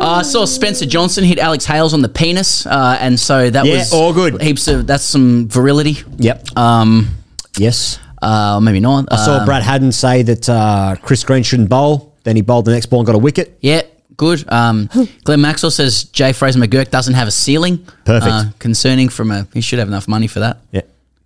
[0.00, 3.78] I saw Spencer Johnson hit Alex Hales on the penis, uh, and so that Yeah,
[3.78, 4.40] was all good.
[4.40, 5.98] Heaps of that's some virility.
[6.18, 6.56] Yep.
[6.56, 7.08] Um,
[7.56, 7.98] yes.
[8.22, 9.06] uh, maybe not.
[9.10, 12.14] I saw Um, Brad Haddin say that uh, Chris Green shouldn't bowl.
[12.24, 13.58] Then he bowled the next ball and got a wicket.
[13.60, 13.82] Yeah,
[14.16, 14.44] good.
[14.52, 14.88] Um,
[15.24, 17.78] Glenn Maxwell says Jake Fraser-McGurk doesn't have a ceiling.
[18.04, 18.32] Perfect.
[18.32, 20.58] Uh, concerning from a he should have enough money for that.
[20.72, 20.82] Yeah.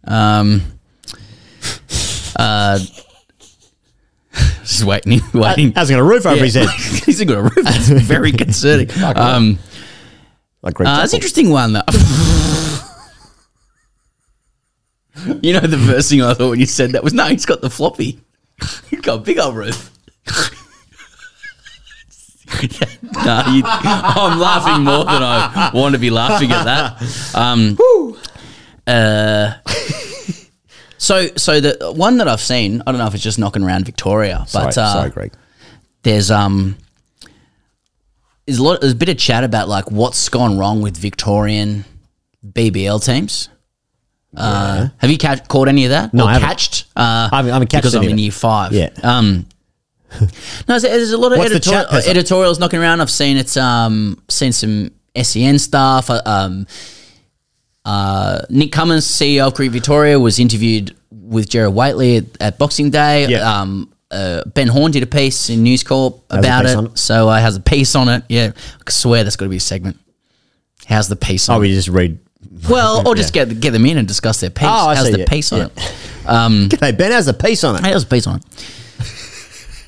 [0.06, 0.62] Um,
[2.36, 2.78] uh,
[4.62, 5.72] just waiting, waiting.
[5.72, 6.68] How's he got a roof over his head?
[7.04, 7.54] He's got a roof.
[7.62, 8.90] That's very concerning.
[9.16, 9.58] um,
[10.62, 11.72] Like uh, that's an interesting one.
[11.74, 11.82] Though.
[15.42, 17.60] you know, the first thing I thought when you said that was, no, he's got
[17.60, 18.20] the floppy.
[18.90, 19.90] He's got a big old roof.
[22.62, 27.34] you, I'm laughing more than I want to be laughing at that.
[27.34, 27.76] Um,
[28.86, 29.54] uh,
[31.02, 33.84] so, so the one that I've seen, I don't know if it's just knocking around
[33.86, 35.32] Victoria, but sorry, uh, sorry, Greg.
[36.04, 36.76] there's um
[38.46, 41.84] there's a lot there's a bit of chat about like what's gone wrong with Victorian
[42.46, 43.48] BBL teams.
[44.36, 46.14] Uh, have you catch, caught any of that?
[46.14, 46.48] No, or I haven't.
[46.48, 46.84] catched?
[46.96, 48.22] Uh, I haven't- I haven't catched because I'm of in it.
[48.22, 48.72] year five.
[48.72, 48.88] Yeah.
[49.02, 49.46] Um,
[50.20, 50.26] no,
[50.66, 52.06] there's, there's a lot of What's the chat, Pezza?
[52.08, 53.00] editorials knocking around.
[53.00, 56.08] I've seen it's um seen some SEN stuff.
[56.10, 56.66] Uh, um,
[57.84, 62.90] uh, Nick Cummins, CEO of Cricket Victoria, was interviewed with Gerard Whateley at, at Boxing
[62.90, 63.26] Day.
[63.28, 63.60] Yeah.
[63.60, 66.78] Um, uh, ben Horne did a piece in News Corp about it.
[66.78, 66.98] it?
[66.98, 68.24] So I has a piece on it.
[68.28, 68.52] Yeah,
[68.86, 69.98] I swear that's got to be a segment.
[70.86, 71.62] How's the piece on Oh, it?
[71.62, 72.18] we just read.
[72.68, 74.66] Well, or just get get them in and discuss their piece.
[74.68, 75.66] Oh, I How's see, the yeah, piece on yeah.
[75.76, 75.94] it?
[76.24, 77.82] Um, Hey, Ben has a piece on it.
[77.82, 78.44] Hey, there's a piece on it.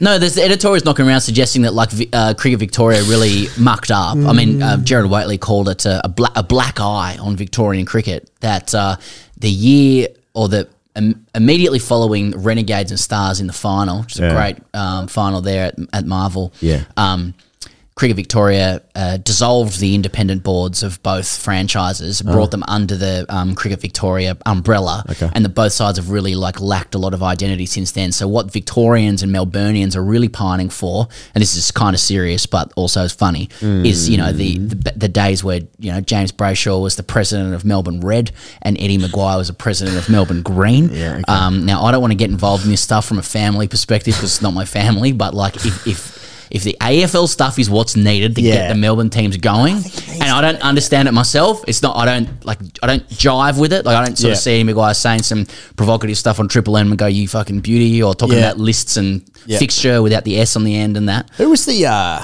[0.00, 4.16] No, there's the editorials knocking around suggesting that like uh, Cricket Victoria really mucked up.
[4.16, 7.86] I mean, uh, Gerard Whateley called it a, a, bla- a black eye on Victorian
[7.86, 8.30] cricket.
[8.40, 8.96] That uh,
[9.38, 14.20] the year or the um, immediately following Renegades and Stars in the final, which is
[14.20, 14.32] Yeah.
[14.32, 16.52] a great um, final there at, at Marvel.
[16.60, 16.84] Yeah.
[16.96, 17.34] Um,
[17.96, 23.54] Cricket Victoria uh, dissolved the independent boards of both franchises, brought them under the um,
[23.54, 25.30] Cricket Victoria umbrella, Okay.
[25.32, 28.10] and the both sides have really like lacked a lot of identity since then.
[28.10, 31.06] So what Victorians and Melburnians are really pining for,
[31.36, 34.92] and this is kind of serious but also is funny, is you know the, the
[34.96, 38.98] the days where you know James Brayshaw was the president of Melbourne Red and Eddie
[38.98, 40.88] McGuire was the president of Melbourne Green.
[40.94, 41.24] Yeah, okay.
[41.28, 44.14] Um, now I don't want to get involved in this stuff from a family perspective
[44.14, 47.96] because it's not my family, but like if if if the AFL stuff is what's
[47.96, 48.54] needed to Yeah.
[48.54, 51.96] get the Melbourne teams going, and I don't understand it myself, it's not.
[51.96, 52.58] I don't like.
[52.82, 53.84] I don't jive with it.
[53.84, 54.32] Like I don't sort Yeah.
[54.34, 55.46] of see Eddie McGuire saying some
[55.76, 58.44] provocative stuff on Triple M and go, "You fucking beauty," or talking Yeah.
[58.50, 61.30] about lists and fixture without the S on the end and that.
[61.36, 62.22] Who was the uh,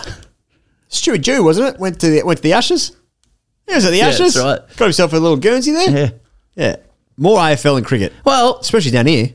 [0.89, 1.43] Stuart Jew?
[1.45, 1.81] Wasn't it?
[1.81, 2.93] Went to the, went to the Ashes.
[3.69, 4.35] He was at the Ashes.
[4.35, 4.77] that's right.
[4.77, 5.91] Got himself a little Guernsey there.
[5.91, 6.11] Yeah.
[6.57, 6.77] Yeah.
[7.17, 9.31] More AFL and cricket, Well, especially down here.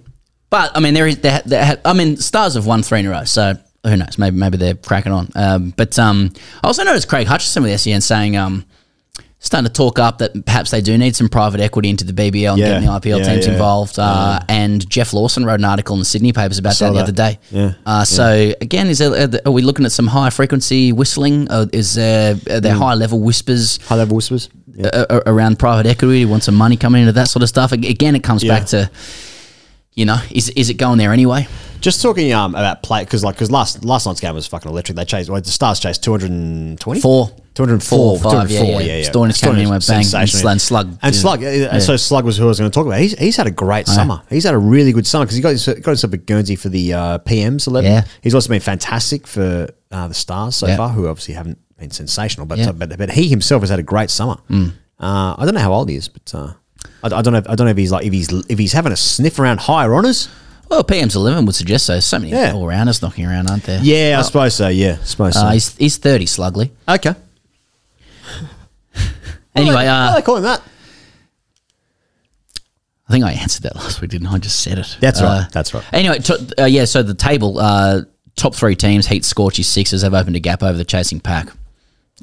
[0.50, 1.18] But I mean, there is.
[1.18, 4.18] There, there, I mean, Stars have won three in a row, so who knows?
[4.18, 5.30] Maybe maybe they're cracking on.
[5.36, 6.32] Um, but um,
[6.64, 8.66] I also noticed Craig Hutchison with SEN saying, um,
[9.40, 12.54] starting to talk up that perhaps they do need some private equity into the BBL
[12.54, 12.68] and Yeah.
[12.70, 13.52] getting the IPL Yeah, teams yeah.
[13.54, 14.00] involved.
[14.00, 16.98] Uh, And Geoff Lawson wrote an article in the Sydney papers about Saw that the
[16.98, 17.04] that.
[17.04, 17.40] other day.
[17.52, 17.74] Yeah.
[17.86, 21.48] Uh, so again, is there, are we looking at some high frequency whistling?
[21.52, 23.78] Uh, is there are there high level whispers?
[23.84, 24.50] High level whispers.
[24.78, 24.88] Yeah.
[24.88, 26.22] uh, uh, around private equity.
[26.22, 27.72] You want some money coming into that sort of stuff.
[27.72, 28.58] Ag- Again, it comes Yeah.
[28.58, 28.90] back to,
[29.96, 31.48] you know, is is it going there anyway?
[31.82, 34.96] Just talking um about play because like because last last night's game was fucking electric.
[34.96, 37.02] They chased well, the Stars chased two hundred and twenty.
[37.02, 37.32] Four.
[37.56, 38.88] 204, Four, five, yeah, 204, yeah.
[38.88, 39.10] yeah, yeah.
[39.10, 40.42] Stoinis came in and went bang, and sensational.
[40.42, 41.16] Slug- Slug, And.
[41.16, 43.00] Slug, uh, so Slug was who I was going to talk about.
[43.00, 44.22] He's, he's had a great summer.
[44.30, 46.68] He's had a really good summer because he got, his- got himself a Guernsey for
[46.68, 47.90] the uh, PMs 11.
[47.90, 48.04] Yeah.
[48.22, 50.76] He's also been fantastic for uh, the Stars so Yeah.
[50.76, 52.74] far, who obviously haven't been sensational, but, Yeah.
[52.74, 54.36] but but he himself has had a great summer.
[54.52, 54.66] Uh,
[55.38, 56.54] I don't know how old he is, but uh,
[57.04, 57.40] I, I don't know.
[57.40, 59.60] If, I don't know if he's like if he's if he's having a sniff around
[59.62, 60.30] higher honours.
[60.70, 62.00] Well, PM's eleven would suggest so.
[62.00, 62.54] So many Yeah.
[62.54, 63.80] all rounders knocking around, aren't there?
[63.84, 64.68] Yeah, I suppose so.
[64.68, 65.42] Yeah, I suppose so.
[65.42, 66.72] Uh, he's he's thirty, Slugley.
[66.90, 67.14] okay.
[69.56, 70.62] Anyway, Why uh, they call him that?
[73.08, 74.34] I think I answered that last week, didn't I?
[74.34, 74.98] I just said it.
[75.00, 75.48] That's Uh, right.
[75.52, 75.84] That's right.
[75.94, 76.84] Anyway, to, uh, yeah.
[76.86, 78.02] So the table, uh,
[78.36, 81.48] top three teams: Heat, Scorchies, Sixers have opened a gap over the chasing pack.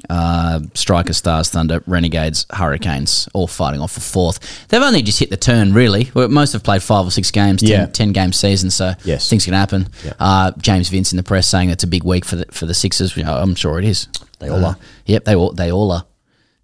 [0.09, 4.67] Uh, Strikers, Stars, Thunder, Renegades, Hurricanes, all fighting off for fourth.
[4.69, 6.09] They've only just hit the turn, really.
[6.15, 7.85] Most have played five or six games, ten, Yeah.
[7.85, 9.29] 10 game season, so Yes.
[9.29, 9.87] things can happen.
[10.03, 10.13] Yeah.
[10.19, 12.73] Uh, James Vince in the press saying it's a big week for the for the
[12.73, 13.15] Sixers.
[13.15, 14.07] You know, I'm sure it is.
[14.39, 14.77] They all Uh, are.
[15.05, 16.05] Yep, they all they all are.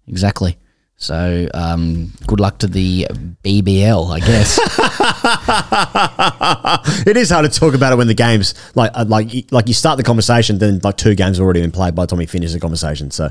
[0.08, 0.58] Exactly.
[1.02, 3.06] So um, good luck to the
[3.42, 4.60] BBL, I guess.
[7.06, 9.66] It is hard to talk about it when the games like uh, like you- like
[9.68, 12.20] you start the conversation, then like two games have already been played by the time
[12.20, 13.10] you finish the conversation.
[13.10, 13.30] So,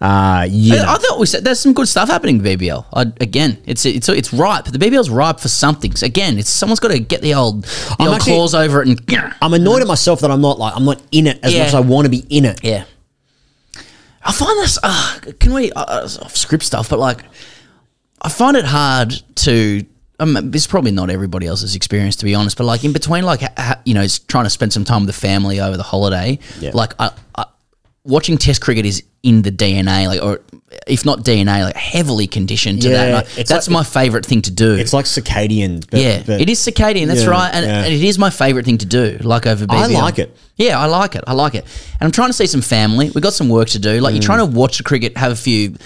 [0.00, 2.86] uh, yeah, I thought we said there's some good stuff happening in the BBL.
[2.94, 4.64] I, again, it's it's it's ripe.
[4.64, 5.94] The BBL's ripe for something.
[5.94, 8.80] So again, it's someone's got to get the old the I'm old actually- claws over
[8.82, 11.52] it and I'm annoyed at myself that I'm not like I'm not in it as
[11.52, 11.58] Yeah.
[11.60, 12.64] much as I want to be in it.
[12.64, 12.84] yeah.
[14.26, 14.78] I find this.
[14.82, 16.90] Uh, can we uh, uh, off script stuff?
[16.90, 17.22] But like,
[18.20, 19.84] I find it hard to.
[20.18, 22.56] Um, this is probably not everybody else's experience, to be honest.
[22.56, 25.02] But like in between, like ha- ha- you know, it's trying to spend some time
[25.02, 26.38] with the family over the holiday.
[26.58, 26.70] Yeah.
[26.74, 27.44] Like, I, I,
[28.06, 30.40] watching Test cricket is in the DNA, like, or
[30.86, 33.08] if not DNA, like heavily conditioned to that.
[33.08, 34.74] Yeah, I- it's that's like- my favorite thing to do.
[34.74, 35.84] It's like circadian.
[35.90, 37.06] But, yeah, but it is circadian.
[37.08, 37.84] That's Yeah, right, and, yeah.
[37.84, 39.18] and it is my favorite thing to do.
[39.22, 39.74] Like over BBL.
[39.96, 40.36] I like it.
[40.56, 41.24] Yeah, I like it.
[41.26, 41.64] I like it.
[41.64, 43.10] And I'm trying to see some family.
[43.10, 44.00] We got some work to do.
[44.00, 44.26] Like you're Mm.
[44.26, 45.76] trying to watch the cricket, have a few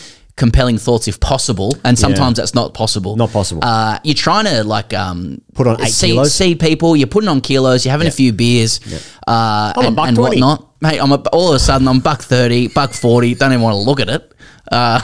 [0.40, 3.14] compelling thoughts if possible, and sometimes that's not possible.
[3.14, 3.62] Not possible.
[3.62, 6.34] Uh, you're trying to like um, Put on eight see, kilos?
[6.34, 6.96] see people.
[6.96, 7.84] You're putting on kilos.
[7.84, 8.80] You're having a few beers,
[9.28, 10.40] uh, I'm a and, buck and 20.
[10.40, 10.66] whatnot.
[10.80, 13.34] Mate, I'm a, all of a sudden I'm buck thirty, buck forty.
[13.34, 14.32] Don't even want to look at it.
[14.72, 15.00] Uh,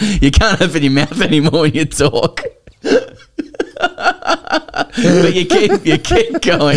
[0.20, 2.42] you can't open your mouth anymore when you talk.
[4.98, 6.76] but you keep you keep going,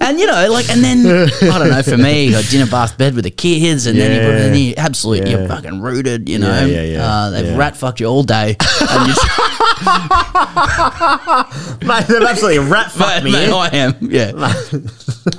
[0.00, 1.82] and you know, like, and then I don't know.
[1.82, 4.52] For me, got dinner, bath, bed with the kids, and then you put it in
[4.52, 5.26] the absolute.
[5.26, 6.66] You're fucking rooted, you know.
[6.66, 7.56] Yeah, yeah, yeah, Uh, they've yeah.
[7.56, 9.14] rat fucked you all day, and you
[11.86, 13.32] Mate, they've absolutely rat fucked me.
[13.32, 13.54] mate, yeah.
[13.54, 13.94] I am.
[14.00, 14.32] Yeah.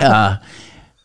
[0.00, 0.36] uh,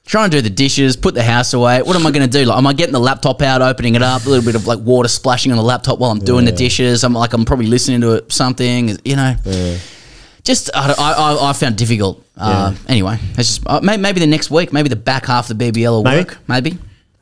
[0.09, 1.83] trying to do the dishes, put the house away.
[1.83, 2.43] What am I going to do?
[2.43, 4.79] Like, am I getting the laptop out, opening it up, a little bit of like
[4.79, 7.03] water splashing on the laptop while I'm doing the dishes?
[7.03, 9.35] I'm like, I'm probably listening to it, something, you know.
[10.43, 12.25] Just I, I, I, found it difficult.
[12.35, 15.57] Uh, anyway, it's just uh, maybe, maybe the next week, maybe the back half of
[15.57, 16.23] the BBL will Maybe.
[16.23, 16.37] work.
[16.47, 16.77] Maybe,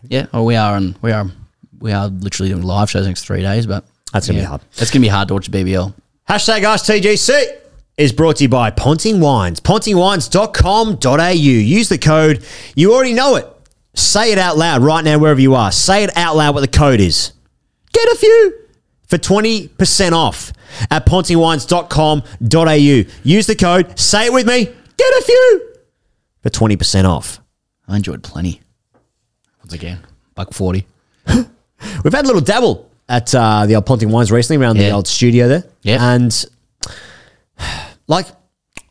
[0.07, 0.27] yeah.
[0.33, 1.25] Or we are, and we are,
[1.79, 3.83] we are literally doing live shows next three days, but
[4.13, 4.61] That's gonna be hard.
[4.77, 5.93] It's gonna be hard to watch BBL.
[6.29, 7.66] Hashtag Ask TGC.
[7.97, 9.59] Is brought to you by Ponting Wines.
[9.59, 11.27] Pontingwines.com.au.
[11.27, 12.45] Use the code.
[12.75, 13.47] You already know it.
[13.95, 15.71] Say it out loud right now, wherever you are.
[15.71, 17.31] Say it out loud what the code is.
[17.91, 18.53] Get a few
[19.07, 20.53] for 20% off
[20.91, 23.11] at pontingwines.com.au.
[23.23, 23.99] Use the code.
[23.99, 24.65] Say it with me.
[24.65, 25.73] Get a few
[26.43, 27.39] for 20% off.
[27.87, 28.61] I enjoyed plenty.
[29.59, 29.99] Once again,
[30.35, 30.85] buck forty.
[31.27, 35.07] We've had a little dabble at uh, the old Ponting Wines recently around the old
[35.07, 35.63] studio there.
[35.81, 36.13] Yeah.
[36.13, 36.45] And
[38.07, 38.27] like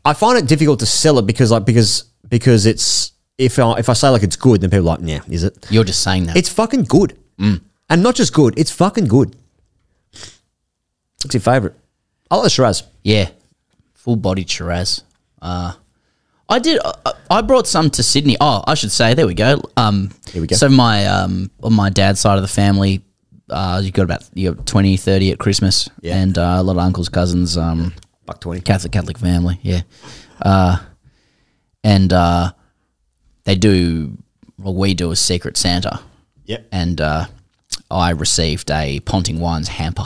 [0.05, 3.89] I find it difficult to sell it because like because because it's if I, if
[3.89, 5.67] I say like it's good, then people are like, yeah, is it?
[5.69, 6.35] You're just saying that.
[6.37, 7.17] It's fucking good.
[7.39, 7.61] Mm.
[7.89, 9.35] And not just good, it's fucking good.
[11.23, 11.75] What's your favourite?
[12.29, 12.83] I like the Shiraz.
[13.03, 13.29] Yeah,
[13.93, 15.03] full bodied Shiraz.
[15.41, 15.73] Uh,
[16.49, 16.79] I did.
[16.83, 18.37] I, I brought some to Sydney.
[18.39, 19.13] Oh, I should say.
[19.13, 19.61] There we go.
[19.75, 20.55] Um, Here we go.
[20.55, 23.01] So my um, on my dad's side of the family,
[23.49, 26.17] uh, you got about you got 20, 30 at Christmas, Yeah.
[26.17, 27.93] and uh, a lot of uncles, cousins, um,
[28.27, 28.61] Buck 20.
[28.61, 29.57] Catholic Catholic family.
[29.63, 29.81] Yeah,
[30.41, 30.77] uh,
[31.83, 32.51] and uh,
[33.45, 34.17] they do.
[34.59, 35.99] Well, we do a Secret Santa,
[36.45, 36.67] Yep.
[36.71, 37.25] and uh,
[37.89, 40.05] I received a Ponting Wines hamper.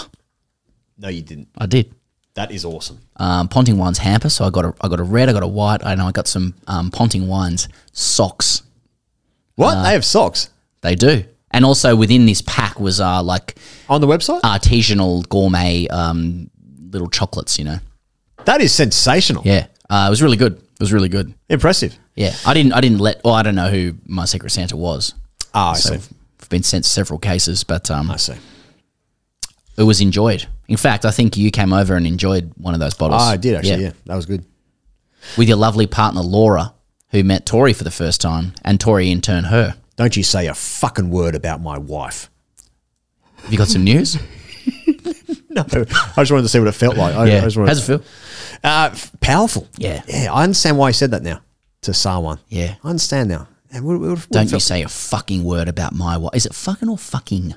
[0.97, 1.49] No, you didn't.
[1.57, 1.93] I did.
[2.35, 2.99] That is awesome.
[3.17, 4.29] um, Ponting Wines hamper.
[4.29, 6.27] So I got a I got a red, I got a white, and I got
[6.27, 8.61] some um, Ponting Wines socks.
[9.55, 9.77] What?
[9.77, 10.49] Uh, they have socks
[10.81, 13.55] They do, and also within this pack was uh, like
[13.89, 14.41] on the website?
[14.41, 16.49] artisanal gourmet um,
[16.91, 17.57] little chocolates.
[17.59, 17.79] You know,
[18.45, 19.43] that is sensational.
[19.45, 20.53] yeah, uh, it was really good.
[20.53, 21.33] It was really good.
[21.49, 21.97] Impressive.
[22.15, 23.23] Yeah, I didn't I didn't let.
[23.23, 25.13] Well, I don't know who my Secret Santa was.
[25.53, 26.15] Ah, I So see.
[26.41, 28.35] I've been sent several cases, but um, I see.
[29.77, 30.47] it was enjoyed.
[30.67, 33.21] In fact, I think you came over and enjoyed one of those bottles.
[33.23, 33.83] Ah, I did actually.
[33.83, 33.91] Yeah.
[34.05, 34.43] that was good.
[35.37, 36.73] with your lovely partner Laura,
[37.11, 39.75] who met Tori for the first time, and Tori in turn her.
[39.97, 42.29] Don't you say a fucking word about my wife.
[43.43, 44.17] Have you got some news?
[45.53, 45.83] No, I
[46.21, 47.13] just wanted to see what it felt like.
[47.13, 47.41] I, I yeah.
[47.41, 48.01] wanted How's it feel?
[48.63, 49.67] Uh, powerful.
[49.77, 50.03] Yeah.
[50.07, 51.41] Yeah, I understand why he said that now
[51.81, 52.39] to Sarwan.
[52.47, 52.75] Yeah.
[52.83, 53.47] I understand now.
[53.71, 56.35] And what, what Don't you say a fucking word about my wife.
[56.35, 57.55] Is it fucking or fucking?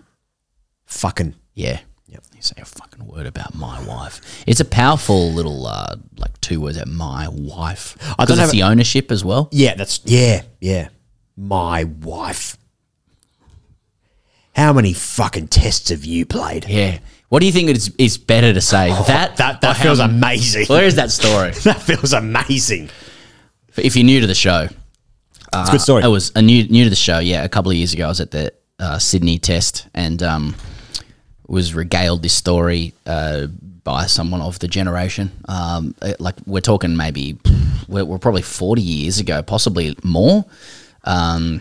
[0.86, 1.34] Fucking.
[1.54, 1.80] Yeah.
[2.06, 2.18] Yeah.
[2.34, 4.20] You say a fucking word about my wife.
[4.46, 7.96] It's a powerful little, uh, like two words at my wife.
[8.18, 9.48] I don't have the ownership as well.
[9.50, 10.88] Yeah, that's, yeah, yeah.
[11.36, 12.56] My wife.
[14.54, 16.66] How many fucking tests have you played?
[16.68, 16.98] Yeah.
[17.28, 18.90] What do you think it's, it's better to say?
[18.90, 19.00] that
[19.32, 20.66] Oh, That, or that feels many- amazing.
[20.66, 21.50] Where is that story?
[21.64, 22.90] that feels amazing.
[23.76, 24.68] if you're new to the show,
[25.54, 26.02] It's a good story.
[26.04, 27.18] I was a new new to the show.
[27.18, 30.54] Yeah, a couple of years ago, I was at the uh, Sydney test and um,
[31.46, 33.46] was regaled this story uh,
[33.84, 35.30] by someone of the generation.
[35.48, 37.38] Um, uh, like we're talking maybe
[37.88, 40.44] we're, we're probably forty years ago, possibly more.
[41.04, 41.60] Um,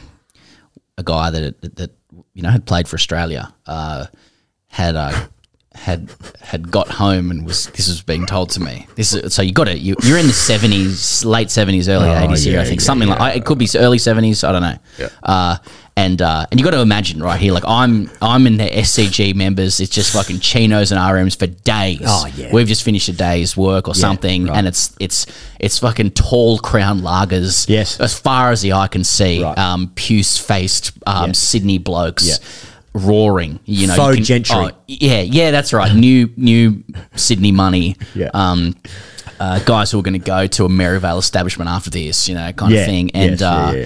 [0.98, 1.92] a guy that, that that
[2.34, 4.06] you know had played for Australia uh,
[4.68, 5.28] had uh,
[5.76, 6.10] had
[6.42, 8.88] had got home and was this was being told to me.
[8.96, 9.80] This is, so you got it.
[9.80, 12.60] You, you're in the seventies, late seventies, early eighties here.
[12.60, 14.44] I think something like I, it could be early seventies.
[14.44, 15.08] I don't know.
[15.24, 15.58] Uh,
[15.96, 19.36] and uh, and you got to imagine right here, like I'm I'm in the SCG
[19.36, 19.80] members.
[19.80, 22.02] It's just fucking chinos and RMs for days.
[22.06, 22.52] Oh, yeah.
[22.52, 24.58] We've just finished a day's work or something, right.
[24.58, 25.26] and it's it's
[25.60, 27.70] it's fucking tall crown lagers.
[27.70, 28.00] Yes.
[28.00, 29.44] as far as the eye can see.
[29.44, 29.58] Right.
[29.58, 31.32] Um, puce faced um, Yeah.
[31.34, 32.40] Sydney blokes.
[32.94, 34.56] Roaring, you know, Faux you gentry.
[34.56, 35.94] oh, yeah, yeah, that's right.
[35.96, 36.84] New, new
[37.16, 37.96] Sydney money.
[38.14, 38.30] Yeah.
[38.34, 38.76] Um,
[39.40, 42.52] uh, guys who are going to go to a Maryvale establishment after this, you know,
[42.54, 43.12] kind Yeah, of thing.
[43.16, 43.86] And yes, uh, yeah,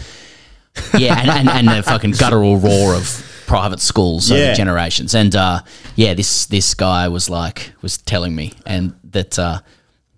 [0.94, 1.20] yeah, yeah.
[1.22, 4.38] and, and, and the fucking guttural roar of private schools Yeah.
[4.38, 5.16] over generations.
[5.16, 5.62] And uh,
[5.96, 9.62] yeah, this this guy was like was telling me, and that uh,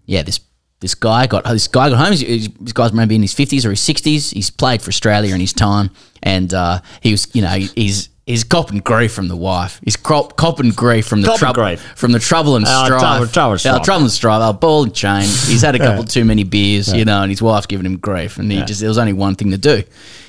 [0.08, 0.40] yeah, this
[0.80, 2.12] this guy got this guy got home.
[2.12, 4.32] He's, he's- this guy's maybe in his fifties or his sixties.
[4.32, 5.92] He's played for Australia in his time,
[6.24, 8.10] and uh, he was you know he's.
[8.30, 9.82] He's copping grief from the wife.
[9.84, 13.02] He's crop, copping grief from the trouble, from the trouble and Oh, strife.
[13.02, 13.84] trouble- trouble and Yeah, strife.
[13.84, 14.42] trouble and strife.
[14.44, 15.22] Oh, ball and chain.
[15.24, 18.38] He's had a couple too many beers, you know, and his wife's giving him grief,
[18.38, 19.82] and he just there was only one thing to do,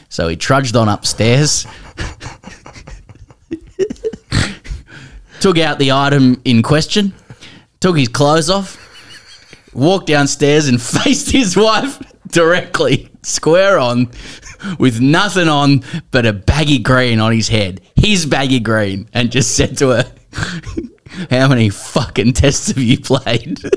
[0.08, 1.66] so he trudged on upstairs,
[5.40, 7.12] took out the item in question,
[7.80, 8.78] took his clothes off,
[9.74, 11.98] walked downstairs, and faced his wife
[12.28, 14.08] directly, square on,
[14.78, 19.56] with nothing on but a baggy green on his head, his baggy green, and just
[19.56, 20.12] said to her,
[21.30, 23.60] How many fucking tests have you played?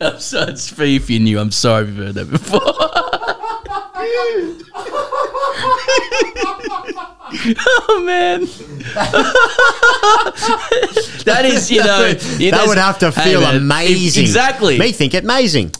[0.00, 1.38] I'm so it's for if you knew.
[1.38, 3.04] I'm sorry if you've heard that before.
[7.68, 8.40] oh man,
[11.24, 12.06] that is you know
[12.38, 14.22] you that would have to feel man, amazing.
[14.22, 14.78] Exactly.
[14.78, 15.72] Me think it amazing.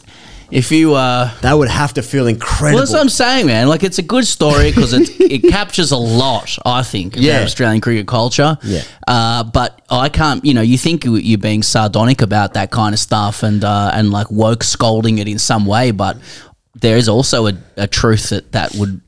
[0.51, 2.75] if you uh, That would have to feel incredible.
[2.77, 3.67] Well, that's what I'm saying, man.
[3.67, 6.57] Like, it's a good story because it it captures a lot.
[6.65, 7.41] I think, of Yeah.
[7.43, 8.57] Australian cricket culture.
[8.63, 8.83] Yeah.
[9.07, 10.43] Uh, but I can't.
[10.45, 13.91] You know, you think you- you're being sardonic about that kind of stuff and uh,
[13.93, 16.17] and like woke scolding it in some way, but
[16.81, 19.01] there is also a, a truth that that would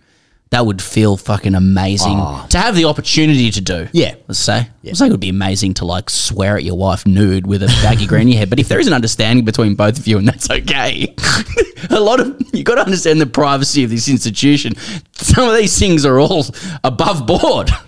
[0.51, 2.17] that would feel fucking amazing
[2.49, 3.85] to have the opportunity to do.
[3.87, 3.89] Ah.
[3.93, 4.15] Yeah.
[4.27, 4.67] Let's say.
[4.83, 7.67] Let's say it would be amazing to like swear at your wife nude with a
[7.81, 8.49] baggy your head.
[8.49, 11.15] But if there is an understanding between both of you and that's okay,
[11.89, 14.73] a lot of you got to understand the privacy of this institution.
[15.13, 16.45] Some of these things are all
[16.83, 17.71] above board.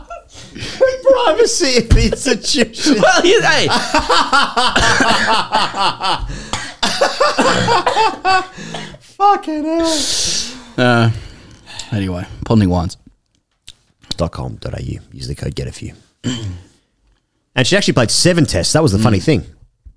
[0.54, 2.96] privacy of the institution.
[3.02, 3.68] Well, you, hey,
[9.00, 9.98] Fucking hell.
[10.78, 11.10] uh,
[11.92, 12.96] anyway, Ponting Wines.
[14.18, 14.78] .com.au.
[15.12, 15.94] Use the code get a few.
[17.54, 18.74] and she actually played seven tests.
[18.74, 19.44] That was the funny thing.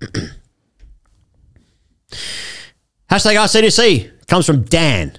[3.10, 5.18] Hashtag Ask TGC comes from Dan.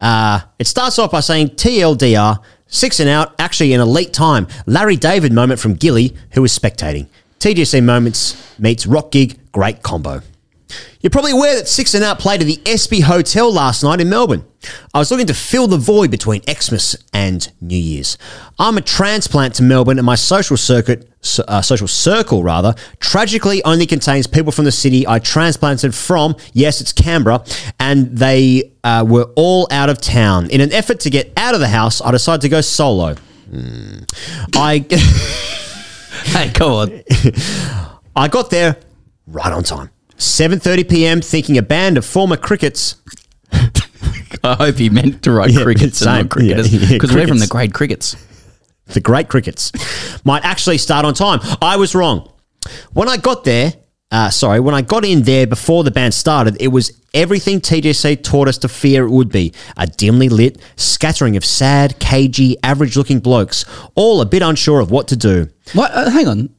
[0.00, 2.38] Uh, it starts off by saying TLDR,
[2.72, 4.48] six and out, actually an elite time.
[4.66, 7.06] Larry David moment from Gilly, who was spectating.
[7.38, 10.22] TGC moments meets rock gig, great combo.
[11.02, 14.08] You're probably aware that Six and Out played at the Espy Hotel last night in
[14.08, 14.44] Melbourne.
[14.94, 18.16] I was looking to fill the void between Xmas and New Year's.
[18.56, 21.10] I'm a transplant to Melbourne, and my social circuit,
[21.48, 26.36] uh, social circle rather, tragically only contains people from the city I transplanted from.
[26.52, 27.44] Yes, it's Canberra,
[27.80, 30.50] and they uh, were all out of town.
[30.50, 33.16] In an effort to get out of the house, I decided to go solo.
[33.50, 33.98] Hmm.
[34.54, 34.86] I.
[36.24, 37.02] Hey, come on.
[38.16, 38.76] I got there
[39.26, 39.90] right on time.
[40.22, 41.20] 7:30 p.m.
[41.20, 42.96] thinking a band of former crickets
[44.44, 47.26] I hope he meant to write Yeah, crickets and not cricketers Yeah, yeah, because we're
[47.28, 48.16] from the great crickets.
[48.86, 49.72] the great crickets
[50.24, 51.40] might actually start on time.
[51.60, 52.30] I was wrong.
[52.92, 53.72] When I got there,
[54.10, 58.22] uh, sorry, when I got in there before the band started, it was everything TGC
[58.22, 62.96] taught us to fear it would be a dimly lit scattering of sad, cagey, average
[62.96, 65.48] looking blokes, all a bit unsure of what to do.
[65.72, 65.90] What?
[65.92, 66.50] Uh, hang on.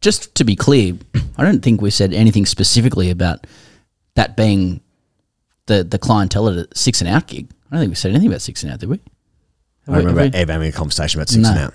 [0.00, 0.94] Just to be clear,
[1.36, 3.46] I don't think we said anything specifically about
[4.14, 4.80] that being
[5.66, 7.48] the the clientele at a six and out gig.
[7.70, 9.00] I don't think we said anything about six and out, did we?
[9.88, 11.50] I remember ever having a conversation about six No.
[11.50, 11.74] and out.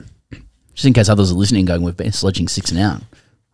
[0.73, 3.01] Just in case others are listening, going, we've been sledging six and out.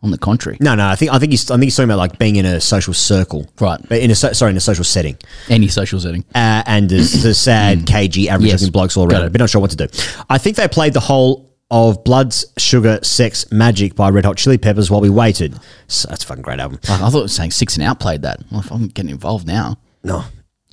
[0.02, 1.98] On the contrary, No, no, I think I think he's I think he's talking about
[1.98, 3.82] like being in a social circle, Right.
[3.90, 5.18] But In a so- sorry, in a social setting.
[5.50, 6.24] any social setting.
[6.34, 8.62] uh, and there's the sad, cagey, average Mm.
[8.62, 8.70] Yes.
[8.70, 9.24] blokes all around.
[9.24, 9.28] it.
[9.28, 9.88] A bit unsure what to do.
[10.30, 14.58] I think they played the whole of Bloods, Sugar, Sex, Magik by Red Hot Chili
[14.58, 15.56] Peppers while we waited.
[15.88, 16.80] So that's a fucking great album.
[16.90, 18.40] I, I thought it was saying six and out played that.
[18.52, 19.78] Well, if I'm getting involved now.
[20.04, 20.24] No.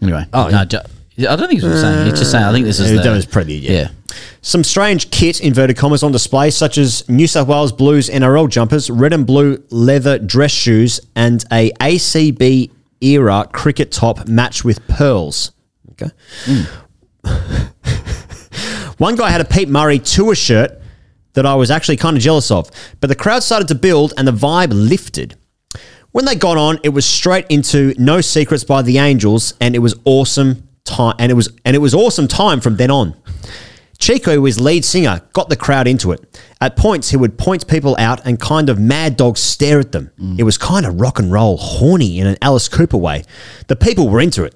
[0.03, 0.65] Anyway, Oh, no, yeah.
[0.65, 0.79] ju-
[1.19, 2.09] I don't think it's what it's saying.
[2.09, 2.45] It's just saying.
[2.45, 3.73] I think this is Uh, the, that was pretty, yeah.
[3.73, 3.89] yeah.
[4.43, 8.91] Some strange kit, inverted commas, on display, such as New South Wales Blues NRL jumpers,
[8.91, 12.71] red and blue leather dress shoes, and a ACB
[13.01, 15.53] era cricket top matched with pearls.
[15.93, 16.11] Okay.
[18.99, 20.81] One guy had a Pete Murray tour shirt
[21.37, 24.27] that I was actually kind of jealous of, but the crowd started to build and
[24.27, 25.37] the vibe lifted.
[26.11, 29.81] When they got on, it was straight into No Secrets by the Angels, and it
[29.81, 31.15] was awesome time.
[31.19, 33.15] And it was and it was awesome time from then on.
[33.99, 36.41] Chico, who is lead singer, got the crowd into it.
[36.61, 40.11] At points, he would point people out and kind of mad dog stare at them.
[40.19, 40.39] Mm.
[40.39, 43.25] It was kind of rock and roll, horny in an Alice Cooper way.
[43.69, 44.55] The people were into it.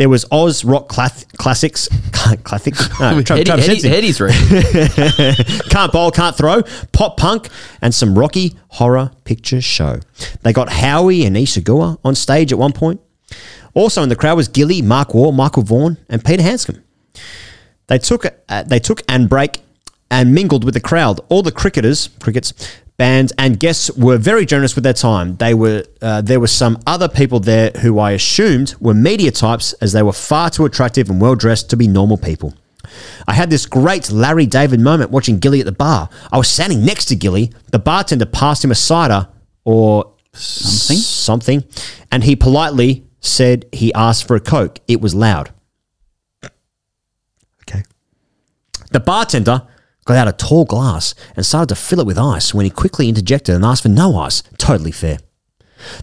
[0.00, 1.86] There was Oz rock clath- classics,
[2.42, 2.88] classics.
[2.98, 4.34] No, Tra- Eddie, Travis Eddie, Eddie's ready.
[5.68, 6.62] Can't bowl, can't throw,
[6.92, 7.50] pop punk,
[7.82, 10.00] and some rocky horror picture show.
[10.40, 12.98] They got Howie and Isagua on stage at one point.
[13.74, 16.82] Also in the crowd was Gilly, Mark Waugh, Michael Vaughan, and Peter Handscomb.
[17.88, 19.60] They took uh, they took and break
[20.10, 21.20] and mingled with the crowd.
[21.28, 22.54] All the cricketers, crickets,
[23.00, 25.36] bands, and guests were very generous with their time.
[25.36, 29.72] They were uh, there were some other people there who I assumed were media types,
[29.84, 32.52] as they were far too attractive and well dressed to be normal people.
[33.26, 36.10] I had this great Larry David moment watching Gilly at the bar.
[36.30, 37.50] I was standing next to Gilly.
[37.70, 39.28] The bartender passed him a cider
[39.64, 40.96] or Something?
[40.98, 41.64] something,
[42.12, 44.78] and he politely said he asked for a Coke.
[44.86, 45.50] It was loud.
[47.62, 47.82] Okay.
[48.92, 49.62] The bartender
[50.10, 53.08] got out a tall glass and started to fill it with ice when he quickly
[53.08, 54.42] interjected and asked for no ice.
[54.58, 55.18] Totally fair.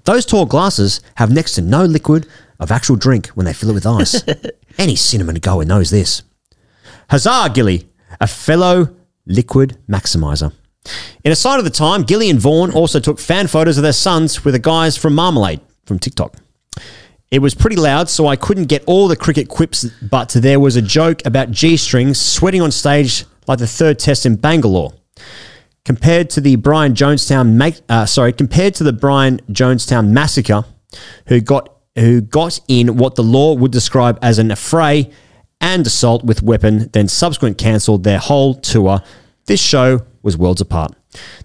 [0.06, 2.26] Those tall glasses have next to no liquid
[2.58, 4.24] of actual drink when they fill it with ice.
[4.78, 6.24] Any cinnamon goer knows this.
[7.10, 7.90] Huzzah, Gilly,
[8.22, 10.54] a fellow liquid maximizer.
[11.26, 13.92] In a sign of the time, Gilly and Vaughan also took fan photos of their
[13.92, 16.36] sons with the guys from Marmalade from TikTok.
[17.30, 20.78] It was pretty loud, so I couldn't get all the cricket quips, but there was
[20.78, 24.94] a joke about G strings sweating on stage like the third test in Bangalore.
[25.88, 30.65] compared to the Brian Jonestown uh, sorry, compared to the Brian Jonestown massacre,
[31.28, 35.10] who got who got in what the law would describe as an affray
[35.61, 39.02] and assault with weapon, then subsequent cancelled their whole tour.
[39.45, 40.94] This show was worlds apart.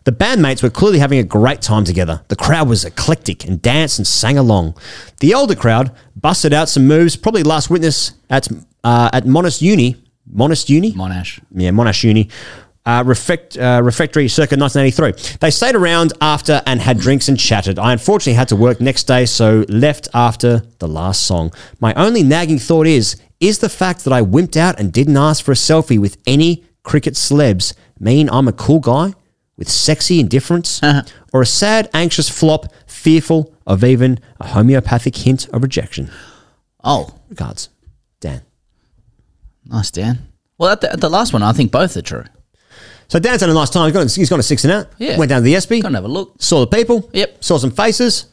[0.04, 2.22] The bandmates were clearly having a great time together.
[2.26, 4.76] The crowd was eclectic and danced and sang along.
[5.20, 8.48] The older crowd busted out some moves, probably last witness at
[8.82, 9.96] uh, at Monash Uni,
[10.30, 11.40] Monash Uni, Monash.
[11.52, 12.28] yeah, Monash Uni,
[12.84, 15.36] uh, refect, uh, refectory circa 1983.
[15.40, 17.78] They stayed around after and had drinks and chatted.
[17.78, 21.52] I unfortunately had to work next day, so left after the last song.
[21.80, 25.44] My only nagging thought is, is the fact that I wimped out and didn't ask
[25.44, 29.14] for a selfie with any cricket celebs mean I'm a cool guy
[29.56, 30.80] with sexy indifference?
[31.34, 36.10] Or a sad, anxious flop, fearful of even a homeopathic hint of rejection?
[36.84, 37.70] Oh, Regards.
[39.66, 40.18] Nice, Dan.
[40.58, 42.24] Well, at the, at the last one, I think both are true.
[43.08, 43.86] So Dan's had a nice time.
[43.86, 44.86] He's gone, he's gone to six and out.
[44.98, 45.18] Yeah.
[45.18, 45.80] Went down to the Espy.
[45.80, 46.34] Go and have a look.
[46.40, 47.10] Saw the people.
[47.12, 47.44] Yep.
[47.44, 48.26] Saw some faces.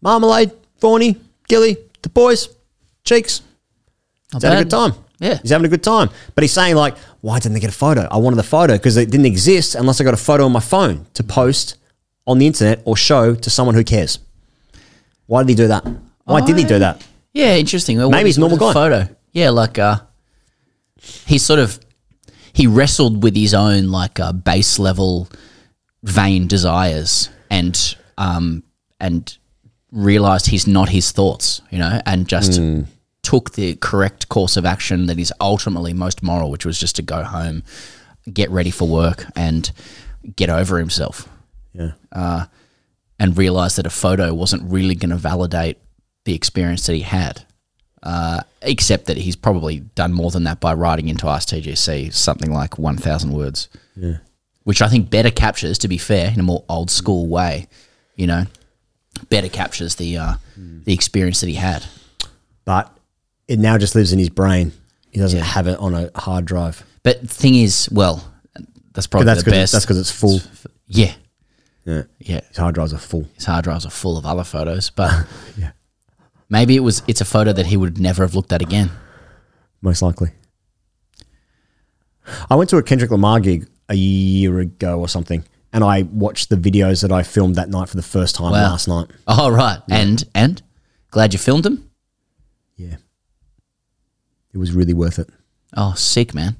[0.00, 0.50] Marmalade,
[0.80, 2.48] Fawny, Gilly, the boys,
[3.04, 3.42] Cheeks.
[4.32, 4.92] Not He's having a good time.
[5.20, 5.38] Yeah.
[5.40, 6.10] He's having a good time.
[6.34, 8.08] But he's saying, like, why didn't they get a photo?
[8.10, 10.60] I wanted the photo because it didn't exist unless I got a photo on my
[10.60, 11.76] phone to post
[12.26, 14.18] on the internet or show to someone who cares.
[15.26, 15.86] Why did he do that?
[16.24, 17.06] Why didn't he do that?
[17.32, 17.98] Yeah, interesting.
[17.98, 18.72] Well, Maybe he's normal guy.
[18.72, 19.08] Photo.
[19.32, 20.00] Yeah, like uh,
[21.26, 21.78] he sort of
[22.52, 25.28] he wrestled with his own like uh, base level
[26.02, 28.62] vain desires and um
[29.00, 29.36] and
[29.90, 32.82] realized he's not his thoughts, you know, and just Hmm.
[33.22, 37.02] took the correct course of action that is ultimately most moral, which was just to
[37.02, 37.62] go home,
[38.32, 39.70] get ready for work, and
[40.36, 41.28] get over himself
[41.72, 41.92] Yeah.
[43.18, 45.78] and realize that a photo wasn't really going to validate
[46.24, 47.44] the experience that he had.
[48.04, 52.52] Uh, except that he's probably done more than that by writing into Ask TGC something
[52.52, 53.68] like 1,000 words.
[54.64, 57.66] Which I think better captures, to be fair, in a more old school way,
[58.14, 58.44] you know,
[59.30, 60.34] better captures the, uh,
[60.84, 61.84] the experience that he had.
[62.66, 62.94] But
[63.48, 64.72] it now just lives in his brain.
[65.10, 66.84] He doesn't have it on a hard drive.
[67.02, 68.22] But the thing is, well,
[68.92, 69.72] that's probably that's the best.
[69.72, 70.40] that's because it's full.
[70.88, 71.14] yeah.
[71.86, 72.02] Yeah.
[72.18, 72.40] Yeah.
[72.48, 73.26] His hard drives are full.
[73.34, 75.26] his hard drives are full of other photos, but
[76.54, 78.90] maybe it was it's a photo that he would never have looked at again.
[79.82, 80.30] most likely.
[82.48, 85.44] I went to a Kendrick Lamar gig a year ago or something,
[85.74, 88.70] and I watched the videos that I filmed that night for the first time Wow.
[88.72, 89.08] last night.
[89.26, 90.62] Oh right, and and
[91.10, 91.90] glad you filmed him.
[92.76, 92.96] Yeah.
[94.54, 95.28] It was really worth it.
[95.76, 96.56] Oh, sick man.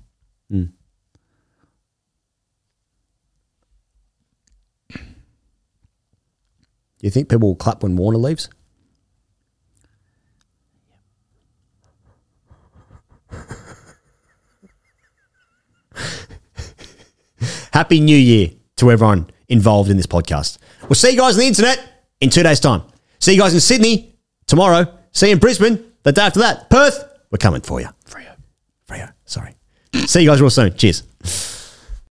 [6.99, 8.49] Do you think people will clap when Warner leaves?
[17.73, 20.59] Happy New Year to everyone involved in this podcast.
[20.83, 21.81] We'll see you guys on the internet
[22.21, 22.83] in two days' time.
[23.21, 24.17] See you guys in Sydney
[24.47, 24.99] tomorrow.
[25.13, 26.71] See you in Brisbane the day after that.
[26.71, 27.89] Perth, we're coming for you.
[28.09, 28.35] Freo.
[28.89, 29.55] Freo, sorry.
[30.07, 30.75] See you guys real soon.
[30.77, 31.03] Cheers.